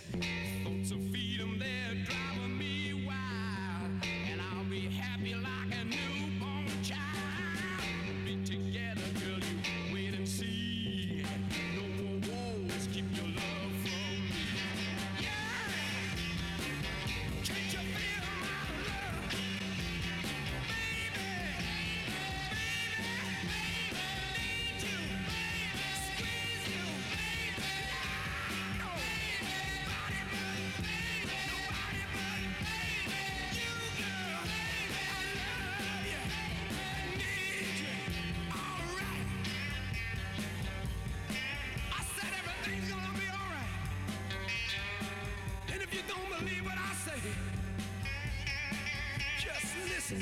Can't 50.08 50.20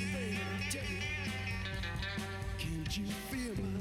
you 2.96 3.04
feel 3.28 3.54
my 3.62 3.73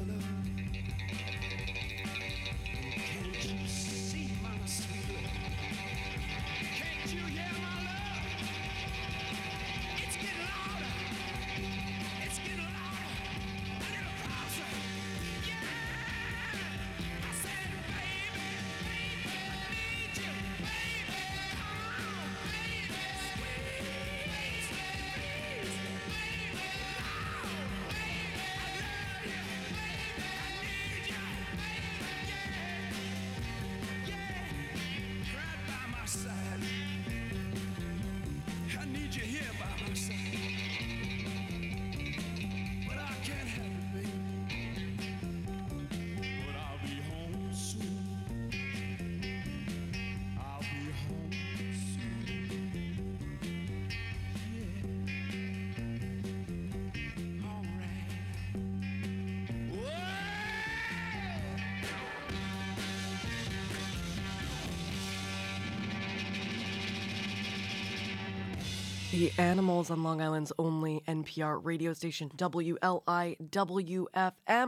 The 69.14 69.32
animals 69.38 69.92
on 69.92 70.02
Long 70.02 70.22
Island's 70.24 70.52
only 70.58 71.04
NPR 71.08 71.64
radio 71.64 71.94
station, 71.94 72.32
WLIWFM. 72.36 72.98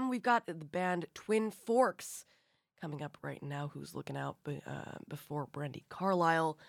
We've 0.07 0.21
got 0.21 0.45
the 0.45 0.53
band 0.53 1.07
Twin 1.15 1.49
Forks 1.49 2.25
coming 2.79 3.01
up 3.01 3.17
right 3.23 3.41
now. 3.41 3.71
Who's 3.73 3.95
looking 3.95 4.15
out 4.15 4.37
uh, 4.45 4.99
before 5.07 5.47
Brandi 5.47 5.81
Carlile? 5.89 6.59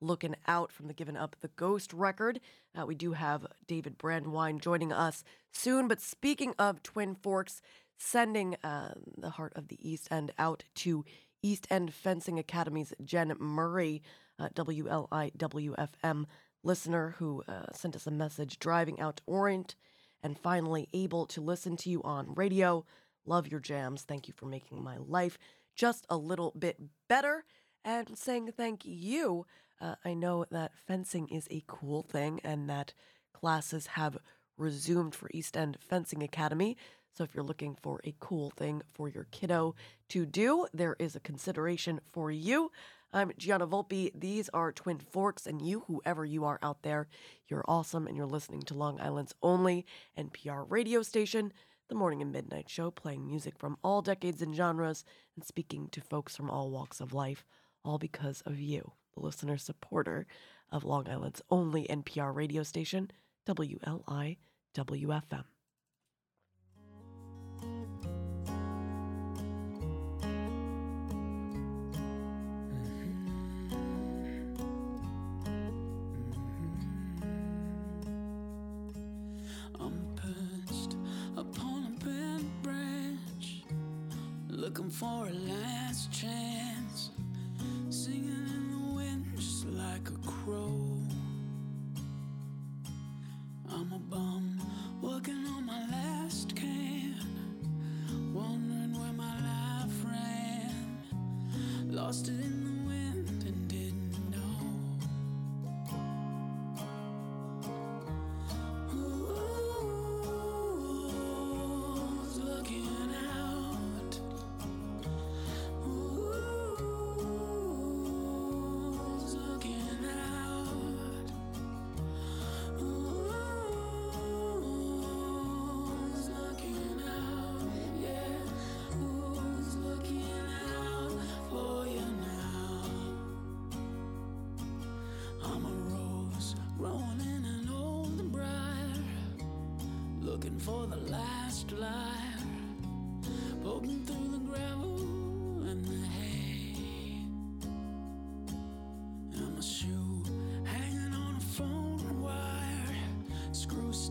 Looking 0.00 0.34
out 0.48 0.72
from 0.72 0.86
the 0.88 0.94
Given 0.94 1.14
Up 1.18 1.36
the 1.42 1.48
Ghost 1.48 1.92
record. 1.92 2.40
Uh, 2.74 2.86
we 2.86 2.94
do 2.94 3.12
have 3.12 3.46
David 3.66 3.98
Brandwein 3.98 4.58
joining 4.58 4.90
us 4.90 5.22
soon. 5.52 5.88
But 5.88 6.00
speaking 6.00 6.54
of 6.58 6.82
Twin 6.82 7.14
Forks, 7.14 7.60
sending 7.98 8.56
uh, 8.64 8.94
the 9.18 9.28
heart 9.28 9.52
of 9.56 9.68
the 9.68 9.76
East 9.86 10.08
End 10.10 10.32
out 10.38 10.64
to 10.76 11.04
East 11.42 11.66
End 11.68 11.92
Fencing 11.92 12.38
Academy's 12.38 12.94
Jen 13.04 13.34
Murray, 13.38 14.02
uh, 14.38 14.48
WLIWFM 14.54 16.24
listener 16.66 17.14
who 17.18 17.44
uh, 17.46 17.72
sent 17.72 17.94
us 17.94 18.06
a 18.06 18.10
message 18.10 18.58
driving 18.58 19.00
out 19.00 19.18
to 19.18 19.22
Orient 19.26 19.76
and 20.22 20.36
finally 20.36 20.88
able 20.92 21.24
to 21.26 21.40
listen 21.40 21.76
to 21.76 21.88
you 21.88 22.02
on 22.02 22.34
radio. 22.34 22.84
Love 23.24 23.46
your 23.46 23.60
jams. 23.60 24.02
Thank 24.02 24.26
you 24.26 24.34
for 24.36 24.46
making 24.46 24.82
my 24.82 24.96
life 24.98 25.38
just 25.76 26.04
a 26.10 26.16
little 26.16 26.52
bit 26.58 26.76
better. 27.08 27.44
And 27.84 28.18
saying 28.18 28.50
thank 28.56 28.82
you. 28.84 29.46
Uh, 29.80 29.94
I 30.04 30.14
know 30.14 30.44
that 30.50 30.72
fencing 30.86 31.28
is 31.28 31.46
a 31.50 31.62
cool 31.68 32.02
thing 32.02 32.40
and 32.42 32.68
that 32.68 32.92
classes 33.32 33.86
have 33.88 34.18
resumed 34.58 35.14
for 35.14 35.30
East 35.32 35.56
End 35.56 35.78
Fencing 35.80 36.22
Academy. 36.22 36.76
So 37.12 37.22
if 37.22 37.34
you're 37.34 37.44
looking 37.44 37.76
for 37.80 38.00
a 38.04 38.14
cool 38.18 38.50
thing 38.50 38.82
for 38.92 39.08
your 39.08 39.28
kiddo 39.30 39.76
to 40.08 40.26
do, 40.26 40.66
there 40.74 40.96
is 40.98 41.14
a 41.14 41.20
consideration 41.20 42.00
for 42.10 42.30
you. 42.30 42.72
I'm 43.16 43.32
Gianna 43.38 43.66
Volpe. 43.66 44.10
These 44.14 44.50
are 44.50 44.70
Twin 44.70 44.98
Forks, 44.98 45.46
and 45.46 45.62
you, 45.62 45.84
whoever 45.86 46.26
you 46.26 46.44
are 46.44 46.58
out 46.62 46.82
there, 46.82 47.08
you're 47.48 47.64
awesome, 47.66 48.06
and 48.06 48.14
you're 48.14 48.26
listening 48.26 48.60
to 48.64 48.74
Long 48.74 49.00
Island's 49.00 49.34
only 49.42 49.86
NPR 50.18 50.66
radio 50.68 51.00
station, 51.00 51.54
The 51.88 51.94
Morning 51.94 52.20
and 52.20 52.30
Midnight 52.30 52.68
Show, 52.68 52.90
playing 52.90 53.26
music 53.26 53.58
from 53.58 53.78
all 53.82 54.02
decades 54.02 54.42
and 54.42 54.54
genres 54.54 55.02
and 55.34 55.42
speaking 55.42 55.88
to 55.92 56.02
folks 56.02 56.36
from 56.36 56.50
all 56.50 56.70
walks 56.70 57.00
of 57.00 57.14
life, 57.14 57.46
all 57.86 57.96
because 57.96 58.42
of 58.42 58.60
you, 58.60 58.92
the 59.14 59.22
listener 59.22 59.56
supporter. 59.56 60.26
of 60.70 60.84
Long 60.84 61.08
Island's 61.08 61.40
only 61.50 61.86
NPR 61.88 62.34
radio 62.34 62.64
station, 62.64 63.10
WLI 63.46 64.36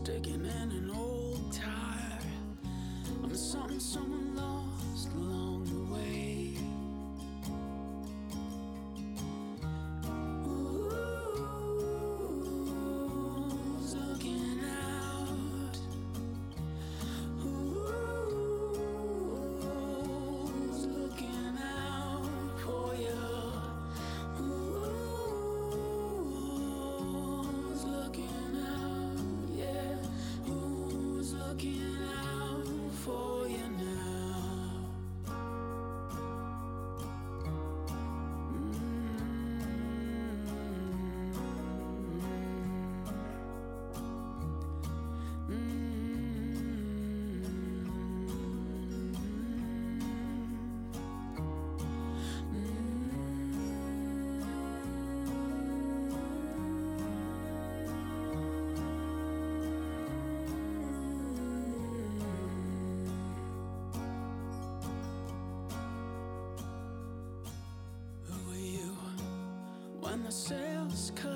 sticking 0.06 0.46
in 0.46 0.65
when 70.36 71.35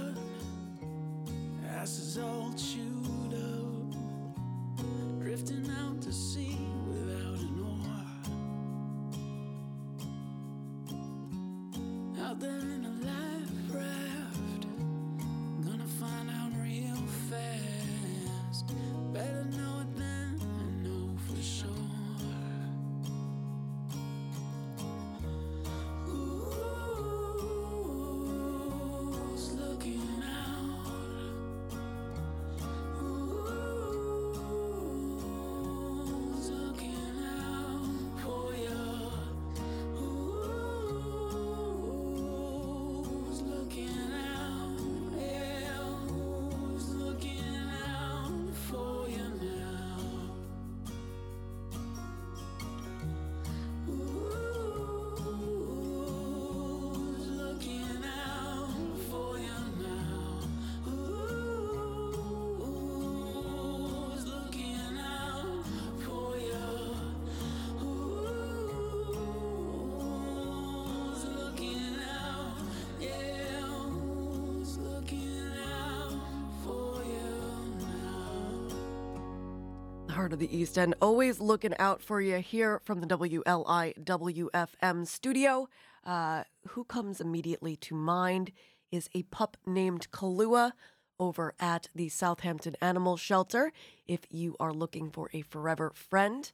Heart 80.21 80.35
of 80.35 80.39
the 80.39 80.55
East 80.55 80.77
End, 80.77 80.95
always 81.01 81.41
looking 81.41 81.75
out 81.79 82.03
for 82.03 82.21
you 82.21 82.41
here 82.41 82.83
from 82.85 83.01
the 83.01 83.07
WLI 83.07 84.05
WFM 84.05 85.07
studio. 85.07 85.67
Uh, 86.05 86.45
who 86.69 86.85
comes 86.85 87.23
immediately 87.23 87.75
to 87.77 87.95
mind 87.95 88.53
is 88.93 89.09
a 89.15 89.23
pup 89.23 89.57
named 89.65 90.11
Kalua 90.11 90.73
over 91.19 91.55
at 91.59 91.89
the 91.95 92.11
Southampton 92.11 92.77
Animal 92.83 93.17
Shelter. 93.17 93.73
If 94.07 94.27
you 94.29 94.57
are 94.61 94.75
looking 94.75 95.11
for 95.11 95.31
a 95.33 95.41
forever 95.41 95.91
friend, 95.95 96.53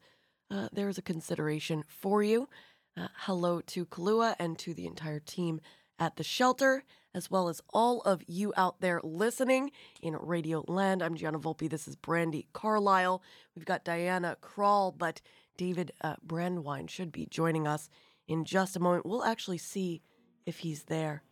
uh, 0.48 0.68
there's 0.72 0.98
a 0.98 1.02
consideration 1.02 1.82
for 1.88 2.22
you. 2.22 2.48
Uh, 2.96 3.08
hello 3.22 3.60
to 3.62 3.84
Kalua 3.84 4.36
and 4.38 4.56
to 4.60 4.74
the 4.74 4.86
entire 4.86 5.18
team 5.18 5.60
at 5.98 6.14
the 6.14 6.22
shelter, 6.22 6.84
as 7.16 7.30
well 7.30 7.48
as 7.48 7.62
all 7.70 8.02
of 8.02 8.22
you 8.26 8.52
out 8.58 8.82
there 8.82 9.00
listening 9.02 9.70
in 10.02 10.14
Radio 10.20 10.62
Land. 10.68 11.02
I'm 11.02 11.14
Gianna 11.14 11.38
Volpe. 11.38 11.68
This 11.68 11.88
is 11.88 11.96
Brandi 11.96 12.44
Carlile. 12.52 13.22
We've 13.56 13.64
got 13.64 13.86
Diana 13.86 14.36
Krall, 14.42 14.96
but 14.96 15.22
David 15.56 15.92
uh, 16.02 16.16
Brandwein 16.24 16.90
should 16.90 17.10
be 17.10 17.26
joining 17.30 17.66
us 17.66 17.88
in 18.28 18.44
just 18.44 18.76
a 18.76 18.80
moment. 18.80 19.06
We'll 19.06 19.24
actually 19.24 19.56
see 19.56 20.02
if 20.44 20.58
he's 20.58 20.84
there. 20.84 21.22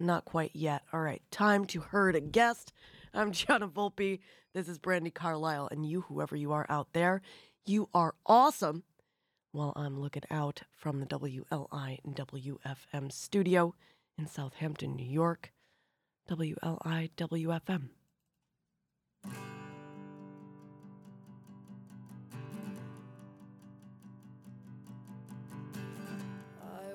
Not 0.00 0.24
quite 0.24 0.50
yet. 0.52 0.82
All 0.92 1.00
right, 1.00 1.22
time 1.30 1.64
to 1.66 1.80
herd 1.80 2.16
a 2.16 2.20
guest. 2.20 2.72
I'm 3.14 3.30
Gianna 3.32 3.68
Volpe. 3.68 4.18
This 4.52 4.68
is 4.68 4.80
Brandi 4.80 5.14
Carlile, 5.14 5.68
and 5.70 5.86
you, 5.86 6.00
whoever 6.00 6.34
you 6.34 6.50
are 6.50 6.66
out 6.68 6.88
there, 6.92 7.22
you 7.64 7.88
are 7.94 8.16
awesome. 8.26 8.82
While 9.52 9.72
I'm 9.76 10.00
looking 10.00 10.24
out 10.32 10.62
from 10.72 10.98
the 10.98 11.06
WLI 11.06 12.00
and 12.04 12.16
WFM 12.16 13.12
studio 13.12 13.76
in 14.18 14.26
Southampton, 14.26 14.96
New 14.96 15.06
York. 15.06 15.52
WLIWFM. 16.30 17.88
I 19.24 19.28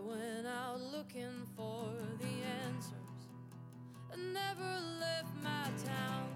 went 0.02 0.48
out 0.48 0.82
looking 0.82 1.48
for 1.56 1.94
the 2.20 2.34
answers. 2.66 2.96
Never 4.34 4.80
left 5.00 5.36
my 5.44 5.70
town. 5.86 6.30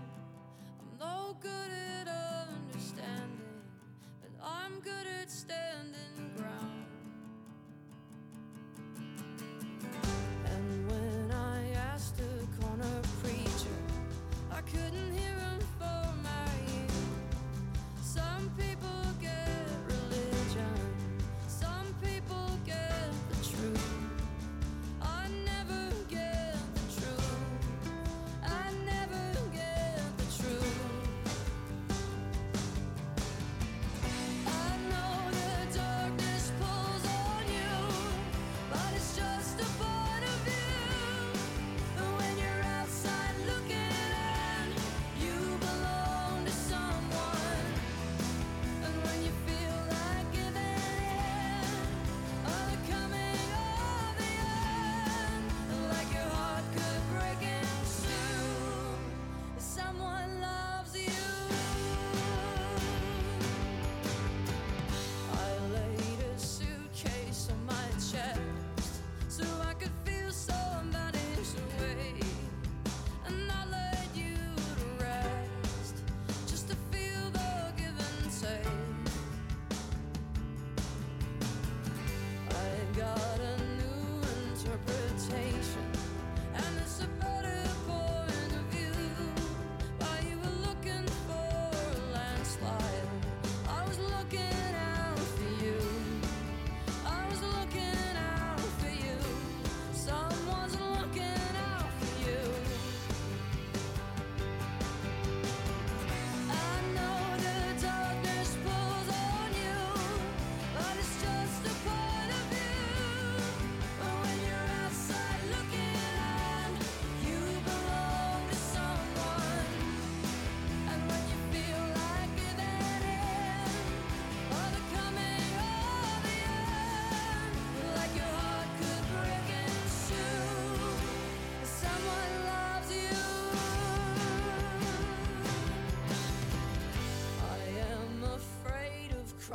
I'm 0.79 0.99
no 0.99 1.35
good 1.41 1.71
at 1.71 2.07
understanding, 2.07 3.63
but 4.21 4.31
I'm 4.43 4.79
good 4.81 5.07
at 5.19 5.31
standing 5.31 5.92
couldn't 14.73 15.13
hear 15.17 15.42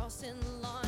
of 0.08 0.14
crossing 0.14 0.62
lines. 0.62 0.87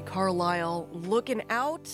Carlile 0.00 0.88
looking 0.92 1.42
out 1.50 1.88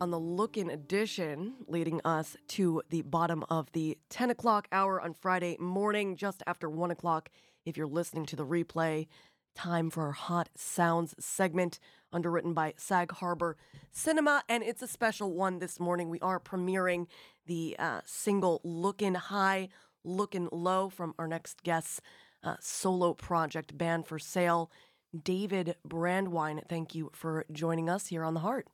on 0.00 0.10
the 0.10 0.18
Lookin' 0.18 0.70
edition, 0.70 1.54
leading 1.66 2.00
us 2.04 2.36
to 2.48 2.82
the 2.88 3.02
bottom 3.02 3.44
of 3.50 3.70
the 3.72 3.98
10 4.10 4.30
o'clock 4.30 4.68
hour 4.72 5.00
on 5.00 5.12
Friday 5.12 5.56
morning, 5.60 6.16
just 6.16 6.42
after 6.46 6.68
1 6.70 6.90
o'clock. 6.90 7.28
If 7.64 7.76
you're 7.76 7.86
listening 7.86 8.26
to 8.26 8.36
the 8.36 8.46
replay, 8.46 9.06
time 9.54 9.90
for 9.90 10.04
our 10.04 10.12
Hot 10.12 10.48
Sounds 10.56 11.14
segment, 11.18 11.78
underwritten 12.12 12.54
by 12.54 12.74
Sag 12.76 13.12
Harbor 13.12 13.56
Cinema. 13.90 14.42
And 14.48 14.62
it's 14.62 14.82
a 14.82 14.88
special 14.88 15.32
one 15.32 15.58
this 15.58 15.78
morning. 15.78 16.08
We 16.08 16.20
are 16.20 16.40
premiering 16.40 17.06
the 17.46 17.76
uh, 17.78 18.00
single 18.04 18.60
Lookin' 18.64 19.14
High, 19.14 19.68
Lookin' 20.04 20.48
Low 20.52 20.88
from 20.88 21.14
our 21.18 21.28
next 21.28 21.62
guest's 21.62 22.00
uh, 22.42 22.56
solo 22.60 23.14
project, 23.14 23.76
Band 23.76 24.06
for 24.06 24.18
Sale. 24.18 24.70
David 25.16 25.76
Brandwein, 25.86 26.62
thank 26.68 26.94
you 26.94 27.10
for 27.14 27.44
joining 27.50 27.88
us 27.88 28.08
here 28.08 28.24
on 28.24 28.34
The 28.34 28.40
Heart. 28.40 28.68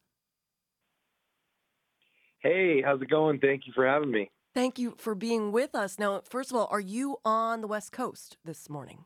Hey, 2.41 2.83
how's 2.83 3.01
it 3.01 3.09
going? 3.09 3.39
Thank 3.39 3.67
you 3.67 3.73
for 3.75 3.87
having 3.87 4.11
me. 4.11 4.31
Thank 4.55 4.79
you 4.79 4.95
for 4.99 5.15
being 5.15 5.51
with 5.51 5.75
us. 5.75 5.99
Now, 5.99 6.21
first 6.29 6.51
of 6.51 6.57
all, 6.57 6.69
are 6.71 6.81
you 6.81 7.17
on 7.25 7.61
the 7.61 7.67
West 7.67 7.93
Coast 7.93 8.37
this 8.45 8.69
morning? 8.69 9.05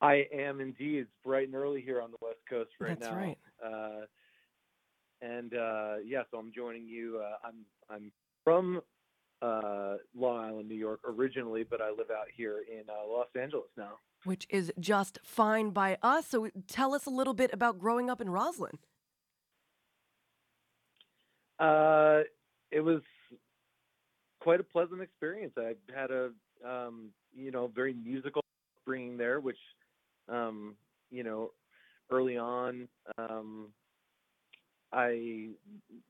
I 0.00 0.26
am 0.32 0.60
indeed. 0.60 1.00
It's 1.00 1.10
bright 1.24 1.46
and 1.46 1.54
early 1.54 1.80
here 1.80 2.00
on 2.00 2.10
the 2.10 2.16
West 2.20 2.40
Coast 2.48 2.70
right 2.80 2.98
That's 2.98 3.10
now. 3.12 3.16
right. 3.16 3.38
Uh, 3.64 4.06
and 5.22 5.54
uh, 5.54 5.94
yeah, 6.04 6.22
so 6.30 6.38
I'm 6.38 6.52
joining 6.54 6.86
you. 6.86 7.22
Uh, 7.22 7.46
I'm 7.46 7.64
I'm 7.88 8.12
from 8.42 8.80
uh, 9.44 9.96
Long 10.16 10.38
Island, 10.38 10.68
New 10.68 10.74
York, 10.74 11.00
originally, 11.06 11.64
but 11.64 11.80
I 11.80 11.90
live 11.90 12.10
out 12.10 12.26
here 12.34 12.64
in 12.70 12.84
uh, 12.88 13.06
Los 13.06 13.26
Angeles 13.38 13.68
now. 13.76 13.92
Which 14.24 14.46
is 14.48 14.72
just 14.80 15.18
fine 15.22 15.70
by 15.70 15.98
us. 16.02 16.26
So 16.28 16.48
tell 16.66 16.94
us 16.94 17.04
a 17.04 17.10
little 17.10 17.34
bit 17.34 17.52
about 17.52 17.78
growing 17.78 18.08
up 18.08 18.20
in 18.20 18.30
Roslyn. 18.30 18.78
Uh, 21.58 22.20
it 22.70 22.80
was 22.80 23.02
quite 24.40 24.60
a 24.60 24.64
pleasant 24.64 25.02
experience. 25.02 25.52
I 25.58 25.74
had 25.94 26.10
a 26.10 26.30
um, 26.66 27.10
you 27.36 27.50
know 27.50 27.70
very 27.74 27.92
musical 27.92 28.42
upbringing 28.80 29.18
there, 29.18 29.40
which 29.40 29.58
um, 30.28 30.74
you 31.10 31.22
know 31.22 31.50
early 32.10 32.38
on 32.38 32.88
um, 33.18 33.68
I 34.92 35.50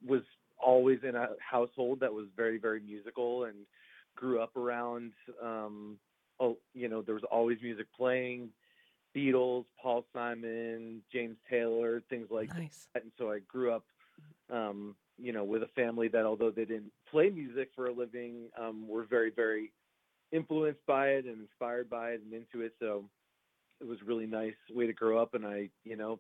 was 0.07 0.23
always 0.65 1.01
in 1.03 1.15
a 1.15 1.29
household 1.39 2.01
that 2.01 2.13
was 2.13 2.27
very 2.37 2.59
very 2.59 2.81
musical 2.81 3.45
and 3.45 3.55
grew 4.17 4.41
up 4.41 4.57
around 4.57 5.13
um, 5.43 5.99
oh 6.41 6.57
you 6.75 6.89
know 6.89 7.03
there 7.03 7.15
was 7.15 7.25
always 7.31 7.59
music 7.63 7.87
playing. 7.97 8.49
Beatles, 9.17 9.65
Paul 9.81 10.05
Simon, 10.13 11.01
James 11.13 11.37
Taylor, 11.49 12.03
things 12.11 12.27
like 12.31 12.49
Nice. 12.57 12.89
that. 12.95 13.05
And 13.05 13.13
so 13.17 13.31
I 13.31 13.39
grew 13.47 13.73
up 13.73 13.85
um, 14.51 14.97
you 15.19 15.33
know, 15.33 15.45
with 15.45 15.63
a 15.63 15.69
family 15.69 16.09
that 16.09 16.25
although 16.25 16.51
they 16.51 16.65
didn't 16.65 16.93
play 17.11 17.31
music 17.31 17.71
for 17.75 17.87
a 17.87 17.93
living, 17.93 18.49
um, 18.61 18.89
were 18.89 19.05
very, 19.05 19.31
very 19.31 19.73
influenced 20.33 20.85
by 20.87 21.09
it 21.11 21.27
and 21.27 21.41
inspired 21.41 21.89
by 21.89 22.11
it 22.11 22.23
and 22.23 22.33
into 22.33 22.65
it. 22.65 22.75
So 22.81 23.05
it 23.81 23.87
was 23.87 23.99
really 24.05 24.27
nice 24.27 24.55
way 24.71 24.87
to 24.87 24.93
grow 24.93 25.19
up. 25.21 25.35
And 25.35 25.47
I, 25.47 25.71
you 25.85 25.97
know, 25.97 26.19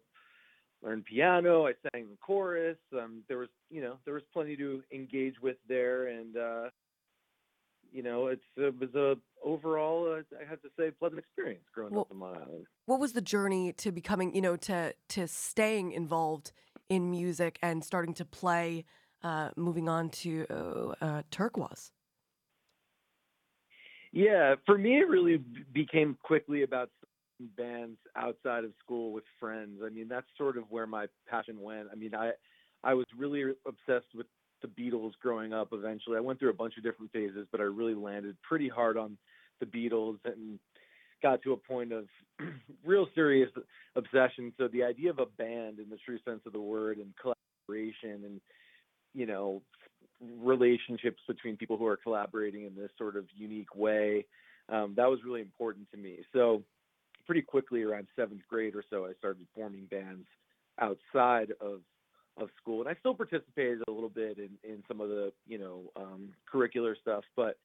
learned 0.84 1.04
piano. 1.06 1.66
I 1.66 1.72
sang 1.82 2.02
in 2.02 2.16
chorus. 2.20 2.76
Um, 2.92 3.22
there 3.28 3.38
was, 3.38 3.48
you 3.70 3.80
know, 3.80 3.96
there 4.04 4.14
was 4.14 4.22
plenty 4.32 4.56
to 4.56 4.82
engage 4.92 5.40
with 5.40 5.56
there. 5.68 6.08
And, 6.08 6.36
uh, 6.36 6.70
you 7.92 8.02
know, 8.02 8.26
it's, 8.26 8.42
it 8.56 8.78
was 8.78 8.94
a 8.94 9.16
overall, 9.42 10.12
uh, 10.12 10.22
I 10.40 10.48
have 10.48 10.60
to 10.62 10.68
say, 10.78 10.90
pleasant 10.90 11.20
experience 11.20 11.64
growing 11.74 11.92
Well- 11.92 12.02
up 12.02 12.10
in 12.10 12.20
Long 12.20 12.36
Island. 12.36 12.66
What 12.86 13.00
was 13.00 13.14
the 13.14 13.22
journey 13.22 13.72
to 13.74 13.92
becoming, 13.92 14.34
you 14.34 14.42
know, 14.42 14.56
to 14.56 14.94
to 15.10 15.26
staying 15.26 15.92
involved 15.92 16.52
in 16.90 17.10
music 17.10 17.58
and 17.62 17.82
starting 17.82 18.12
to 18.14 18.26
play, 18.26 18.84
uh, 19.22 19.50
moving 19.56 19.88
on 19.88 20.10
to 20.10 20.46
uh, 20.50 20.54
uh, 21.00 21.22
Turkuaz? 21.30 21.92
Yeah, 24.12 24.56
for 24.66 24.76
me, 24.76 24.98
it 24.98 25.08
really 25.08 25.38
became 25.72 26.18
quickly 26.22 26.62
about 26.62 26.90
bands 27.56 27.98
outside 28.16 28.64
of 28.64 28.72
school 28.82 29.12
with 29.12 29.24
friends. 29.38 29.80
I 29.84 29.90
mean, 29.90 30.08
that's 30.08 30.26
sort 30.36 30.56
of 30.56 30.64
where 30.70 30.86
my 30.86 31.06
passion 31.28 31.60
went. 31.60 31.88
I 31.92 31.94
mean, 31.94 32.14
I 32.14 32.32
I 32.82 32.94
was 32.94 33.06
really 33.16 33.42
obsessed 33.66 34.14
with 34.14 34.26
the 34.62 34.68
Beatles 34.68 35.12
growing 35.22 35.52
up. 35.52 35.68
Eventually, 35.72 36.16
I 36.16 36.20
went 36.20 36.38
through 36.38 36.50
a 36.50 36.54
bunch 36.54 36.76
of 36.76 36.82
different 36.82 37.12
phases, 37.12 37.46
but 37.50 37.60
I 37.60 37.64
really 37.64 37.94
landed 37.94 38.36
pretty 38.42 38.68
hard 38.68 38.96
on 38.96 39.16
the 39.60 39.66
Beatles 39.66 40.18
and 40.24 40.58
got 41.22 41.42
to 41.42 41.52
a 41.52 41.56
point 41.56 41.92
of 41.92 42.06
real 42.84 43.06
serious 43.14 43.50
obsession. 43.96 44.52
So 44.58 44.68
the 44.68 44.82
idea 44.82 45.10
of 45.10 45.18
a 45.18 45.26
band 45.26 45.78
in 45.78 45.88
the 45.88 45.98
true 46.04 46.18
sense 46.24 46.40
of 46.46 46.52
the 46.52 46.60
word 46.60 46.98
and 46.98 47.14
collaboration 47.20 48.24
and 48.24 48.40
you 49.14 49.26
know 49.26 49.62
relationships 50.42 51.20
between 51.26 51.56
people 51.56 51.76
who 51.76 51.86
are 51.86 51.96
collaborating 51.96 52.64
in 52.64 52.74
this 52.74 52.90
sort 52.98 53.16
of 53.16 53.24
unique 53.34 53.74
way 53.74 54.24
um, 54.68 54.94
that 54.96 55.08
was 55.08 55.20
really 55.24 55.40
important 55.40 55.90
to 55.90 55.96
me 55.96 56.18
so 56.32 56.62
pretty 57.26 57.42
quickly 57.42 57.82
around 57.82 58.06
seventh 58.16 58.42
grade 58.48 58.74
or 58.74 58.84
so 58.90 59.06
i 59.06 59.12
started 59.18 59.46
forming 59.54 59.84
bands 59.86 60.26
outside 60.80 61.52
of 61.60 61.80
of 62.36 62.48
school 62.60 62.80
and 62.80 62.88
i 62.88 62.94
still 63.00 63.14
participated 63.14 63.80
a 63.88 63.90
little 63.90 64.08
bit 64.08 64.38
in 64.38 64.50
in 64.64 64.82
some 64.88 65.00
of 65.00 65.08
the 65.08 65.32
you 65.46 65.58
know 65.58 65.82
um, 65.96 66.30
curricular 66.52 66.94
stuff 67.00 67.24
but 67.36 67.58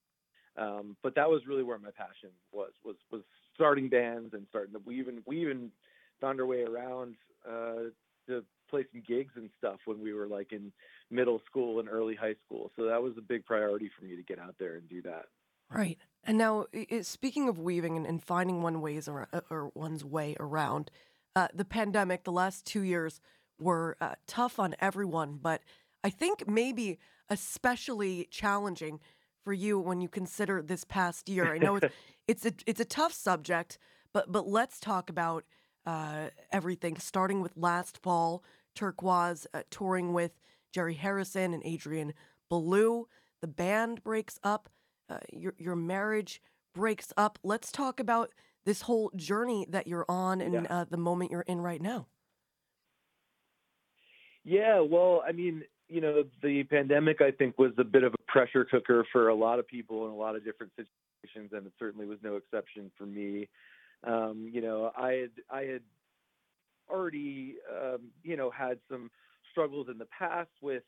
um, 0.57 0.97
but 1.03 1.15
that 1.15 1.29
was 1.29 1.41
really 1.47 1.63
where 1.63 1.79
my 1.79 1.91
passion 1.91 2.29
was 2.51 2.71
was 2.83 2.95
was 3.11 3.21
starting 3.55 3.89
bands 3.89 4.33
and 4.33 4.45
starting 4.49 4.73
to 4.73 4.81
we 4.85 4.99
even 4.99 5.21
we 5.25 5.41
even 5.41 5.71
found 6.19 6.39
our 6.39 6.45
way 6.45 6.63
around 6.63 7.15
uh, 7.47 7.89
to 8.27 8.43
play 8.69 8.85
some 8.91 9.01
gigs 9.07 9.33
and 9.35 9.49
stuff 9.57 9.79
when 9.85 9.99
we 9.99 10.13
were 10.13 10.27
like 10.27 10.51
in 10.51 10.71
middle 11.09 11.41
school 11.45 11.79
and 11.79 11.89
early 11.89 12.15
high 12.15 12.35
school. 12.45 12.71
So 12.75 12.85
that 12.85 13.01
was 13.01 13.13
a 13.17 13.21
big 13.21 13.45
priority 13.45 13.89
for 13.97 14.05
me 14.05 14.15
to 14.15 14.23
get 14.23 14.39
out 14.39 14.55
there 14.59 14.75
and 14.75 14.87
do 14.87 15.01
that. 15.03 15.25
Right. 15.71 15.97
And 16.23 16.37
now, 16.37 16.65
i- 16.73 16.87
i- 16.91 17.01
speaking 17.01 17.47
of 17.49 17.57
weaving 17.59 17.95
and, 17.97 18.05
and 18.05 18.23
finding 18.23 18.61
one 18.61 18.81
ways 18.81 19.07
ar- 19.07 19.29
uh, 19.33 19.41
or 19.49 19.71
one's 19.73 20.03
way 20.03 20.35
around, 20.39 20.91
uh, 21.35 21.47
the 21.53 21.65
pandemic, 21.65 22.23
the 22.23 22.31
last 22.31 22.65
two 22.65 22.81
years 22.81 23.21
were 23.59 23.97
uh, 24.01 24.15
tough 24.27 24.59
on 24.59 24.75
everyone, 24.79 25.37
but 25.41 25.61
I 26.03 26.09
think 26.09 26.47
maybe 26.47 26.97
especially 27.29 28.27
challenging 28.31 28.99
for 29.43 29.53
you 29.53 29.79
when 29.79 30.01
you 30.01 30.07
consider 30.09 30.61
this 30.61 30.83
past 30.83 31.27
year. 31.29 31.53
I 31.53 31.57
know 31.57 31.75
it's 31.77 31.93
it's 32.27 32.45
a 32.45 32.53
it's 32.65 32.79
a 32.79 32.85
tough 32.85 33.13
subject, 33.13 33.77
but 34.13 34.31
but 34.31 34.47
let's 34.47 34.79
talk 34.79 35.09
about 35.09 35.43
uh, 35.85 36.29
everything. 36.51 36.97
Starting 36.97 37.41
with 37.41 37.53
last 37.57 37.97
fall, 37.97 38.43
Turkuaz 38.75 39.45
uh, 39.53 39.63
touring 39.69 40.13
with 40.13 40.31
Jerry 40.71 40.93
Harrison 40.95 41.53
and 41.53 41.63
Adrian 41.65 42.13
Belew. 42.49 43.05
The 43.41 43.47
band 43.47 44.03
breaks 44.03 44.39
up. 44.43 44.69
Uh, 45.09 45.17
your 45.31 45.53
your 45.57 45.75
marriage 45.75 46.41
breaks 46.73 47.11
up. 47.17 47.39
Let's 47.43 47.71
talk 47.71 47.99
about 47.99 48.31
this 48.65 48.83
whole 48.83 49.11
journey 49.15 49.65
that 49.69 49.87
you're 49.87 50.05
on 50.07 50.41
and 50.41 50.53
Yeah. 50.53 50.67
uh, 50.69 50.83
the 50.85 50.97
moment 50.97 51.31
you're 51.31 51.41
in 51.41 51.61
right 51.61 51.81
now. 51.81 52.07
Yeah, 54.43 54.79
well, 54.79 55.23
I 55.27 55.31
mean, 55.31 55.63
you 55.87 56.01
know, 56.01 56.23
the 56.41 56.63
pandemic 56.63 57.21
I 57.21 57.31
think 57.31 57.57
was 57.57 57.71
a 57.77 57.83
bit 57.83 58.03
of 58.03 58.13
a 58.13 58.31
pressure 58.31 58.65
cooker 58.65 59.05
for 59.11 59.29
a 59.29 59.35
lot 59.35 59.59
of 59.59 59.67
people 59.67 60.05
in 60.05 60.11
a 60.11 60.15
lot 60.15 60.35
of 60.35 60.43
different 60.43 60.71
situations, 60.75 61.51
and 61.53 61.65
it 61.67 61.73
certainly 61.79 62.05
was 62.05 62.19
no 62.23 62.35
exception 62.35 62.91
for 62.97 63.05
me. 63.05 63.47
Um, 64.03 64.49
you 64.51 64.61
know, 64.61 64.91
I 64.95 65.13
had 65.13 65.31
I 65.49 65.61
had 65.63 65.81
already 66.89 67.55
um, 67.71 68.11
you 68.23 68.37
know 68.37 68.49
had 68.51 68.79
some 68.89 69.09
struggles 69.51 69.87
in 69.89 69.97
the 69.97 70.05
past 70.05 70.51
with 70.61 70.83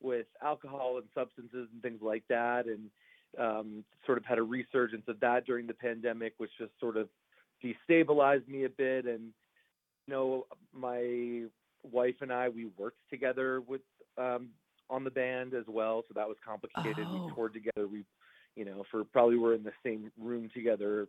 with 0.00 0.26
alcohol 0.42 0.98
and 0.98 1.06
substances 1.14 1.68
and 1.72 1.80
things 1.82 2.02
like 2.02 2.24
that, 2.28 2.66
and 2.66 2.90
um, 3.38 3.84
sort 4.06 4.18
of 4.18 4.24
had 4.24 4.38
a 4.38 4.42
resurgence 4.42 5.04
of 5.08 5.20
that 5.20 5.46
during 5.46 5.66
the 5.66 5.74
pandemic, 5.74 6.34
which 6.38 6.50
just 6.58 6.72
sort 6.80 6.96
of 6.96 7.08
destabilized 7.64 8.48
me 8.48 8.64
a 8.64 8.68
bit. 8.68 9.06
And 9.06 9.32
you 10.06 10.14
know, 10.14 10.46
my 10.72 11.44
wife 11.82 12.16
and 12.20 12.32
I 12.32 12.48
we 12.48 12.66
worked 12.76 12.98
together 13.10 13.60
with 13.60 13.82
um, 14.18 14.50
on 14.90 15.04
the 15.04 15.10
band 15.10 15.54
as 15.54 15.64
well, 15.68 16.02
so 16.08 16.14
that 16.14 16.28
was 16.28 16.36
complicated. 16.44 17.06
Oh. 17.08 17.26
We 17.26 17.34
toured 17.34 17.54
together. 17.54 17.88
We, 17.88 18.04
you 18.56 18.64
know, 18.64 18.84
for 18.90 19.04
probably 19.04 19.38
were 19.38 19.54
in 19.54 19.62
the 19.62 19.72
same 19.84 20.10
room 20.18 20.50
together 20.52 21.08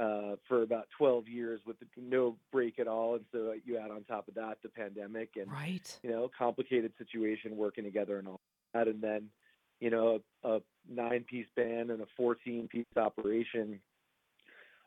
uh, 0.00 0.36
for 0.46 0.62
about 0.62 0.86
12 0.98 1.26
years 1.26 1.60
with 1.66 1.76
no 1.96 2.36
break 2.52 2.78
at 2.78 2.86
all. 2.86 3.14
And 3.14 3.24
so 3.32 3.54
you 3.64 3.78
add 3.78 3.90
on 3.90 4.04
top 4.04 4.28
of 4.28 4.34
that 4.34 4.58
the 4.62 4.68
pandemic 4.68 5.30
and 5.36 5.50
Right. 5.50 5.98
you 6.02 6.10
know, 6.10 6.30
complicated 6.36 6.92
situation 6.98 7.56
working 7.56 7.84
together 7.84 8.18
and 8.18 8.28
all 8.28 8.40
that. 8.74 8.88
And 8.88 9.00
then, 9.00 9.30
you 9.80 9.90
know, 9.90 10.20
a, 10.44 10.48
a 10.48 10.60
nine 10.90 11.24
piece 11.28 11.46
band 11.56 11.90
and 11.90 12.00
a 12.00 12.06
14 12.16 12.68
piece 12.68 12.84
operation 12.96 13.80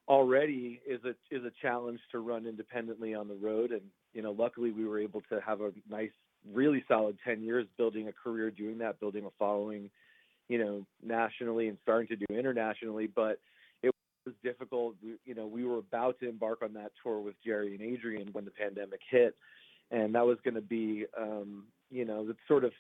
already 0.08 0.82
is 0.88 1.00
a, 1.06 1.10
is 1.34 1.44
a 1.46 1.52
challenge 1.62 2.00
to 2.12 2.20
run 2.20 2.48
independently 2.48 3.14
on 3.14 3.28
the 3.28 3.36
road. 3.36 3.72
And, 3.72 3.82
you 4.14 4.22
know, 4.22 4.32
luckily 4.32 4.72
we 4.72 4.86
were 4.86 5.00
able 5.00 5.22
to 5.30 5.40
have 5.46 5.62
a 5.62 5.72
nice, 5.90 6.12
really 6.52 6.84
solid 6.88 7.18
10 7.24 7.44
years 7.44 7.68
building 7.78 8.08
a 8.08 8.14
career 8.14 8.50
doing 8.50 8.80
that, 8.80 9.00
building 9.00 9.26
a 9.26 9.30
following, 9.38 9.90
you 10.48 10.58
know, 10.58 10.86
nationally 11.04 11.68
and 11.68 11.78
starting 11.84 12.08
to 12.08 12.16
do 12.16 12.26
internationally. 12.36 13.08
But 13.08 13.40
it 13.84 13.92
was 14.26 14.34
difficult. 14.44 14.96
We, 15.04 15.16
you 15.26 15.36
know, 15.36 15.46
we 15.46 15.64
were 15.64 15.78
about 15.78 16.20
to 16.22 16.30
embark 16.30 16.64
on 16.64 16.74
that 16.74 16.92
tour 17.04 17.20
with 17.20 17.36
Jerry 17.46 17.76
and 17.76 17.82
Adrian 17.84 18.30
when 18.32 18.46
the 18.46 18.52
pandemic 18.52 19.02
hit 19.10 19.36
and 19.92 20.14
that 20.16 20.26
was 20.26 20.38
going 20.44 20.56
to 20.56 20.62
be 20.62 21.06
um, 21.20 21.66
you 21.90 22.06
know 22.06 22.26
that 22.26 22.38
sort 22.48 22.64
of 22.64 22.72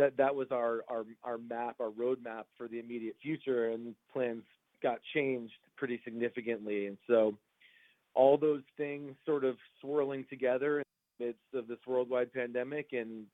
that 0.00 0.16
that 0.16 0.34
was 0.34 0.48
our 0.50 0.80
our 0.88 1.04
our 1.22 1.36
map 1.36 1.76
our 1.78 1.90
roadmap 1.90 2.44
for 2.56 2.66
the 2.66 2.80
immediate 2.80 3.14
future 3.22 3.68
and 3.68 3.94
plans 4.10 4.42
got 4.82 4.98
changed 5.14 5.52
pretty 5.76 6.00
significantly. 6.04 6.86
And 6.86 6.96
so 7.06 7.36
all 8.14 8.38
those 8.38 8.62
things 8.78 9.14
sort 9.26 9.44
of 9.44 9.56
swirling 9.80 10.24
together 10.30 10.78
in 10.78 10.84
the 11.18 11.26
midst 11.26 11.54
of 11.54 11.68
this 11.68 11.78
worldwide 11.86 12.32
pandemic 12.32 12.88
and 12.92 13.26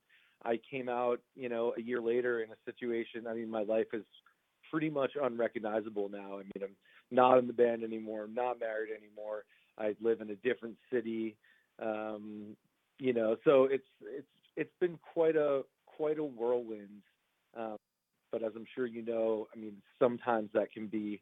I 0.44 0.58
came 0.68 0.88
out 0.88 1.20
you 1.36 1.48
know 1.48 1.72
a 1.78 1.80
year 1.80 2.00
later 2.00 2.42
in 2.42 2.50
a 2.50 2.56
situation 2.64 3.28
I 3.28 3.34
mean 3.34 3.48
my 3.48 3.62
life 3.62 3.86
is 3.92 4.04
pretty 4.68 4.90
much 4.90 5.12
unrecognizable 5.22 6.08
now. 6.08 6.34
I 6.34 6.38
mean 6.38 6.62
I'm 6.62 6.76
not 7.12 7.38
in 7.38 7.46
the 7.46 7.52
band 7.52 7.84
anymore. 7.84 8.24
I'm 8.24 8.34
not 8.34 8.58
married 8.58 8.90
anymore. 8.90 9.44
I 9.78 9.94
live 10.02 10.20
in 10.20 10.30
a 10.30 10.36
different 10.36 10.76
city. 10.92 11.36
Um, 11.80 12.56
you 12.98 13.12
know 13.12 13.36
so 13.44 13.68
it's 13.70 13.86
it's 14.02 14.26
it's 14.56 14.74
been 14.80 14.98
quite 15.14 15.36
a 15.36 15.62
quite 15.96 16.18
a 16.18 16.24
whirlwind 16.24 17.02
um, 17.56 17.76
but 18.32 18.42
as 18.42 18.52
i'm 18.56 18.66
sure 18.74 18.86
you 18.86 19.02
know 19.02 19.46
i 19.54 19.58
mean 19.58 19.76
sometimes 19.98 20.50
that 20.52 20.70
can 20.72 20.86
be 20.86 21.20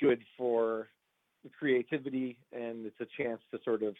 good 0.00 0.20
for 0.36 0.88
creativity 1.58 2.38
and 2.52 2.86
it's 2.86 3.00
a 3.00 3.22
chance 3.22 3.40
to 3.50 3.58
sort 3.64 3.82
of 3.82 3.94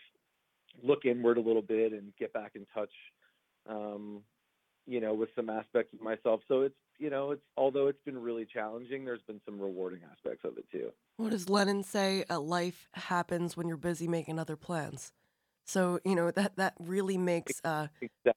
look 0.82 1.04
inward 1.04 1.38
a 1.38 1.40
little 1.40 1.62
bit 1.62 1.92
and 1.92 2.12
get 2.18 2.32
back 2.32 2.52
in 2.54 2.66
touch 2.74 2.92
um, 3.68 4.22
you 4.86 5.00
know, 5.00 5.14
with 5.14 5.28
some 5.36 5.48
aspects 5.50 5.92
of 5.94 6.00
myself. 6.00 6.40
So 6.48 6.62
it's 6.62 6.74
you 6.98 7.08
know, 7.08 7.30
it's 7.30 7.42
although 7.56 7.86
it's 7.86 8.02
been 8.04 8.18
really 8.18 8.44
challenging, 8.44 9.04
there's 9.04 9.22
been 9.22 9.40
some 9.46 9.58
rewarding 9.58 10.00
aspects 10.10 10.44
of 10.44 10.58
it 10.58 10.66
too. 10.70 10.90
What 11.16 11.30
does 11.30 11.48
Lennon 11.48 11.82
say? 11.82 12.24
Uh, 12.28 12.40
life 12.40 12.88
happens 12.92 13.56
when 13.56 13.68
you're 13.68 13.76
busy 13.76 14.08
making 14.08 14.38
other 14.38 14.56
plans. 14.56 15.12
So 15.64 16.00
you 16.04 16.14
know 16.14 16.30
that 16.32 16.56
that 16.56 16.74
really 16.78 17.16
makes 17.16 17.60
uh, 17.64 17.88
Exactly. 18.00 18.32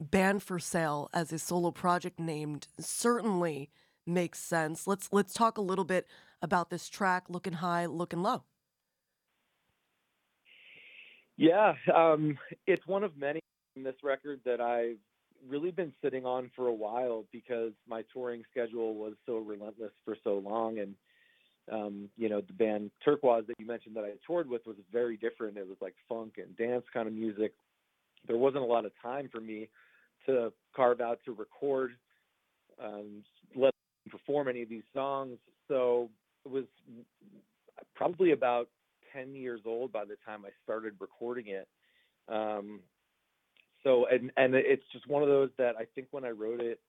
Band 0.00 0.42
for 0.42 0.58
Sale 0.58 1.10
as 1.12 1.32
a 1.32 1.38
solo 1.38 1.70
project 1.70 2.20
named 2.20 2.68
certainly 2.78 3.70
makes 4.06 4.38
sense. 4.38 4.86
Let's 4.86 5.08
let's 5.12 5.34
talk 5.34 5.58
a 5.58 5.62
little 5.62 5.84
bit 5.84 6.06
about 6.40 6.70
this 6.70 6.88
track, 6.88 7.24
"Looking 7.28 7.54
High, 7.54 7.86
Looking 7.86 8.22
Low." 8.22 8.44
Yeah, 11.36 11.74
um, 11.94 12.38
it's 12.66 12.86
one 12.86 13.02
of 13.04 13.16
many 13.16 13.40
in 13.76 13.82
this 13.82 13.96
record 14.02 14.40
that 14.44 14.60
I've 14.60 14.98
really 15.48 15.70
been 15.70 15.92
sitting 16.02 16.24
on 16.24 16.50
for 16.54 16.66
a 16.66 16.74
while 16.74 17.24
because 17.32 17.72
my 17.88 18.02
touring 18.12 18.42
schedule 18.50 18.94
was 18.94 19.14
so 19.26 19.38
relentless 19.38 19.92
for 20.04 20.16
so 20.22 20.38
long, 20.38 20.78
and 20.78 20.94
um, 21.72 22.08
you 22.16 22.28
know 22.28 22.40
the 22.40 22.52
band 22.52 22.92
Turkuaz 23.04 23.48
that 23.48 23.54
you 23.58 23.66
mentioned 23.66 23.96
that 23.96 24.04
I 24.04 24.12
toured 24.24 24.48
with 24.48 24.64
was 24.64 24.76
very 24.92 25.16
different. 25.16 25.56
It 25.56 25.66
was 25.66 25.78
like 25.80 25.96
funk 26.08 26.34
and 26.38 26.56
dance 26.56 26.84
kind 26.92 27.08
of 27.08 27.14
music. 27.14 27.52
There 28.28 28.36
wasn't 28.38 28.62
a 28.62 28.66
lot 28.66 28.84
of 28.84 28.92
time 29.02 29.28
for 29.32 29.40
me 29.40 29.68
to 30.28 30.52
carve 30.74 31.00
out 31.00 31.18
to 31.24 31.32
record, 31.32 31.92
um, 32.82 33.24
let 33.56 33.74
perform 34.10 34.48
any 34.48 34.62
of 34.62 34.68
these 34.68 34.84
songs. 34.94 35.38
So 35.66 36.08
it 36.44 36.50
was 36.50 36.64
probably 37.94 38.32
about 38.32 38.68
10 39.12 39.34
years 39.34 39.60
old 39.66 39.92
by 39.92 40.04
the 40.04 40.16
time 40.24 40.44
I 40.44 40.50
started 40.62 40.94
recording 41.00 41.46
it. 41.48 41.68
Um, 42.28 42.80
so, 43.82 44.06
and, 44.06 44.30
and 44.36 44.54
it's 44.54 44.84
just 44.92 45.08
one 45.08 45.22
of 45.22 45.28
those 45.28 45.50
that 45.58 45.76
I 45.76 45.84
think 45.94 46.08
when 46.10 46.24
I 46.24 46.30
wrote 46.30 46.60
it 46.60 46.80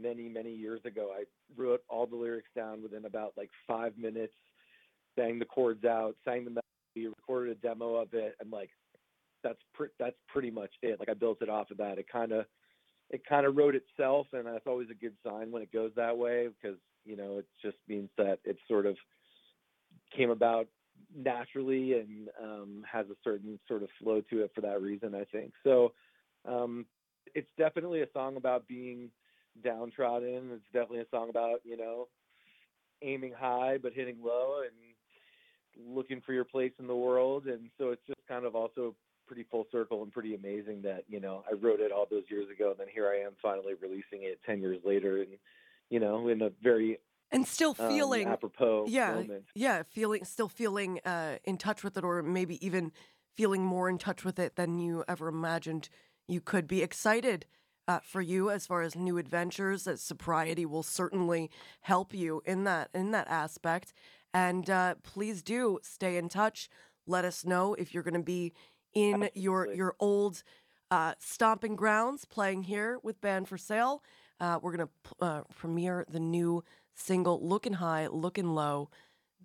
many, 0.00 0.28
many 0.28 0.54
years 0.54 0.80
ago, 0.84 1.10
I 1.14 1.24
wrote 1.56 1.82
all 1.88 2.06
the 2.06 2.16
lyrics 2.16 2.50
down 2.54 2.82
within 2.82 3.04
about 3.04 3.32
like 3.36 3.50
five 3.66 3.96
minutes, 3.98 4.34
sang 5.16 5.38
the 5.38 5.44
chords 5.44 5.84
out, 5.84 6.14
sang 6.24 6.44
the 6.44 6.50
melody, 6.50 7.14
recorded 7.16 7.56
a 7.56 7.60
demo 7.60 7.96
of 7.96 8.14
it, 8.14 8.36
and 8.40 8.50
like, 8.50 8.70
that's 9.44 9.58
that's 10.00 10.16
pretty 10.28 10.50
much 10.50 10.70
it. 10.82 10.98
Like 10.98 11.08
I 11.08 11.14
built 11.14 11.42
it 11.42 11.48
off 11.48 11.70
of 11.70 11.76
that. 11.76 11.98
It 11.98 12.06
kind 12.10 12.32
of 12.32 12.44
it 13.10 13.22
kind 13.26 13.46
of 13.46 13.56
wrote 13.56 13.74
itself, 13.74 14.26
and 14.32 14.46
that's 14.46 14.66
always 14.66 14.88
a 14.90 14.94
good 14.94 15.14
sign 15.26 15.50
when 15.50 15.62
it 15.62 15.72
goes 15.72 15.92
that 15.96 16.16
way 16.16 16.48
because 16.48 16.78
you 17.04 17.16
know 17.16 17.38
it 17.38 17.46
just 17.62 17.76
means 17.88 18.10
that 18.18 18.38
it 18.44 18.56
sort 18.68 18.86
of 18.86 18.96
came 20.14 20.30
about 20.30 20.68
naturally 21.16 21.94
and 21.94 22.28
um, 22.42 22.84
has 22.90 23.06
a 23.06 23.16
certain 23.24 23.58
sort 23.66 23.82
of 23.82 23.88
flow 24.02 24.20
to 24.30 24.42
it 24.42 24.50
for 24.54 24.60
that 24.60 24.82
reason. 24.82 25.14
I 25.14 25.24
think 25.24 25.52
so. 25.64 25.92
Um, 26.46 26.86
it's 27.34 27.48
definitely 27.58 28.02
a 28.02 28.12
song 28.12 28.36
about 28.36 28.66
being 28.68 29.10
downtrodden. 29.64 30.50
It's 30.52 30.72
definitely 30.72 31.00
a 31.00 31.16
song 31.16 31.30
about 31.30 31.60
you 31.64 31.76
know 31.76 32.08
aiming 33.02 33.32
high 33.32 33.78
but 33.80 33.92
hitting 33.92 34.18
low 34.22 34.62
and 34.62 35.94
looking 35.96 36.20
for 36.20 36.32
your 36.32 36.44
place 36.44 36.72
in 36.78 36.86
the 36.86 36.96
world. 36.96 37.46
And 37.46 37.70
so 37.78 37.90
it's 37.90 38.06
just 38.06 38.20
kind 38.28 38.44
of 38.44 38.54
also 38.54 38.94
pretty 39.28 39.44
full 39.50 39.66
circle 39.70 40.02
and 40.02 40.10
pretty 40.10 40.34
amazing 40.34 40.82
that 40.82 41.04
you 41.08 41.20
know 41.20 41.44
I 41.48 41.54
wrote 41.54 41.80
it 41.80 41.92
all 41.92 42.06
those 42.10 42.24
years 42.28 42.48
ago, 42.50 42.70
and 42.70 42.80
then 42.80 42.88
here 42.92 43.08
I 43.08 43.24
am 43.26 43.32
finally 43.40 43.74
releasing 43.80 44.22
it 44.22 44.40
ten 44.44 44.60
years 44.60 44.80
later, 44.84 45.18
and 45.18 45.28
you 45.90 46.00
know 46.00 46.26
in 46.28 46.42
a 46.42 46.50
very 46.62 46.98
And 47.30 47.46
still 47.46 47.76
um, 47.78 47.88
feeling 47.88 48.26
apropos 48.26 48.86
yeah, 48.88 49.14
moment. 49.14 49.44
yeah, 49.54 49.82
feeling 49.84 50.24
still 50.24 50.48
feeling 50.48 51.00
uh, 51.04 51.36
in 51.44 51.58
touch 51.58 51.84
with 51.84 51.96
it, 51.96 52.04
or 52.04 52.22
maybe 52.22 52.64
even 52.66 52.90
feeling 53.36 53.64
more 53.64 53.88
in 53.88 53.98
touch 53.98 54.24
with 54.24 54.38
it 54.38 54.56
than 54.56 54.80
you 54.80 55.04
ever 55.06 55.28
imagined 55.28 55.88
you 56.26 56.40
could 56.40 56.66
be. 56.66 56.82
Excited 56.82 57.46
uh, 57.86 58.00
for 58.02 58.20
you 58.20 58.50
as 58.50 58.66
far 58.66 58.82
as 58.82 58.96
new 58.96 59.18
adventures. 59.18 59.84
That 59.84 60.00
sobriety 60.00 60.66
will 60.66 60.82
certainly 60.82 61.50
help 61.82 62.14
you 62.14 62.42
in 62.44 62.64
that 62.64 62.88
in 62.94 63.12
that 63.12 63.28
aspect. 63.28 63.92
And 64.34 64.68
uh, 64.68 64.96
please 65.02 65.42
do 65.42 65.78
stay 65.82 66.16
in 66.16 66.28
touch. 66.28 66.68
Let 67.06 67.24
us 67.24 67.46
know 67.46 67.74
if 67.74 67.94
you're 67.94 68.02
going 68.02 68.12
to 68.12 68.20
be 68.20 68.52
in 68.98 69.28
your 69.34 69.62
Absolutely. 69.62 69.76
your 69.76 69.96
old 70.00 70.42
uh, 70.90 71.14
stomping 71.18 71.76
grounds 71.76 72.24
playing 72.24 72.64
here 72.64 72.98
with 73.02 73.20
Band 73.20 73.48
for 73.48 73.58
Sale. 73.58 74.02
Uh, 74.40 74.58
we're 74.62 74.76
going 74.76 74.88
to 74.88 75.24
uh, 75.24 75.42
premiere 75.56 76.04
the 76.08 76.20
new 76.20 76.64
single 76.94 77.46
Looking 77.46 77.74
High, 77.74 78.06
Looking 78.06 78.54
Low, 78.54 78.90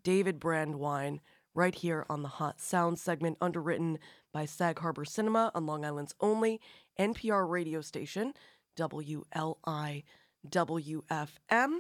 David 0.03 0.39
Brandwein, 0.39 1.19
right 1.53 1.75
here 1.75 2.05
on 2.09 2.21
the 2.21 2.27
Hot 2.29 2.59
Sound 2.61 2.99
segment, 2.99 3.37
underwritten 3.41 3.99
by 4.31 4.45
Sag 4.45 4.79
Harbor 4.79 5.05
Cinema 5.05 5.51
on 5.53 5.65
Long 5.65 5.85
Island's 5.85 6.15
only 6.19 6.59
NPR 6.99 7.49
radio 7.49 7.81
station, 7.81 8.33
WLI 8.77 10.03
WFM. 10.47 11.79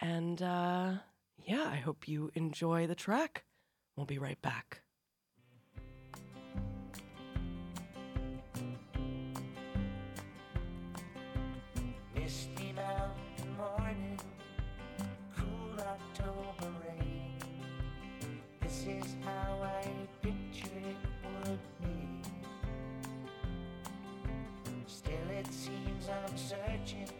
And 0.00 0.42
uh, 0.42 0.92
yeah, 1.44 1.68
I 1.70 1.76
hope 1.76 2.08
you 2.08 2.30
enjoy 2.34 2.86
the 2.86 2.94
track. 2.94 3.44
We'll 3.96 4.06
be 4.06 4.18
right 4.18 4.40
back. 4.42 4.83
I'm 26.86 27.13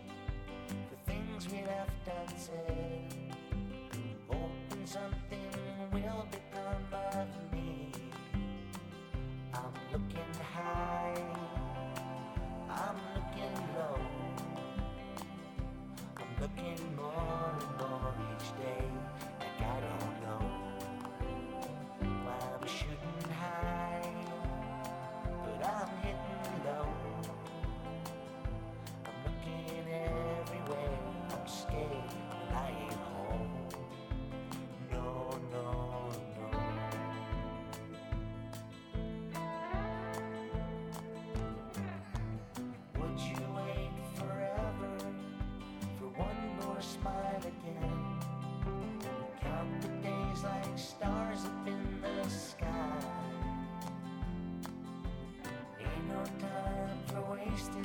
time 56.40 56.98
for 57.06 57.22
wasting. 57.32 57.83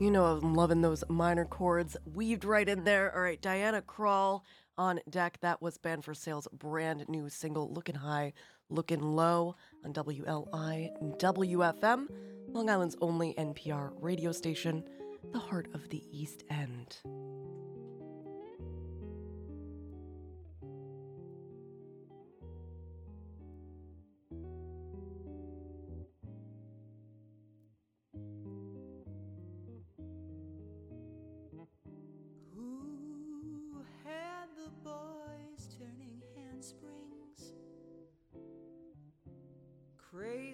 You 0.00 0.10
know, 0.10 0.24
I'm 0.24 0.54
loving 0.54 0.80
those 0.80 1.04
minor 1.10 1.44
chords 1.44 1.94
weaved 2.14 2.46
right 2.46 2.66
in 2.66 2.84
there. 2.84 3.14
All 3.14 3.20
right, 3.20 3.38
Diana 3.38 3.82
Krall 3.82 4.40
on 4.78 4.98
deck. 5.10 5.36
That 5.42 5.60
was 5.60 5.76
Band 5.76 6.06
for 6.06 6.14
Sale's 6.14 6.48
brand 6.54 7.06
new 7.10 7.28
single, 7.28 7.70
Looking 7.70 7.96
High, 7.96 8.32
Looking 8.70 9.02
Low, 9.02 9.56
on 9.84 9.92
WLI 9.92 10.88
WFM, 11.18 12.06
Long 12.48 12.70
Island's 12.70 12.96
only 13.02 13.34
NPR 13.34 13.92
radio 14.00 14.32
station, 14.32 14.84
the 15.32 15.38
heart 15.38 15.68
of 15.74 15.90
the 15.90 16.02
East 16.10 16.44
End. 16.48 16.96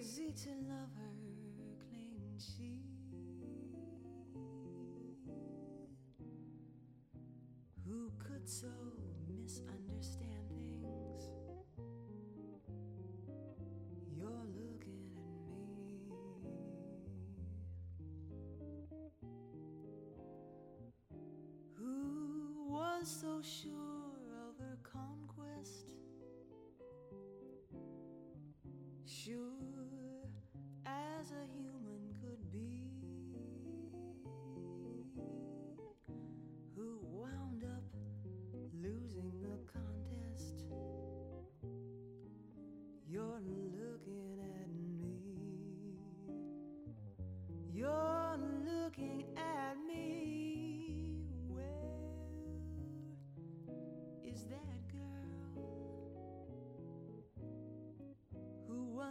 Crazy 0.07 0.31
to 0.31 0.49
love 0.69 0.91
her, 0.95 1.15
claimed 1.89 2.39
she. 2.39 2.79
Who 7.85 8.11
could 8.17 8.47
so 8.47 8.71
misunderstand 9.27 10.47
things? 10.81 11.23
You're 14.15 14.47
looking 14.55 15.11
at 15.17 15.27
me. 16.07 16.21
Who 21.75 22.69
was 22.69 23.07
so 23.21 23.41
sure 23.41 23.76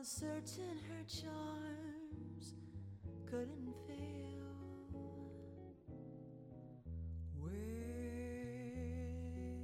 certain 0.06 0.78
her 0.88 1.02
charms 1.08 2.54
couldn't 3.28 3.74
fail? 3.88 4.46
Where 7.34 7.50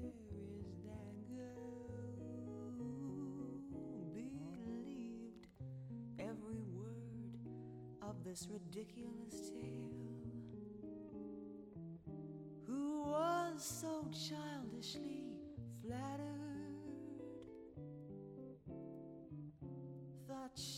is 0.03 0.17
that 0.85 1.15
girl 1.29 2.75
who 2.77 3.61
believed 3.71 5.47
every 6.19 6.65
word 6.75 7.47
of 8.03 8.25
this 8.25 8.49
ridiculous 8.51 9.49
tale? 9.49 9.93
Who 12.67 13.05
was 13.05 13.63
so 13.63 14.09
childishly 14.11 15.12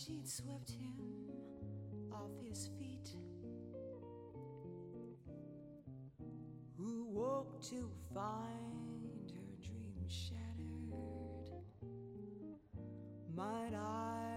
she'd 0.06 0.28
swept 0.28 0.70
him 0.70 0.92
off 2.12 2.30
his 2.46 2.68
feet. 2.78 3.10
Who 6.76 7.06
woke 7.10 7.62
to 7.70 7.90
find 8.12 9.32
her 9.34 9.56
dream 9.62 9.94
shattered? 10.06 10.92
Might 13.34 13.74
I 13.74 14.34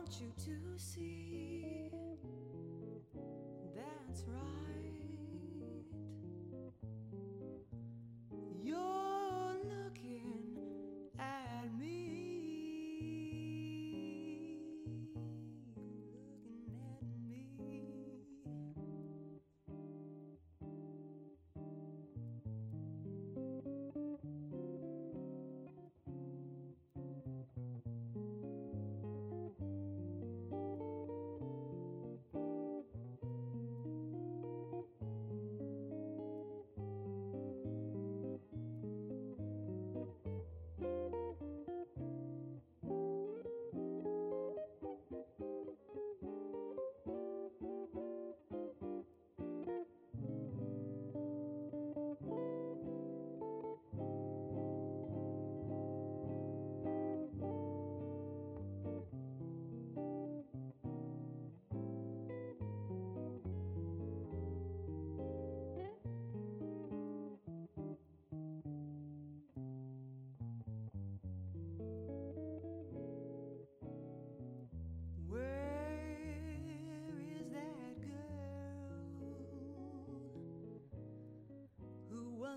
want 0.08 0.22
you 0.22 0.32
to 0.46 0.80
see. 0.80 1.57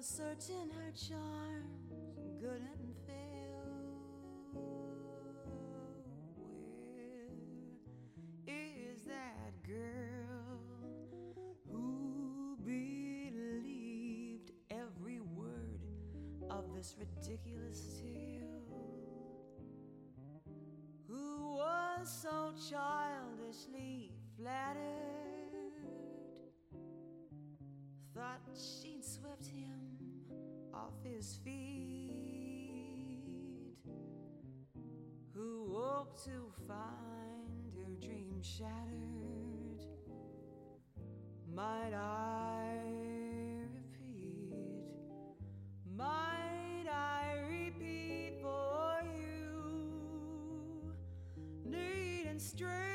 Certain 0.02 0.70
her 0.70 0.90
charms 0.96 1.59
his 31.02 31.38
feet, 31.44 31.76
who 35.34 35.66
woke 35.70 36.22
to 36.24 36.52
find 36.66 37.72
her 37.76 38.06
dream 38.06 38.40
shattered. 38.42 39.86
Might 41.54 41.94
I 41.94 42.78
repeat? 43.74 44.54
Might 45.96 46.86
I 46.90 47.38
repeat 47.48 48.38
for 48.42 49.02
you? 49.16 50.92
Need 51.64 52.26
and 52.26 52.40
strain 52.40 52.89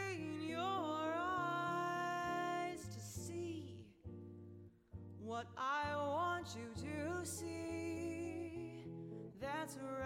That's 9.65 9.77
right. 9.81 10.04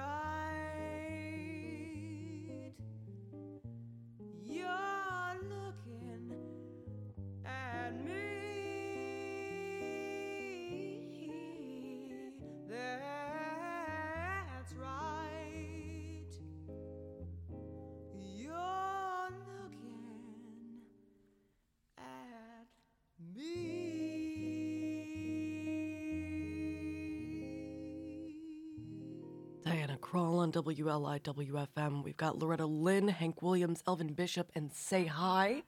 Diana 29.80 29.98
Krall 30.02 30.40
on 30.40 30.52
WLIWFM. 30.52 32.04
We've 32.04 32.18
got 32.18 32.38
Loretta 32.38 32.66
Lynn, 32.66 33.08
Hank 33.08 33.42
Williams, 33.42 33.82
Elvin 33.88 34.12
Bishop, 34.12 34.52
and 34.54 34.70
Say 34.74 35.06
Hi 35.06 35.64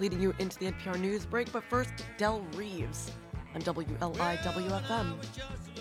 leading 0.00 0.20
you 0.20 0.34
into 0.40 0.58
the 0.58 0.72
NPR 0.72 0.98
news 0.98 1.24
break. 1.24 1.52
But 1.52 1.62
first, 1.62 1.92
Del 2.18 2.40
Reeves 2.56 3.12
on 3.54 3.62
WLIWFM. 3.62 5.14
just 5.32 5.71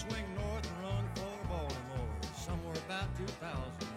swing 0.00 0.24
north 0.34 0.66
and 0.66 0.82
run 0.82 1.04
for 1.14 1.46
Baltimore, 1.46 2.08
somewhere 2.32 2.74
about 2.88 3.14
2,000 3.18 3.89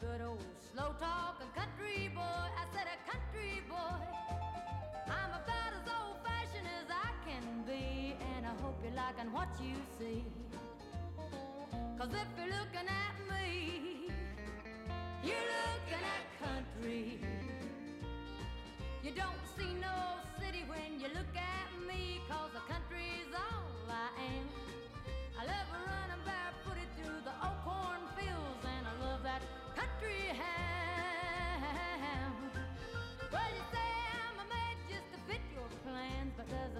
good 0.00 0.22
old 0.22 0.42
slow 0.72 0.94
talking 0.98 1.46
country 1.54 2.08
boy. 2.14 2.20
I 2.56 2.64
said 2.72 2.86
a 2.88 2.98
country 3.10 3.60
boy. 3.68 4.00
I'm 5.06 5.32
about 5.36 5.72
as 5.76 5.86
old 5.92 6.16
fashioned 6.24 6.68
as 6.80 6.88
I 6.88 7.10
can 7.28 7.44
be, 7.66 8.16
and 8.34 8.46
I 8.46 8.54
hope 8.62 8.80
you're 8.82 8.96
liking 8.96 9.30
what 9.32 9.48
you 9.60 9.76
see. 9.98 10.24
Cause 11.98 12.08
if 12.12 12.28
you're 12.38 12.48
looking 12.48 12.88
at 12.88 13.16
me, 13.28 14.08
you're 15.22 15.48
looking 15.60 16.04
at 16.16 16.24
country. 16.40 17.20
You 19.02 19.12
don't 19.12 19.42
see 19.58 19.74
no 19.74 19.96
city 20.40 20.64
when 20.66 20.98
you 20.98 21.08
look 21.12 21.36
at 21.36 21.68
me, 21.86 22.20
cause 22.30 22.50
the 22.54 22.64
country's 22.72 23.19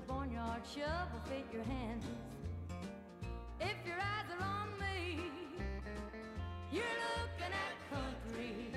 a 0.01 0.13
barnyard 0.13 0.63
shovel 0.75 1.21
fit 1.29 1.45
your 1.53 1.65
hands? 1.65 2.05
If 3.61 3.77
your 3.87 3.97
eyes 3.97 4.29
are 4.31 4.45
on 4.45 4.69
me, 4.79 5.21
you're 6.73 6.85
looking 6.85 7.53
at 7.53 7.75
country. 7.91 8.73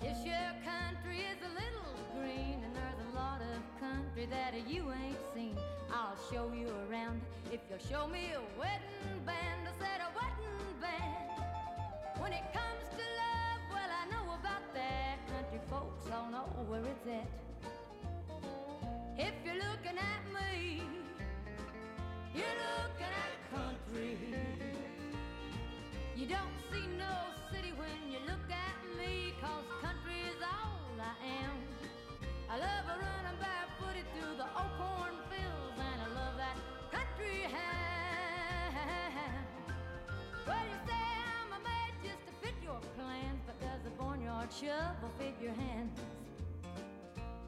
This 0.00 0.18
your 0.24 0.34
country 0.64 1.18
is 1.18 1.40
a 1.42 1.52
little 1.54 1.94
green, 2.18 2.62
and 2.64 2.74
there's 2.74 3.00
a 3.12 3.16
lot 3.16 3.40
of 3.40 3.80
country 3.80 4.26
that 4.26 4.54
you 4.68 4.90
ain't 4.90 5.18
seen. 5.34 5.56
I'll 5.92 6.18
show 6.32 6.52
you 6.52 6.68
around 6.90 7.20
if 7.52 7.60
you'll 7.68 7.78
show 7.78 8.08
me 8.08 8.32
a 8.34 8.40
wedding 8.58 9.24
band. 9.24 9.68
I 9.68 9.72
said 9.78 10.00
a 10.00 10.10
wedding 10.14 10.80
band. 10.80 11.29
When 12.20 12.32
it 12.34 12.44
comes 12.52 12.84
to 12.98 13.04
love, 13.22 13.60
well, 13.72 13.90
I 14.00 14.04
know 14.12 14.34
about 14.38 14.74
that. 14.74 15.16
Country 15.32 15.60
folks 15.70 16.04
all 16.12 16.30
know 16.30 16.46
where 16.68 16.84
it's 16.84 17.06
at. 17.08 17.28
If 19.16 19.34
you're 19.44 19.54
looking 19.54 19.96
at 19.96 20.22
me, 20.36 20.82
you're 22.34 22.58
looking 22.68 23.12
at 23.24 23.32
country. 23.56 24.18
You 26.14 26.26
don't 26.26 26.56
see 26.70 26.86
no 26.98 27.14
city 27.50 27.72
when 27.76 28.12
you 28.12 28.18
look 28.28 28.48
at 28.52 28.76
me, 28.98 29.32
cause 29.40 29.64
country 29.80 30.20
is 30.28 30.40
all 30.44 31.00
I 31.00 31.16
am. 31.40 31.56
I 32.50 32.58
love 32.58 32.84
a 32.84 32.96
running 33.00 33.38
barefooted 33.40 34.06
through 34.14 34.36
the 34.36 34.48
old 34.60 34.72
cornfields, 34.76 35.78
and 35.80 35.98
I 36.04 36.08
love 36.20 36.36
that 36.36 36.56
country 36.92 37.48
ham. 37.48 39.44
Well, 40.46 40.66
Shove 44.50 44.70
off 45.04 45.10
fit 45.16 45.34
your 45.40 45.52
hands. 45.52 45.98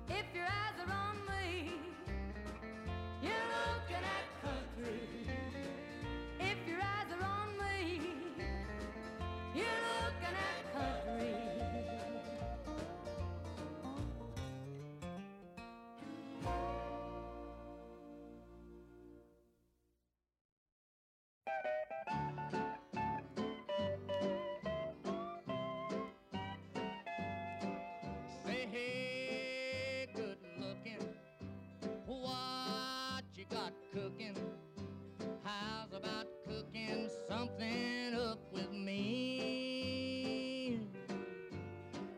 If 0.09 0.25
your 0.35 0.45
eyes 0.45 0.79
are 0.87 0.93
on 0.93 1.17
me, 1.27 1.73
you're 3.21 3.33
looking 3.33 4.05
at 4.17 4.27
country. 4.41 5.01
If 6.39 6.59
your 6.69 6.79
eyes 6.79 7.11
are 7.11 7.25
on 7.27 7.59
me, 7.59 8.01
you're 9.53 9.83
looking 9.99 10.37
at 10.39 10.63
country. 10.73 11.35
Oh. 16.47 16.92
up 37.63 38.39
with 38.53 38.73
me. 38.73 39.61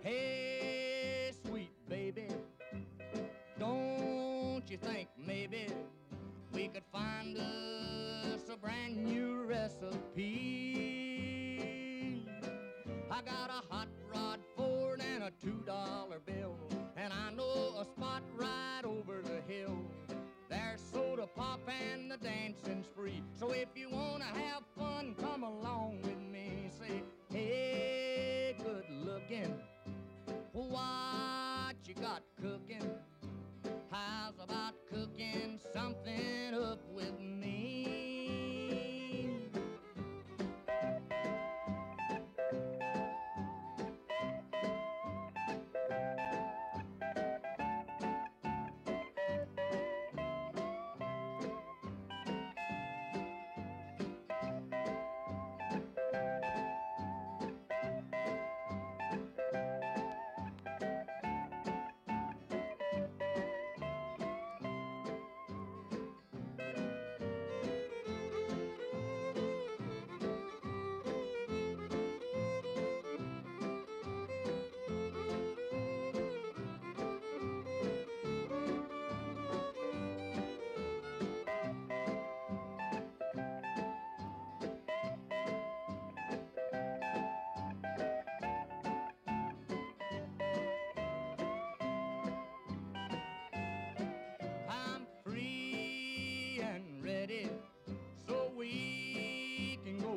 Hey, 0.02 1.32
sweet 1.46 1.72
baby, 1.88 2.28
don't 3.58 4.62
you 4.68 4.76
think 4.76 5.08
maybe 5.18 5.66
we 6.52 6.68
could 6.68 6.84
find 6.92 7.36
us 7.36 8.48
a 8.52 8.56
brand 8.56 9.04
new 9.04 9.44
recipe? 9.44 10.84
I 13.10 13.22
got 13.22 13.50
a 13.50 13.62
hot 13.72 13.88
rod 14.12 14.40
Ford 14.56 15.00
and 15.14 15.24
a 15.24 15.30
two 15.42 15.62
dollar 15.66 16.20
bill, 16.24 16.56
and 16.96 17.12
I 17.12 17.30
know 17.30 17.74
a 17.78 17.84
spot 17.84 18.22
right 18.36 18.82
over 18.84 19.20
the 19.22 19.40
hill. 19.52 19.78
There's 20.48 20.80
soda 20.92 21.26
pop 21.26 21.60
and 21.68 22.10
the 22.10 22.16
dancing's 22.16 22.86
free, 22.94 23.22
so 23.38 23.50
if 23.52 23.68
you 23.74 23.88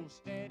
we 0.07 0.46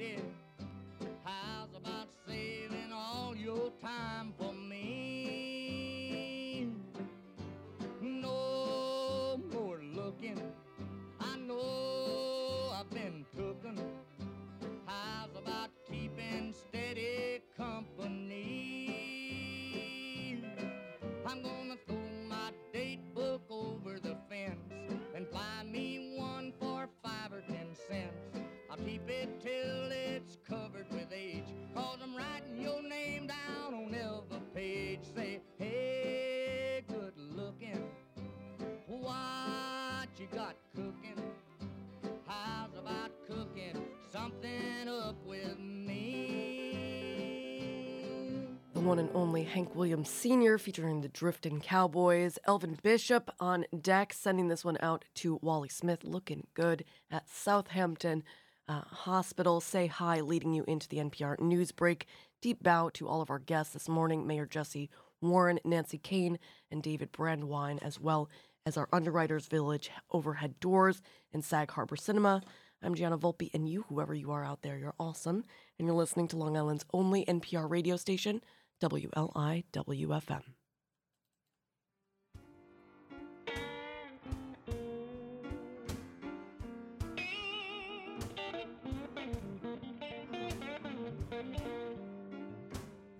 one 48.87 48.99
and 49.01 49.11
only 49.15 49.43
Hank 49.43 49.75
Williams 49.75 50.09
Sr. 50.09 50.59
featuring 50.59 51.01
the 51.01 51.09
Drifting 51.09 51.61
Cowboys. 51.61 52.39
Elvin 52.47 52.79
Bishop 52.85 53.33
on 53.41 53.65
deck, 53.81 54.13
sending 54.13 54.47
this 54.47 54.65
one 54.65 54.79
out 54.81 55.05
to 55.17 55.41
Wally 55.43 55.69
Smith, 55.69 56.05
looking 56.05 56.47
good 56.55 56.85
at 57.11 57.29
Southampton 57.29 58.23
uh, 58.69 58.83
Hospital. 58.83 59.61
Say 59.61 59.89
hi, 59.89 60.21
leading 60.21 60.53
you 60.53 60.63
into 60.69 60.89
the 60.89 60.99
NPR 60.99 61.41
news 61.41 61.73
break. 61.73 62.07
Deep 62.41 62.63
bow 62.63 62.89
to 62.91 63.09
all 63.09 63.21
of 63.21 63.29
our 63.29 63.41
guests 63.41 63.73
this 63.73 63.89
morning 63.89 64.25
Mayor 64.25 64.47
Jesse 64.47 64.89
Warren, 65.21 65.59
Nancy 65.65 65.99
Kane, 65.99 66.39
and 66.71 66.81
David 66.81 67.13
Brandwein, 67.13 67.83
as 67.83 67.99
well 67.99 68.31
as 68.65 68.77
our 68.77 68.89
Underwriters 68.93 69.49
Village 69.49 69.91
overhead 70.13 70.61
doors 70.61 71.03
and 71.33 71.45
Sag 71.45 71.73
Harbor 71.73 71.97
Cinema. 71.97 72.41
I'm 72.83 72.95
Gianna 72.95 73.19
Volpe, 73.19 73.51
and 73.53 73.69
you, 73.69 73.85
whoever 73.89 74.15
you 74.15 74.31
are 74.31 74.45
out 74.45 74.63
there, 74.63 74.79
you're 74.79 74.95
awesome. 75.01 75.43
And 75.77 75.89
you're 75.89 75.97
listening 75.97 76.29
to 76.29 76.37
Long 76.37 76.57
Island's 76.57 76.85
only 76.93 77.25
NPR 77.25 77.69
radio 77.69 77.97
station, 77.97 78.43
WLIWFM. 78.83 80.43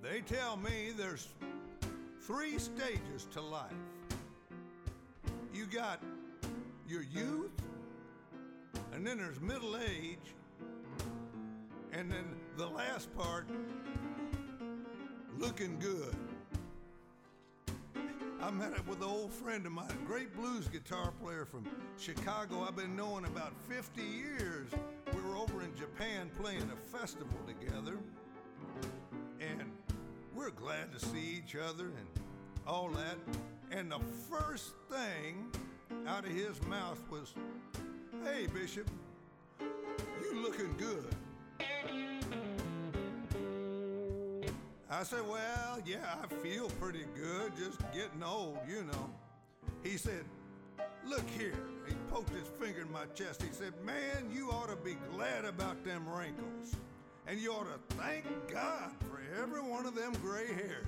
They 0.03 0.21
tell 0.21 0.57
me 0.57 0.93
there's 0.97 1.29
three 2.21 2.59
stages 2.59 3.27
to 3.33 3.41
life. 3.41 3.73
You 5.55 5.67
got 5.67 6.03
your 6.89 7.03
youth, 7.03 7.51
and 8.93 9.07
then 9.07 9.19
there's 9.19 9.41
middle 9.41 9.77
age, 9.77 10.35
and 11.93 12.11
then 12.11 12.25
the 12.57 12.67
last 12.67 13.15
part, 13.17 13.47
looking 15.39 15.79
good. 15.79 16.15
I 18.41 18.51
met 18.51 18.75
up 18.75 18.87
with 18.87 18.99
an 18.99 19.05
old 19.05 19.33
friend 19.33 19.67
of 19.67 19.73
mine, 19.73 19.91
a 19.91 20.07
great 20.07 20.35
blues 20.37 20.69
guitar 20.69 21.13
player 21.23 21.45
from 21.45 21.65
Chicago. 21.99 22.65
I've 22.67 22.77
been 22.77 22.95
knowing 22.95 23.25
about 23.25 23.53
50 23.69 24.03
years. 24.03 24.69
We 25.13 25.21
were 25.23 25.37
over 25.37 25.63
in 25.63 25.75
Japan 25.75 26.31
playing 26.41 26.71
a 26.73 26.99
festival 26.99 27.39
together, 27.47 27.99
and 29.41 29.73
we're 30.35 30.51
glad 30.51 30.93
to 30.93 31.05
see 31.05 31.43
each 31.43 31.57
other 31.57 31.87
and 31.87 32.07
all 32.67 32.89
that. 32.91 33.17
And 33.73 33.91
the 33.91 34.01
first 34.31 34.75
thing 34.91 35.51
out 36.07 36.25
of 36.25 36.31
his 36.31 36.63
mouth 36.65 37.03
was, 37.11 37.35
Hey, 38.25 38.47
Bishop, 38.47 38.89
you 39.61 40.41
looking 40.41 40.75
good. 40.79 41.15
I 44.97 45.03
said, 45.03 45.29
Well, 45.29 45.79
yeah, 45.85 46.17
I 46.23 46.27
feel 46.37 46.71
pretty 46.81 47.05
good, 47.15 47.53
just 47.59 47.79
getting 47.93 48.23
old, 48.25 48.57
you 48.67 48.83
know. 48.83 49.11
He 49.83 49.99
said, 49.99 50.25
Look 51.07 51.29
here. 51.37 51.53
He 51.87 51.95
poked 52.11 52.31
his 52.31 52.49
finger 52.59 52.81
in 52.81 52.91
my 52.91 53.05
chest. 53.15 53.43
He 53.43 53.53
said, 53.53 53.75
Man, 53.85 54.31
you 54.33 54.49
ought 54.49 54.71
to 54.71 54.77
be 54.77 54.97
glad 55.13 55.45
about 55.45 55.85
them 55.85 56.09
wrinkles. 56.09 56.77
And 57.27 57.39
you 57.39 57.53
ought 57.53 57.67
to 57.67 57.97
thank 57.97 58.25
God 58.51 58.91
for 59.11 59.21
every 59.43 59.61
one 59.61 59.85
of 59.85 59.95
them 59.95 60.15
gray 60.23 60.47
hairs. 60.47 60.87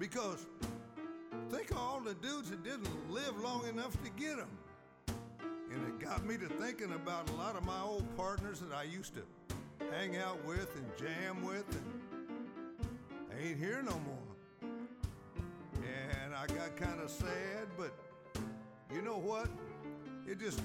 Because 0.00 0.44
think 1.48 1.70
of 1.70 1.76
all 1.76 2.00
the 2.00 2.14
dudes 2.14 2.50
that 2.50 2.64
didn't 2.64 2.88
live 3.08 3.40
long 3.40 3.68
enough 3.68 3.92
to 4.02 4.10
get 4.20 4.38
them. 4.38 4.50
And 5.72 5.86
it 5.86 6.04
got 6.04 6.26
me 6.26 6.38
to 6.38 6.48
thinking 6.48 6.92
about 6.92 7.30
a 7.30 7.34
lot 7.34 7.54
of 7.54 7.64
my 7.64 7.80
old 7.82 8.04
partners 8.16 8.58
that 8.58 8.74
I 8.76 8.82
used 8.82 9.14
to 9.14 9.22
hang 9.92 10.16
out 10.16 10.44
with 10.44 10.74
and 10.74 10.86
jam 10.98 11.44
with, 11.44 11.70
and 11.70 11.91
ain't 13.42 13.58
here 13.58 13.82
no 13.82 14.00
more. 14.06 14.70
And 15.76 16.34
I 16.34 16.46
got 16.46 16.76
kind 16.76 17.00
of 17.00 17.10
sad, 17.10 17.66
but 17.76 17.92
you 18.94 19.02
know 19.02 19.18
what? 19.18 19.48
It 20.26 20.38
just 20.38 20.60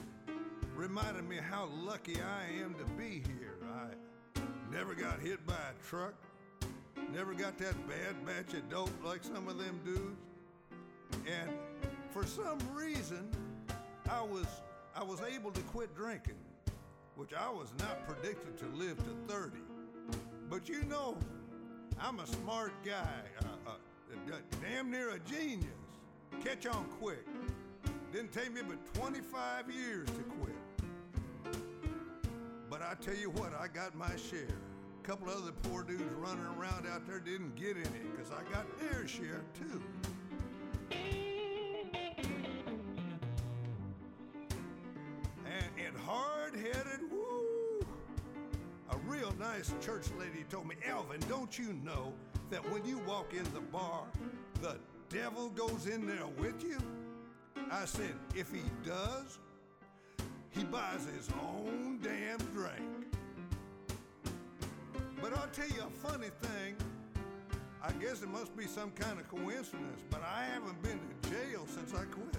reminded 0.75 1.27
me 1.27 1.37
how 1.37 1.69
lucky 1.83 2.17
I 2.21 2.61
am 2.63 2.75
to 2.75 2.85
be 2.93 3.23
here. 3.27 3.55
I 3.73 4.41
never 4.71 4.93
got 4.93 5.19
hit 5.19 5.45
by 5.47 5.53
a 5.55 5.87
truck, 5.87 6.13
never 7.11 7.33
got 7.33 7.57
that 7.57 7.75
bad 7.87 8.25
batch 8.25 8.53
of 8.53 8.69
dope 8.69 8.91
like 9.03 9.23
some 9.23 9.47
of 9.47 9.57
them 9.57 9.79
dudes. 9.83 10.21
And 11.25 11.49
for 12.11 12.25
some 12.25 12.59
reason, 12.73 13.27
I 14.09 14.21
was 14.21 14.45
I 14.95 15.03
was 15.03 15.21
able 15.21 15.51
to 15.51 15.61
quit 15.61 15.95
drinking, 15.95 16.39
which 17.15 17.33
I 17.33 17.49
was 17.49 17.73
not 17.79 18.07
predicted 18.07 18.57
to 18.59 18.65
live 18.77 18.97
to 18.97 19.33
30. 19.33 19.57
But 20.49 20.69
you 20.69 20.83
know, 20.83 21.17
I'm 21.99 22.19
a 22.19 22.27
smart 22.27 22.73
guy, 22.85 23.21
uh, 23.41 23.71
uh, 23.71 24.35
damn 24.61 24.91
near 24.91 25.11
a 25.11 25.19
genius. 25.19 25.65
Catch 26.43 26.67
on 26.67 26.85
quick. 26.99 27.25
Didn't 28.13 28.31
take 28.31 28.53
me 28.53 28.61
but 28.67 28.77
25 28.93 29.71
years 29.71 30.07
to 30.07 30.23
quit. 30.39 30.55
But 32.69 32.81
I 32.81 32.93
tell 33.01 33.15
you 33.15 33.31
what, 33.31 33.53
I 33.53 33.67
got 33.67 33.95
my 33.95 34.15
share. 34.15 34.59
A 35.03 35.07
couple 35.07 35.29
other 35.29 35.51
poor 35.63 35.83
dudes 35.83 36.03
running 36.15 36.45
around 36.57 36.85
out 36.87 37.07
there 37.07 37.19
didn't 37.19 37.55
get 37.55 37.77
any 37.77 38.09
because 38.11 38.31
I 38.31 38.43
got 38.53 38.65
their 38.79 39.07
share 39.07 39.41
too. 39.57 39.81
And, 45.45 45.85
and 45.85 45.97
hard 46.05 46.53
headed, 46.55 47.01
nice 49.39 49.73
church 49.81 50.05
lady 50.19 50.43
told 50.49 50.67
me, 50.67 50.75
Elvin, 50.85 51.19
don't 51.29 51.57
you 51.57 51.73
know 51.83 52.13
that 52.49 52.67
when 52.71 52.85
you 52.85 52.97
walk 52.99 53.33
in 53.33 53.43
the 53.53 53.61
bar, 53.71 54.03
the 54.61 54.77
devil 55.09 55.49
goes 55.49 55.87
in 55.87 56.07
there 56.07 56.25
with 56.39 56.63
you? 56.63 56.77
I 57.71 57.85
said, 57.85 58.13
if 58.35 58.51
he 58.51 58.61
does, 58.85 59.37
he 60.51 60.63
buys 60.63 61.05
his 61.15 61.29
own 61.41 61.99
damn 62.01 62.37
drink. 62.53 63.13
But 65.21 65.33
I'll 65.37 65.47
tell 65.47 65.67
you 65.67 65.83
a 65.83 66.07
funny 66.07 66.29
thing. 66.41 66.75
I 67.83 67.91
guess 67.93 68.21
it 68.21 68.29
must 68.29 68.55
be 68.57 68.65
some 68.65 68.91
kind 68.91 69.19
of 69.19 69.27
coincidence, 69.29 70.03
but 70.09 70.21
I 70.23 70.45
haven't 70.45 70.81
been 70.81 70.99
to 70.99 71.29
jail 71.29 71.65
since 71.67 71.93
I 71.93 72.05
quit. 72.05 72.37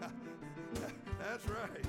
That's 1.18 1.48
right. 1.48 1.84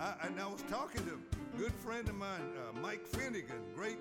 I, 0.00 0.14
and 0.26 0.38
I 0.38 0.46
was 0.46 0.62
talking 0.68 1.04
to 1.06 1.12
a 1.12 1.58
good 1.58 1.72
friend 1.72 2.06
of 2.08 2.14
mine, 2.16 2.40
uh, 2.58 2.78
Mike 2.80 3.06
Finnegan, 3.06 3.60
great 3.74 3.96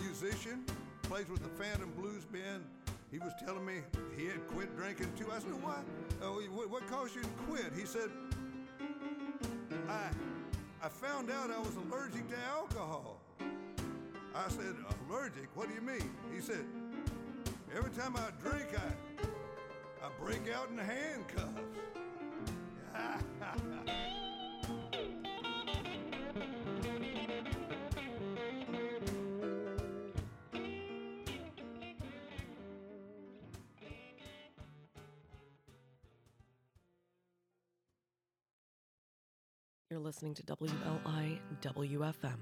musician, 0.00 0.64
plays 1.02 1.28
with 1.28 1.42
the 1.42 1.48
Phantom 1.62 1.90
Blues 1.96 2.24
Band. 2.24 2.64
He 3.10 3.18
was 3.18 3.32
telling 3.44 3.64
me 3.64 3.80
he 4.16 4.26
had 4.26 4.46
quit 4.46 4.76
drinking 4.76 5.12
too. 5.18 5.26
I 5.32 5.40
said, 5.40 5.50
why? 5.62 5.80
Oh, 6.22 6.40
what, 6.52 6.70
what 6.70 6.86
caused 6.86 7.16
you 7.16 7.22
to 7.22 7.28
quit? 7.48 7.72
He 7.76 7.84
said, 7.84 8.10
I, 9.88 10.08
I 10.82 10.88
found 10.88 11.30
out 11.30 11.50
I 11.50 11.58
was 11.58 11.74
allergic 11.76 12.28
to 12.30 12.36
alcohol. 12.52 13.20
I 14.34 14.48
said, 14.48 14.76
allergic? 15.08 15.48
What 15.54 15.68
do 15.68 15.74
you 15.74 15.80
mean? 15.80 16.10
He 16.32 16.40
said, 16.40 16.64
every 17.76 17.90
time 17.90 18.14
I 18.16 18.30
drink, 18.40 18.68
I, 18.76 20.06
I 20.06 20.10
break 20.20 20.42
out 20.54 20.68
in 20.70 20.78
handcuffs. 20.78 21.60
You're 39.94 40.02
listening 40.02 40.34
to 40.34 40.42
WLI 40.42 41.38
WFM. 41.62 42.40